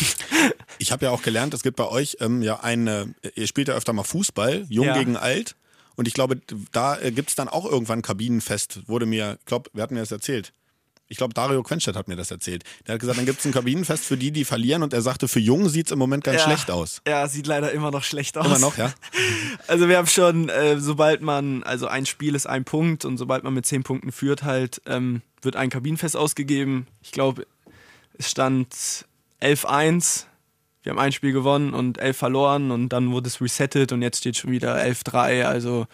Ich 0.78 0.92
habe 0.92 1.06
ja 1.06 1.10
auch 1.10 1.22
gelernt, 1.22 1.54
es 1.54 1.62
gibt 1.62 1.76
bei 1.76 1.88
euch 1.88 2.18
ähm, 2.20 2.42
ja 2.42 2.60
eine, 2.60 3.14
ihr 3.34 3.46
spielt 3.46 3.68
ja 3.68 3.74
öfter 3.74 3.94
mal 3.94 4.04
Fußball, 4.04 4.66
jung 4.68 4.86
Ja. 4.86 4.98
gegen 4.98 5.16
alt. 5.16 5.56
Und 5.96 6.06
ich 6.06 6.12
glaube, 6.12 6.38
da 6.70 7.00
äh, 7.00 7.10
gibt's 7.10 7.34
dann 7.34 7.48
auch 7.48 7.64
irgendwann 7.64 8.00
ein 8.00 8.02
Kabinenfest, 8.02 8.86
wurde 8.86 9.06
mir, 9.06 9.38
ich 9.40 9.46
glaube, 9.46 9.70
wer 9.72 9.84
hat 9.84 9.90
mir 9.90 10.00
das 10.00 10.12
erzählt? 10.12 10.52
Ich 11.08 11.18
glaube, 11.18 11.34
Dario 11.34 11.62
Quenstedt 11.62 11.94
hat 11.94 12.08
mir 12.08 12.16
das 12.16 12.30
erzählt. 12.32 12.64
Der 12.86 12.94
hat 12.94 13.00
gesagt, 13.00 13.16
dann 13.18 13.26
gibt's 13.26 13.44
ein 13.44 13.52
Kabinenfest 13.52 14.04
für 14.04 14.16
die, 14.16 14.32
die 14.32 14.44
verlieren. 14.44 14.82
Und 14.82 14.92
er 14.92 15.02
sagte, 15.02 15.28
für 15.28 15.38
Jung 15.38 15.68
sieht's 15.68 15.92
im 15.92 15.98
Moment 16.00 16.24
ganz 16.24 16.38
Ja. 16.38 16.44
schlecht 16.44 16.70
aus. 16.70 17.00
Ja, 17.06 17.28
sieht 17.28 17.46
leider 17.46 17.70
immer 17.70 17.90
noch 17.92 18.02
schlecht 18.02 18.36
aus. 18.36 18.46
Immer 18.46 18.58
noch, 18.58 18.76
ja? 18.76 18.92
Also 19.68 19.88
wir 19.88 19.98
haben 19.98 20.06
schon, 20.08 20.48
äh, 20.48 20.80
sobald 20.80 21.22
man, 21.22 21.62
also 21.62 21.86
ein 21.86 22.06
Spiel 22.06 22.34
ist 22.34 22.46
ein 22.46 22.64
Punkt 22.64 23.04
und 23.04 23.18
sobald 23.18 23.44
man 23.44 23.54
mit 23.54 23.66
zehn 23.66 23.82
Punkten 23.84 24.10
führt, 24.12 24.42
halt, 24.42 24.82
ähm, 24.86 25.22
wird 25.42 25.54
ein 25.56 25.70
Kabinenfest 25.70 26.16
ausgegeben. 26.16 26.86
Ich 27.02 27.12
glaube, 27.12 27.46
es 28.18 28.30
stand 28.30 28.74
11-1. 29.40 30.24
Wir 30.82 30.90
haben 30.90 30.98
ein 30.98 31.12
Spiel 31.12 31.32
gewonnen 31.32 31.72
und 31.74 31.98
11 31.98 32.16
verloren 32.16 32.70
und 32.70 32.88
dann 32.90 33.10
wurde 33.12 33.28
es 33.28 33.40
resettet 33.40 33.92
und 33.92 34.02
jetzt 34.02 34.18
steht 34.18 34.36
schon 34.36 34.50
wieder 34.50 34.76
11-3. 34.76 35.44
Also 35.44 35.86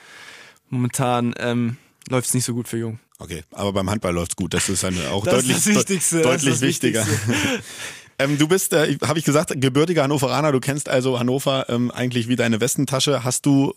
momentan 0.70 1.34
ähm, 1.38 1.76
läuft 2.08 2.28
es 2.28 2.34
nicht 2.34 2.44
so 2.44 2.54
gut 2.54 2.68
für 2.68 2.78
Jung. 2.78 2.98
Okay, 3.18 3.42
aber 3.52 3.72
beim 3.72 3.88
Handball 3.90 4.14
läuft's 4.14 4.36
gut. 4.36 4.54
Das 4.54 4.68
ist 4.68 4.84
eine, 4.84 5.10
auch 5.10 5.24
Das 5.24 5.44
ist 5.44 5.66
deutlich, 5.66 5.98
das 5.98 6.10
das 6.10 6.22
deutlich 6.22 6.52
ist 6.52 6.62
das 6.62 6.68
wichtiger. 6.68 7.06
Ähm, 8.18 8.38
du 8.38 8.46
bist, 8.46 8.72
äh, 8.72 8.98
habe 9.06 9.18
ich 9.18 9.24
gesagt, 9.24 9.52
gebürtiger 9.56 10.02
Hannoveraner. 10.02 10.52
Du 10.52 10.60
kennst 10.60 10.88
also 10.88 11.18
Hannover 11.18 11.66
ähm, 11.68 11.90
eigentlich 11.90 12.28
wie 12.28 12.36
deine 12.36 12.60
Westentasche. 12.60 13.24
Hast 13.24 13.46
du 13.46 13.74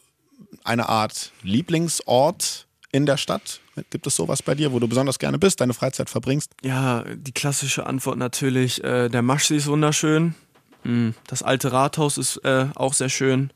eine 0.63 0.89
Art 0.89 1.31
Lieblingsort 1.41 2.67
in 2.91 3.05
der 3.05 3.17
Stadt? 3.17 3.61
Gibt 3.89 4.07
es 4.07 4.15
sowas 4.15 4.43
bei 4.43 4.53
dir, 4.53 4.71
wo 4.71 4.79
du 4.79 4.87
besonders 4.87 5.19
gerne 5.19 5.39
bist, 5.39 5.61
deine 5.61 5.73
Freizeit 5.73 6.09
verbringst? 6.09 6.51
Ja, 6.63 7.03
die 7.15 7.31
klassische 7.31 7.85
Antwort 7.85 8.17
natürlich, 8.17 8.83
äh, 8.83 9.09
der 9.09 9.21
Maschsee 9.21 9.55
ist 9.57 9.67
wunderschön. 9.67 10.35
Mm, 10.83 11.09
Das 11.27 11.41
alte 11.41 11.71
Rathaus 11.71 12.17
ist 12.17 12.37
äh, 12.45 12.67
auch 12.75 12.93
sehr 12.93 13.09
schön. 13.09 13.51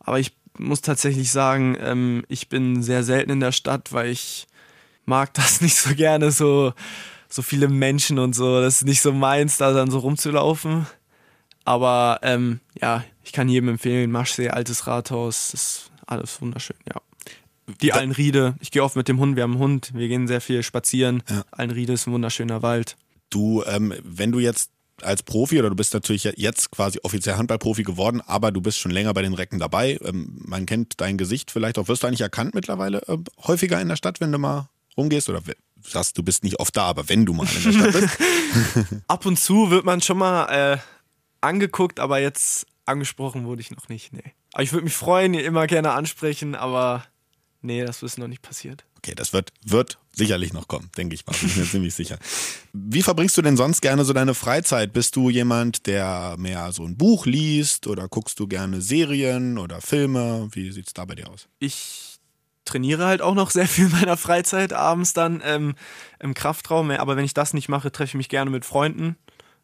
Aber 0.00 0.18
ich 0.18 0.32
muss 0.58 0.80
tatsächlich 0.80 1.30
sagen, 1.30 1.76
ähm, 1.80 2.24
ich 2.28 2.48
bin 2.48 2.82
sehr 2.82 3.04
selten 3.04 3.30
in 3.30 3.40
der 3.40 3.52
Stadt, 3.52 3.92
weil 3.92 4.10
ich 4.10 4.46
mag 5.04 5.34
das 5.34 5.60
nicht 5.60 5.76
so 5.76 5.94
gerne, 5.94 6.30
so, 6.30 6.72
so 7.28 7.42
viele 7.42 7.68
Menschen 7.68 8.18
und 8.18 8.34
so. 8.34 8.60
Das 8.60 8.76
ist 8.76 8.86
nicht 8.86 9.02
so 9.02 9.12
meins, 9.12 9.58
da 9.58 9.72
dann 9.72 9.90
so 9.90 9.98
rumzulaufen. 9.98 10.86
Aber 11.64 12.20
ähm, 12.22 12.60
ja, 12.80 13.04
ich 13.22 13.32
kann 13.32 13.48
jedem 13.48 13.68
empfehlen, 13.68 14.10
Maschsee, 14.10 14.48
altes 14.48 14.86
Rathaus, 14.86 15.50
das 15.52 15.62
ist 15.62 15.90
alles 16.06 16.40
wunderschön, 16.40 16.76
ja. 16.88 17.00
Die 17.80 17.92
Allenriede, 17.92 18.56
ich 18.60 18.72
gehe 18.72 18.82
oft 18.82 18.96
mit 18.96 19.06
dem 19.06 19.20
Hund, 19.20 19.36
wir 19.36 19.44
haben 19.44 19.52
einen 19.52 19.60
Hund, 19.60 19.92
wir 19.94 20.08
gehen 20.08 20.26
sehr 20.26 20.40
viel 20.40 20.64
spazieren. 20.64 21.22
Ja. 21.30 21.44
Allenriede 21.52 21.92
ist 21.92 22.06
ein 22.06 22.12
wunderschöner 22.12 22.60
Wald. 22.62 22.96
Du, 23.30 23.62
ähm, 23.64 23.94
wenn 24.02 24.32
du 24.32 24.40
jetzt 24.40 24.72
als 25.02 25.22
Profi 25.22 25.58
oder 25.58 25.70
du 25.70 25.76
bist 25.76 25.94
natürlich 25.94 26.24
jetzt 26.24 26.70
quasi 26.70 26.98
offiziell 27.02 27.36
Handballprofi 27.36 27.82
geworden, 27.82 28.20
aber 28.26 28.52
du 28.52 28.60
bist 28.60 28.78
schon 28.78 28.90
länger 28.90 29.14
bei 29.14 29.22
den 29.22 29.34
Recken 29.34 29.58
dabei. 29.58 29.98
Ähm, 30.02 30.40
man 30.44 30.66
kennt 30.66 31.00
dein 31.00 31.18
Gesicht 31.18 31.50
vielleicht 31.50 31.78
auch. 31.78 31.88
Wirst 31.88 32.02
du 32.02 32.06
eigentlich 32.06 32.20
erkannt 32.20 32.54
mittlerweile 32.54 33.02
äh, 33.08 33.18
häufiger 33.46 33.80
in 33.80 33.88
der 33.88 33.96
Stadt, 33.96 34.20
wenn 34.20 34.32
du 34.32 34.38
mal 34.38 34.68
rumgehst? 34.96 35.28
Oder 35.28 35.42
sagst 35.82 36.16
du 36.18 36.22
bist 36.22 36.44
nicht 36.44 36.60
oft 36.60 36.76
da, 36.76 36.84
aber 36.84 37.08
wenn 37.08 37.26
du 37.26 37.32
mal 37.32 37.46
in 37.46 37.62
der 37.62 37.72
Stadt 37.72 37.92
bist? 37.92 39.02
Ab 39.08 39.26
und 39.26 39.38
zu 39.38 39.70
wird 39.70 39.84
man 39.84 40.00
schon 40.00 40.18
mal 40.18 40.74
äh, 40.74 40.78
angeguckt, 41.40 42.00
aber 42.00 42.20
jetzt 42.20 42.66
angesprochen 42.84 43.44
wurde 43.44 43.60
ich 43.60 43.70
noch 43.70 43.88
nicht, 43.88 44.12
nee. 44.12 44.34
Aber 44.52 44.62
ich 44.62 44.72
würde 44.72 44.84
mich 44.84 44.94
freuen, 44.94 45.34
immer 45.34 45.66
gerne 45.66 45.92
ansprechen, 45.92 46.54
aber 46.54 47.04
nee, 47.62 47.84
das 47.84 48.02
ist 48.02 48.18
noch 48.18 48.28
nicht 48.28 48.42
passiert. 48.42 48.84
Okay, 48.98 49.14
das 49.14 49.32
wird, 49.32 49.52
wird 49.64 49.98
sicherlich 50.12 50.52
noch 50.52 50.68
kommen, 50.68 50.90
denke 50.96 51.14
ich 51.14 51.26
mal. 51.26 51.34
Bin 51.38 51.48
ich 51.48 51.56
mir 51.56 51.64
ziemlich 51.70 51.94
sicher. 51.94 52.18
Wie 52.72 53.02
verbringst 53.02 53.36
du 53.36 53.42
denn 53.42 53.56
sonst 53.56 53.80
gerne 53.80 54.04
so 54.04 54.12
deine 54.12 54.34
Freizeit? 54.34 54.92
Bist 54.92 55.16
du 55.16 55.30
jemand, 55.30 55.86
der 55.86 56.36
mehr 56.38 56.72
so 56.72 56.84
ein 56.84 56.96
Buch 56.96 57.26
liest 57.26 57.86
oder 57.86 58.08
guckst 58.08 58.38
du 58.38 58.46
gerne 58.46 58.80
Serien 58.80 59.58
oder 59.58 59.80
Filme? 59.80 60.48
Wie 60.52 60.70
sieht's 60.70 60.94
da 60.94 61.04
bei 61.04 61.14
dir 61.14 61.28
aus? 61.28 61.48
ich 61.58 62.12
trainiere 62.64 63.06
halt 63.06 63.22
auch 63.22 63.34
noch 63.34 63.50
sehr 63.50 63.66
viel 63.66 63.86
in 63.86 63.92
meiner 63.92 64.16
Freizeit, 64.16 64.72
abends 64.72 65.12
dann 65.12 65.42
ähm, 65.44 65.74
im 66.20 66.34
Kraftraum. 66.34 66.90
Aber 66.90 67.16
wenn 67.16 67.24
ich 67.24 67.34
das 67.34 67.54
nicht 67.54 67.68
mache, 67.68 67.92
treffe 67.92 68.10
ich 68.10 68.14
mich 68.14 68.28
gerne 68.28 68.50
mit 68.50 68.64
Freunden 68.64 69.16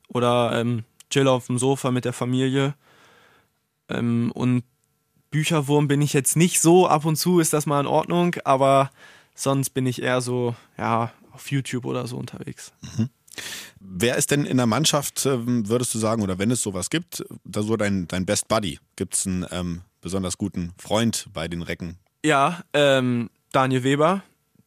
oder 0.08 0.52
ähm, 0.54 0.84
chill 1.10 1.28
auf 1.28 1.46
dem 1.46 1.58
Sofa 1.58 1.90
mit 1.90 2.04
der 2.04 2.12
Familie. 2.12 2.74
Ähm, 3.88 4.32
und 4.34 4.64
Bücherwurm 5.30 5.88
bin 5.88 6.02
ich 6.02 6.12
jetzt 6.12 6.36
nicht 6.36 6.60
so. 6.60 6.86
Ab 6.86 7.04
und 7.04 7.16
zu 7.16 7.40
ist 7.40 7.52
das 7.52 7.66
mal 7.66 7.80
in 7.80 7.86
Ordnung, 7.86 8.36
aber 8.44 8.90
sonst 9.34 9.70
bin 9.70 9.86
ich 9.86 10.02
eher 10.02 10.20
so, 10.20 10.54
ja, 10.76 11.12
auf 11.32 11.50
YouTube 11.50 11.84
oder 11.84 12.06
so 12.06 12.16
unterwegs. 12.16 12.72
Wer 13.80 14.16
ist 14.16 14.30
denn 14.30 14.44
in 14.44 14.56
der 14.56 14.66
Mannschaft, 14.66 15.24
ähm, 15.26 15.68
würdest 15.68 15.94
du 15.94 15.98
sagen, 15.98 16.22
oder 16.22 16.38
wenn 16.38 16.50
es 16.50 16.62
sowas 16.62 16.90
gibt, 16.90 17.24
da 17.44 17.62
so 17.62 17.76
dein, 17.76 18.08
dein 18.08 18.26
Best 18.26 18.48
Buddy? 18.48 18.80
Gibt 18.96 19.14
es 19.14 19.26
einen 19.26 19.46
ähm, 19.50 19.82
besonders 20.00 20.38
guten 20.38 20.72
Freund 20.78 21.28
bei 21.32 21.46
den 21.46 21.62
Recken? 21.62 21.98
Ja, 22.24 22.64
ähm, 22.72 23.30
Daniel 23.52 23.84
Weber, 23.84 24.22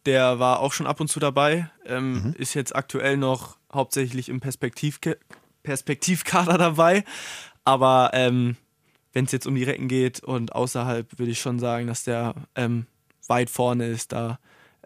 der 0.05 0.39
war 0.39 0.59
auch 0.59 0.71
schon 0.71 0.87
ab 0.87 1.01
und 1.01 1.09
zu 1.09 1.19
dabei, 1.19 1.69
ähm, 1.85 2.33
ist 2.37 2.53
jetzt 2.53 2.75
aktuell 2.75 3.17
noch 3.17 3.57
hauptsächlich 3.73 4.29
im 4.29 4.39
Perspektivke 4.39 5.17
Perspektivkader 5.63 6.57
dabei. 6.57 7.03
Aber 7.63 8.11
ähm, 8.13 8.55
wenn 9.13 9.25
es 9.25 9.31
jetzt 9.31 9.47
um 9.47 9.55
die 9.55 9.63
Recken 9.63 9.87
geht 9.87 10.21
und 10.21 10.55
außerhalb, 10.55 11.19
würde 11.19 11.31
ich 11.31 11.39
schon 11.39 11.59
sagen, 11.59 11.87
dass 11.87 12.03
der 12.03 12.35
ähm, 12.55 12.85
weit 13.27 13.49
vorne 13.49 13.87
ist. 13.87 14.11
Da 14.11 14.39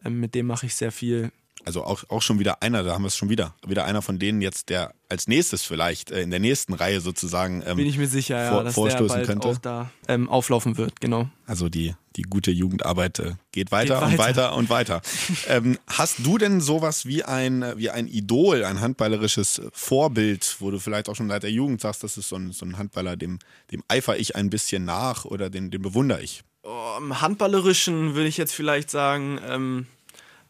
ähm, 0.03 0.19
mit 0.19 0.35
dem 0.35 0.47
mache 0.47 0.65
ich 0.65 0.75
sehr 0.75 0.91
viel. 0.91 1.31
Also 1.65 1.83
auch, 1.83 2.03
auch 2.09 2.21
schon 2.21 2.37
wieder 2.37 2.61
einer, 2.61 2.83
da 2.83 2.93
haben 2.93 3.01
wir 3.01 3.07
es 3.07 3.17
schon 3.17 3.29
wieder. 3.29 3.55
Wieder 3.65 3.85
einer 3.85 4.03
von 4.03 4.19
denen 4.19 4.39
jetzt, 4.41 4.69
der 4.69 4.93
als 5.09 5.27
nächstes 5.27 5.63
vielleicht 5.63 6.11
äh, 6.11 6.21
in 6.21 6.29
der 6.29 6.39
nächsten 6.39 6.73
Reihe 6.73 7.01
sozusagen 7.01 7.63
ähm, 7.65 7.77
Bin 7.77 7.87
ich 7.87 7.97
mir 7.97 8.07
sicher, 8.07 8.37
ja, 8.37 8.51
vor, 8.51 8.63
dass 8.63 8.75
vorstoßen 8.75 9.17
der 9.17 9.25
könnte. 9.25 9.47
auch 9.47 9.57
da 9.57 9.89
ähm, 10.07 10.29
auflaufen 10.29 10.77
wird, 10.77 11.01
genau. 11.01 11.27
Also 11.47 11.67
die, 11.67 11.95
die 12.15 12.21
gute 12.21 12.51
Jugendarbeit 12.51 13.17
äh, 13.17 13.33
geht 13.51 13.71
weiter 13.71 13.99
Geht 13.99 14.03
und 14.03 14.17
weiter. 14.19 14.41
weiter 14.41 14.55
und 14.55 14.69
weiter. 14.69 15.01
ähm, 15.47 15.79
hast 15.87 16.19
du 16.19 16.37
denn 16.37 16.61
sowas 16.61 17.07
wie 17.07 17.23
ein, 17.23 17.65
wie 17.77 17.89
ein 17.89 18.07
Idol, 18.07 18.63
ein 18.63 18.79
handballerisches 18.79 19.63
Vorbild, 19.73 20.57
wo 20.59 20.69
du 20.69 20.79
vielleicht 20.79 21.09
auch 21.09 21.15
schon 21.15 21.29
seit 21.29 21.41
der 21.41 21.51
Jugend 21.51 21.81
sagst, 21.81 22.03
das 22.03 22.15
ist 22.17 22.29
so 22.29 22.35
ein, 22.35 22.51
so 22.51 22.65
ein 22.65 22.77
Handballer, 22.77 23.17
dem, 23.17 23.39
dem 23.71 23.83
eifer 23.87 24.17
ich 24.17 24.35
ein 24.35 24.51
bisschen 24.51 24.85
nach 24.85 25.25
oder 25.25 25.49
den, 25.49 25.71
den 25.71 25.81
bewundere 25.81 26.21
ich? 26.21 26.43
Oh, 26.61 26.97
Im 26.99 27.21
Handballerischen 27.21 28.15
würde 28.15 28.27
ich 28.27 28.37
jetzt 28.37 28.53
vielleicht 28.53 28.89
sagen, 28.89 29.39
ähm, 29.47 29.87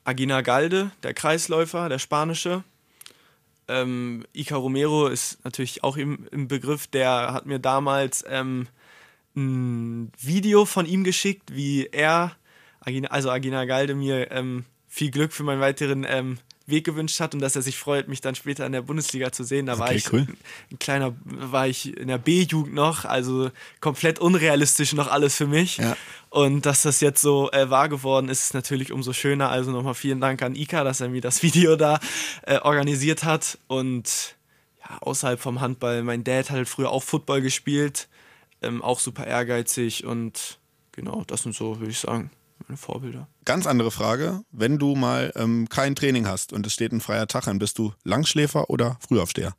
Agina 0.06 0.42
Galde, 0.42 0.92
der 1.04 1.16
Kreisläufer, 1.16 1.90
der 1.90 2.00
spanische. 2.00 2.64
Ähm, 3.68 4.24
Ica 4.34 4.56
Romero 4.56 5.08
ist 5.08 5.44
natürlich 5.44 5.84
auch 5.84 5.98
im, 5.98 6.28
im 6.32 6.48
Begriff, 6.48 6.86
der 6.86 7.34
hat 7.34 7.48
mir 7.48 7.58
damals 7.58 8.24
ähm, 8.30 8.68
ein 9.36 10.12
Video 10.20 10.66
von 10.66 10.86
ihm 10.86 11.04
geschickt, 11.04 11.56
wie 11.56 11.88
er, 11.88 12.36
also 12.80 13.32
Agina 13.32 13.66
Galde, 13.66 13.96
mir 13.96 14.32
ähm, 14.32 14.66
viel 14.88 15.10
Glück 15.10 15.34
für 15.34 15.44
meinen 15.44 15.60
weiteren 15.60 16.06
ähm, 16.08 16.38
Weg 16.68 16.84
gewünscht 16.86 17.20
hat 17.20 17.34
und 17.34 17.42
dass 17.42 17.56
er 17.56 17.62
sich 17.62 17.78
freut, 17.78 18.08
mich 18.08 18.22
dann 18.22 18.34
später 18.36 18.66
in 18.66 18.72
der 18.72 18.82
Bundesliga 18.82 19.32
zu 19.32 19.44
sehen. 19.44 19.66
Da 19.68 19.78
war 19.78 19.88
Okay, 19.88 19.98
ich 19.98 20.12
cool. 20.14 20.28
ein 20.72 20.80
kleiner, 20.80 21.16
war 21.24 21.68
ich 21.68 21.96
in 21.96 22.08
der 22.08 22.18
B-Jugend 22.18 22.74
noch, 22.74 23.06
also 23.06 23.52
komplett 23.82 24.18
unrealistisch 24.20 24.94
noch 24.94 25.12
alles 25.12 25.36
für 25.36 25.48
mich. 25.48 25.78
Ja. 25.78 25.96
Und 26.30 26.66
dass 26.66 26.82
das 26.82 27.02
jetzt 27.02 27.22
so 27.22 27.52
äh, 27.52 27.70
wahr 27.70 27.88
geworden 27.88 28.30
ist, 28.30 28.42
ist 28.44 28.54
natürlich 28.54 28.92
umso 28.92 29.14
schöner. 29.14 29.50
Also 29.50 29.72
nochmal 29.72 29.94
vielen 29.94 30.20
Dank 30.20 30.42
an 30.42 30.56
Ika, 30.56 30.84
dass 30.84 31.02
er 31.02 31.10
mir 31.10 31.22
das 31.22 31.44
Video 31.44 31.76
da 31.76 32.00
äh, 32.44 32.58
organisiert 32.60 33.24
hat. 33.24 33.58
Und 33.68 34.36
ja, 34.80 34.98
außerhalb 35.02 35.40
vom 35.40 35.62
Handball, 35.62 36.04
mein 36.04 36.24
Dad 36.24 36.50
hat 36.50 36.58
halt 36.58 36.68
früher 36.70 36.90
auch 36.90 37.04
Football 37.04 37.42
gespielt, 37.42 38.08
ähm, 38.62 38.82
auch 38.82 39.00
super 39.00 39.26
ehrgeizig 39.28 40.06
und 40.06 40.60
genau, 40.92 41.24
das 41.28 41.44
sind 41.44 41.56
so, 41.56 41.80
würde 41.80 41.92
ich 41.92 42.00
sagen, 42.00 42.32
meine 42.68 42.78
Vorbilder. 42.78 43.28
Ganz 43.44 43.68
andere 43.68 43.92
Frage, 43.92 44.42
wenn 44.52 44.78
du 44.78 44.96
mal 44.96 45.32
ähm, 45.36 45.68
kein 45.70 45.96
Training 45.96 46.28
hast 46.28 46.54
und 46.54 46.66
es 46.66 46.74
steht 46.74 46.92
ein 46.92 47.02
freier 47.02 47.28
Tag 47.28 47.48
an, 47.48 47.60
bist 47.60 47.78
du 47.78 47.94
Langschläfer 48.04 48.70
oder 48.70 48.98
Frühaufsteher? 49.06 49.56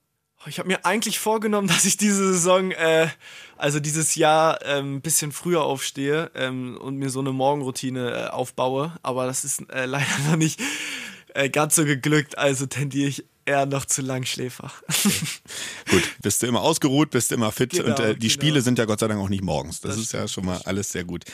Ich 0.46 0.58
habe 0.58 0.68
mir 0.68 0.84
eigentlich 0.84 1.18
vorgenommen, 1.18 1.68
dass 1.68 1.84
ich 1.84 1.96
diese 1.96 2.32
Saison, 2.32 2.70
äh, 2.72 3.08
also 3.56 3.80
dieses 3.80 4.14
Jahr, 4.14 4.64
ähm, 4.64 4.96
ein 4.96 5.00
bisschen 5.00 5.32
früher 5.32 5.64
aufstehe 5.64 6.30
ähm, 6.34 6.76
und 6.80 6.96
mir 6.96 7.10
so 7.10 7.20
eine 7.20 7.32
Morgenroutine 7.32 8.10
äh, 8.10 8.28
aufbaue. 8.28 8.96
Aber 9.02 9.26
das 9.26 9.44
ist 9.44 9.68
äh, 9.70 9.84
leider 9.86 10.06
noch 10.28 10.36
nicht 10.36 10.60
äh, 11.34 11.50
ganz 11.50 11.76
so 11.76 11.84
geglückt. 11.84 12.38
Also 12.38 12.66
tendiere 12.66 13.08
ich 13.08 13.24
eher 13.46 13.64
noch 13.64 13.86
zu 13.86 14.02
Langschläfer. 14.02 14.70
Gut, 15.90 16.02
bist 16.20 16.42
du 16.42 16.46
immer 16.46 16.60
ausgeruht, 16.60 17.10
bist 17.10 17.30
du 17.30 17.36
immer 17.36 17.52
fit 17.52 17.70
Genau, 17.70 17.86
und 17.88 18.00
äh, 18.00 18.14
die 18.14 18.28
genau. 18.28 18.32
Spiele 18.32 18.60
sind 18.60 18.78
ja 18.78 18.84
Gott 18.84 19.00
sei 19.00 19.08
Dank 19.08 19.20
auch 19.20 19.28
nicht 19.28 19.44
morgens. 19.44 19.80
Das, 19.80 19.92
Das 19.92 20.04
ist 20.04 20.12
ja 20.12 20.28
schon 20.28 20.44
mal 20.44 20.60
alles 20.64 20.92
sehr 20.92 21.04
gut. 21.04 21.24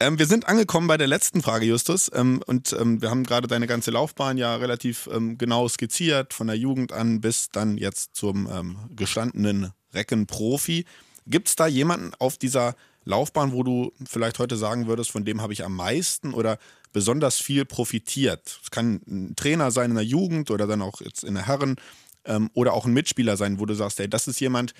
Ähm, 0.00 0.18
wir 0.18 0.26
sind 0.26 0.48
angekommen 0.48 0.86
bei 0.88 0.96
der 0.96 1.06
letzten 1.06 1.42
Frage, 1.42 1.64
Justus, 1.66 2.10
ähm, 2.14 2.42
und 2.46 2.72
ähm, 2.72 3.00
wir 3.00 3.10
haben 3.10 3.24
gerade 3.24 3.48
deine 3.48 3.66
ganze 3.66 3.90
Laufbahn 3.90 4.36
ja 4.36 4.56
relativ 4.56 5.08
ähm, 5.12 5.38
genau 5.38 5.68
skizziert, 5.68 6.34
von 6.34 6.48
der 6.48 6.56
Jugend 6.56 6.92
an 6.92 7.20
bis 7.20 7.50
dann 7.50 7.78
jetzt 7.78 8.16
zum 8.16 8.48
ähm, 8.50 8.78
gestandenen 8.96 9.72
Reckenprofi. 9.94 10.84
Gibt 11.26 11.48
es 11.48 11.56
da 11.56 11.66
jemanden 11.66 12.12
auf 12.18 12.36
dieser 12.36 12.74
Laufbahn, 13.04 13.52
wo 13.52 13.62
du 13.62 13.92
vielleicht 14.04 14.38
heute 14.38 14.56
sagen 14.56 14.86
würdest, 14.86 15.10
von 15.10 15.24
dem 15.24 15.40
habe 15.40 15.52
ich 15.52 15.64
am 15.64 15.74
meisten 15.74 16.34
oder 16.34 16.58
besonders 16.92 17.36
viel 17.36 17.64
profitiert? 17.64 18.60
Es 18.62 18.70
kann 18.70 19.00
ein 19.06 19.36
Trainer 19.36 19.70
sein 19.70 19.90
in 19.90 19.96
der 19.96 20.04
Jugend 20.04 20.50
oder 20.50 20.66
dann 20.66 20.82
auch 20.82 21.00
jetzt 21.00 21.24
in 21.24 21.34
der 21.34 21.46
Herren 21.46 21.76
ähm, 22.24 22.50
oder 22.54 22.72
auch 22.72 22.86
ein 22.86 22.92
Mitspieler 22.92 23.36
sein, 23.36 23.60
wo 23.60 23.66
du 23.66 23.74
sagst, 23.74 24.00
ey, 24.00 24.08
das 24.08 24.28
ist 24.28 24.40
jemand, 24.40 24.74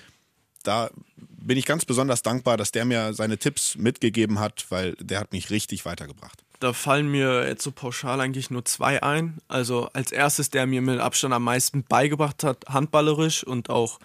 da 0.63 0.89
bin 1.15 1.57
ich 1.57 1.65
ganz 1.65 1.85
besonders 1.85 2.21
dankbar, 2.21 2.57
dass 2.57 2.71
der 2.71 2.85
mir 2.85 3.13
seine 3.13 3.37
Tipps 3.37 3.75
mitgegeben 3.75 4.39
hat, 4.39 4.65
weil 4.69 4.93
der 4.99 5.19
hat 5.19 5.31
mich 5.31 5.49
richtig 5.49 5.85
weitergebracht. 5.85 6.43
Da 6.59 6.73
fallen 6.73 7.09
mir 7.09 7.47
jetzt 7.47 7.63
so 7.63 7.71
pauschal 7.71 8.21
eigentlich 8.21 8.51
nur 8.51 8.63
zwei 8.65 9.01
ein. 9.01 9.39
Also 9.47 9.89
als 9.93 10.11
erstes, 10.11 10.51
der 10.51 10.67
mir 10.67 10.81
mit 10.81 10.99
Abstand 10.99 11.33
am 11.33 11.43
meisten 11.43 11.83
beigebracht 11.83 12.43
hat, 12.43 12.65
handballerisch 12.67 13.43
und 13.43 13.71
auch 13.71 13.99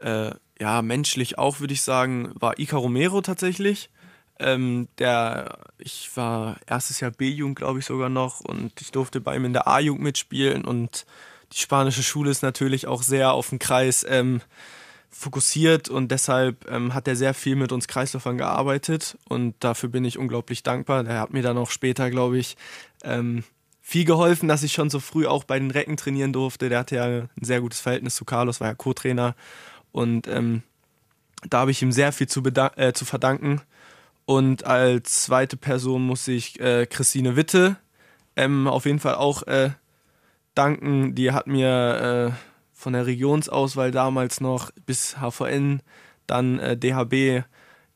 äh, 0.00 0.32
ja, 0.58 0.82
menschlich 0.82 1.38
auch, 1.38 1.60
würde 1.60 1.74
ich 1.74 1.82
sagen, 1.82 2.32
war 2.34 2.58
Ica 2.58 2.76
Romero 2.76 3.20
tatsächlich. 3.20 3.90
Ähm, 4.38 4.88
der, 4.98 5.58
ich 5.78 6.10
war 6.16 6.56
erstes 6.66 7.00
Jahr 7.00 7.10
B-Jugend, 7.10 7.56
glaube 7.56 7.78
ich 7.78 7.86
sogar 7.86 8.08
noch, 8.08 8.40
und 8.40 8.80
ich 8.80 8.92
durfte 8.92 9.20
bei 9.20 9.36
ihm 9.36 9.44
in 9.44 9.52
der 9.52 9.66
A-Jugend 9.66 10.02
mitspielen. 10.02 10.64
Und 10.64 11.06
die 11.52 11.58
spanische 11.58 12.02
Schule 12.02 12.30
ist 12.30 12.42
natürlich 12.42 12.86
auch 12.86 13.02
sehr 13.02 13.32
auf 13.32 13.50
den 13.50 13.58
Kreis 13.58 14.04
ähm, 14.08 14.40
fokussiert 15.10 15.88
und 15.88 16.10
deshalb 16.10 16.70
ähm, 16.70 16.92
hat 16.92 17.08
er 17.08 17.16
sehr 17.16 17.32
viel 17.32 17.56
mit 17.56 17.72
uns 17.72 17.88
Kreisläufern 17.88 18.36
gearbeitet 18.36 19.16
und 19.28 19.54
dafür 19.60 19.88
bin 19.88 20.04
ich 20.04 20.18
unglaublich 20.18 20.62
dankbar. 20.62 21.04
Der 21.04 21.20
hat 21.20 21.32
mir 21.32 21.42
dann 21.42 21.56
auch 21.56 21.70
später, 21.70 22.10
glaube 22.10 22.38
ich, 22.38 22.56
ähm, 23.02 23.42
viel 23.80 24.04
geholfen, 24.04 24.48
dass 24.48 24.62
ich 24.62 24.72
schon 24.72 24.90
so 24.90 25.00
früh 25.00 25.26
auch 25.26 25.44
bei 25.44 25.58
den 25.58 25.70
Recken 25.70 25.96
trainieren 25.96 26.32
durfte. 26.32 26.68
Der 26.68 26.80
hatte 26.80 26.96
ja 26.96 27.04
ein 27.06 27.28
sehr 27.40 27.60
gutes 27.60 27.80
Verhältnis 27.80 28.16
zu 28.16 28.24
Carlos, 28.24 28.60
war 28.60 28.68
ja 28.68 28.74
Co-Trainer 28.74 29.34
und 29.92 30.28
ähm, 30.28 30.62
da 31.48 31.60
habe 31.60 31.70
ich 31.70 31.80
ihm 31.82 31.92
sehr 31.92 32.12
viel 32.12 32.28
zu, 32.28 32.42
äh, 32.44 32.92
zu 32.92 33.04
verdanken. 33.04 33.62
Und 34.26 34.66
als 34.66 35.22
zweite 35.22 35.56
Person 35.56 36.02
muss 36.04 36.28
ich 36.28 36.60
äh, 36.60 36.86
Christine 36.86 37.36
Witte 37.36 37.76
ähm, 38.34 38.66
auf 38.68 38.84
jeden 38.84 38.98
Fall 38.98 39.14
auch 39.14 39.44
äh, 39.44 39.70
danken. 40.54 41.14
Die 41.14 41.32
hat 41.32 41.46
mir 41.46 42.34
äh, 42.34 42.56
von 42.72 42.92
der 42.92 43.06
Regionsauswahl 43.06 43.90
damals 43.90 44.40
noch 44.40 44.70
bis 44.84 45.16
HVN, 45.18 45.80
dann 46.26 46.58
äh, 46.58 46.76
DHB, 46.76 47.44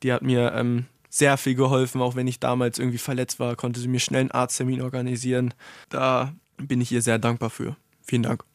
die 0.02 0.12
hat 0.12 0.22
mir 0.22 0.52
ähm, 0.54 0.86
sehr 1.08 1.36
viel 1.36 1.56
geholfen, 1.56 2.00
auch 2.00 2.14
wenn 2.14 2.28
ich 2.28 2.40
damals 2.40 2.78
irgendwie 2.78 2.98
verletzt 2.98 3.40
war, 3.40 3.56
konnte 3.56 3.80
sie 3.80 3.88
mir 3.88 4.00
schnell 4.00 4.20
einen 4.20 4.30
Arzttermin 4.30 4.80
organisieren. 4.80 5.52
Da 5.88 6.32
bin 6.56 6.80
ich 6.80 6.92
ihr 6.92 7.02
sehr 7.02 7.18
dankbar 7.18 7.50
für. 7.50 7.76
Vielen 8.02 8.22
Dank. 8.22 8.49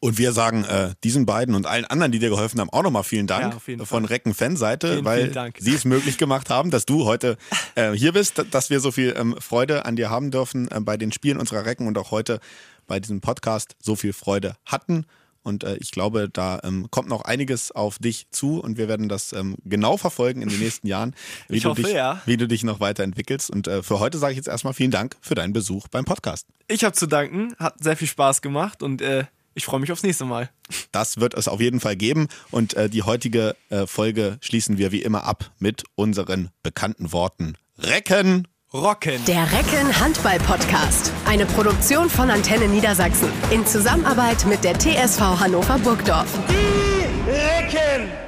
Und 0.00 0.18
wir 0.18 0.32
sagen 0.32 0.64
äh, 0.64 0.94
diesen 1.02 1.26
beiden 1.26 1.54
und 1.54 1.66
allen 1.66 1.84
anderen, 1.84 2.12
die 2.12 2.18
dir 2.18 2.30
geholfen 2.30 2.60
haben, 2.60 2.70
auch 2.70 2.82
nochmal 2.82 3.04
vielen 3.04 3.26
Dank 3.26 3.54
Ja, 3.66 3.84
von 3.84 3.86
Fall. 3.86 4.04
Recken 4.04 4.34
Fanseite, 4.34 4.92
Vielen, 4.92 5.04
weil 5.04 5.32
vielen 5.32 5.52
sie 5.58 5.74
es 5.74 5.84
möglich 5.84 6.18
gemacht 6.18 6.50
haben, 6.50 6.70
dass 6.70 6.86
du 6.86 7.04
heute 7.04 7.36
äh, 7.74 7.92
hier 7.92 8.12
bist, 8.12 8.44
dass 8.50 8.70
wir 8.70 8.80
so 8.80 8.90
viel 8.90 9.14
ähm, 9.16 9.36
Freude 9.38 9.84
an 9.86 9.96
dir 9.96 10.10
haben 10.10 10.30
dürfen 10.30 10.68
äh, 10.70 10.80
bei 10.80 10.96
den 10.96 11.12
Spielen 11.12 11.38
unserer 11.38 11.64
Recken 11.64 11.86
und 11.86 11.98
auch 11.98 12.10
heute 12.10 12.40
bei 12.86 13.00
diesem 13.00 13.20
Podcast 13.20 13.76
so 13.80 13.96
viel 13.96 14.12
Freude 14.12 14.56
hatten. 14.66 15.06
Und 15.44 15.62
äh, 15.62 15.76
ich 15.76 15.90
glaube, 15.90 16.28
da 16.32 16.58
ähm, 16.64 16.88
kommt 16.90 17.08
noch 17.08 17.20
einiges 17.20 17.70
auf 17.70 17.98
dich 17.98 18.26
zu 18.30 18.60
und 18.60 18.78
wir 18.78 18.88
werden 18.88 19.10
das 19.10 19.34
ähm, 19.34 19.56
genau 19.64 19.98
verfolgen 19.98 20.40
in 20.40 20.48
den 20.48 20.58
nächsten 20.58 20.86
Jahren, 20.86 21.14
wie, 21.48 21.58
Ich 21.58 21.62
du, 21.64 21.68
hoffe, 21.68 21.82
dich, 21.82 21.92
ja. 21.92 22.22
wie 22.24 22.38
du 22.38 22.48
dich 22.48 22.64
noch 22.64 22.80
weiterentwickelst. 22.80 23.50
Und 23.50 23.68
äh, 23.68 23.82
für 23.82 24.00
heute 24.00 24.16
sage 24.16 24.32
ich 24.32 24.38
jetzt 24.38 24.48
erstmal 24.48 24.72
vielen 24.72 24.90
Dank 24.90 25.16
für 25.20 25.34
deinen 25.34 25.52
Besuch 25.52 25.86
beim 25.88 26.06
Podcast. 26.06 26.46
Ich 26.66 26.82
habe 26.82 26.94
zu 26.94 27.06
danken, 27.06 27.54
hat 27.58 27.74
sehr 27.82 27.96
viel 27.96 28.08
Spaß 28.08 28.40
gemacht 28.40 28.82
und 28.82 29.02
äh, 29.02 29.24
ich 29.54 29.64
freue 29.64 29.80
mich 29.80 29.92
aufs 29.92 30.02
nächste 30.02 30.24
Mal. 30.24 30.50
Das 30.92 31.18
wird 31.18 31.34
es 31.34 31.48
auf 31.48 31.60
jeden 31.60 31.80
Fall 31.80 31.96
geben. 31.96 32.28
Und 32.50 32.74
äh, 32.74 32.88
die 32.88 33.02
heutige 33.02 33.56
äh, 33.70 33.86
Folge 33.86 34.38
schließen 34.40 34.78
wir 34.78 34.92
wie 34.92 35.02
immer 35.02 35.24
ab 35.24 35.50
mit 35.58 35.84
unseren 35.94 36.50
bekannten 36.62 37.12
Worten. 37.12 37.56
Recken! 37.78 38.48
Rocken! 38.72 39.24
Der 39.26 39.44
Recken 39.52 40.00
Handball 40.00 40.38
Podcast. 40.40 41.12
Eine 41.26 41.46
Produktion 41.46 42.10
von 42.10 42.30
Antenne 42.30 42.66
Niedersachsen. 42.66 43.28
In 43.50 43.64
Zusammenarbeit 43.66 44.44
mit 44.46 44.64
der 44.64 44.78
TSV 44.78 45.20
Hannover 45.20 45.78
Burgdorf. 45.78 46.28
Die 46.48 47.30
Recken! 47.30 48.23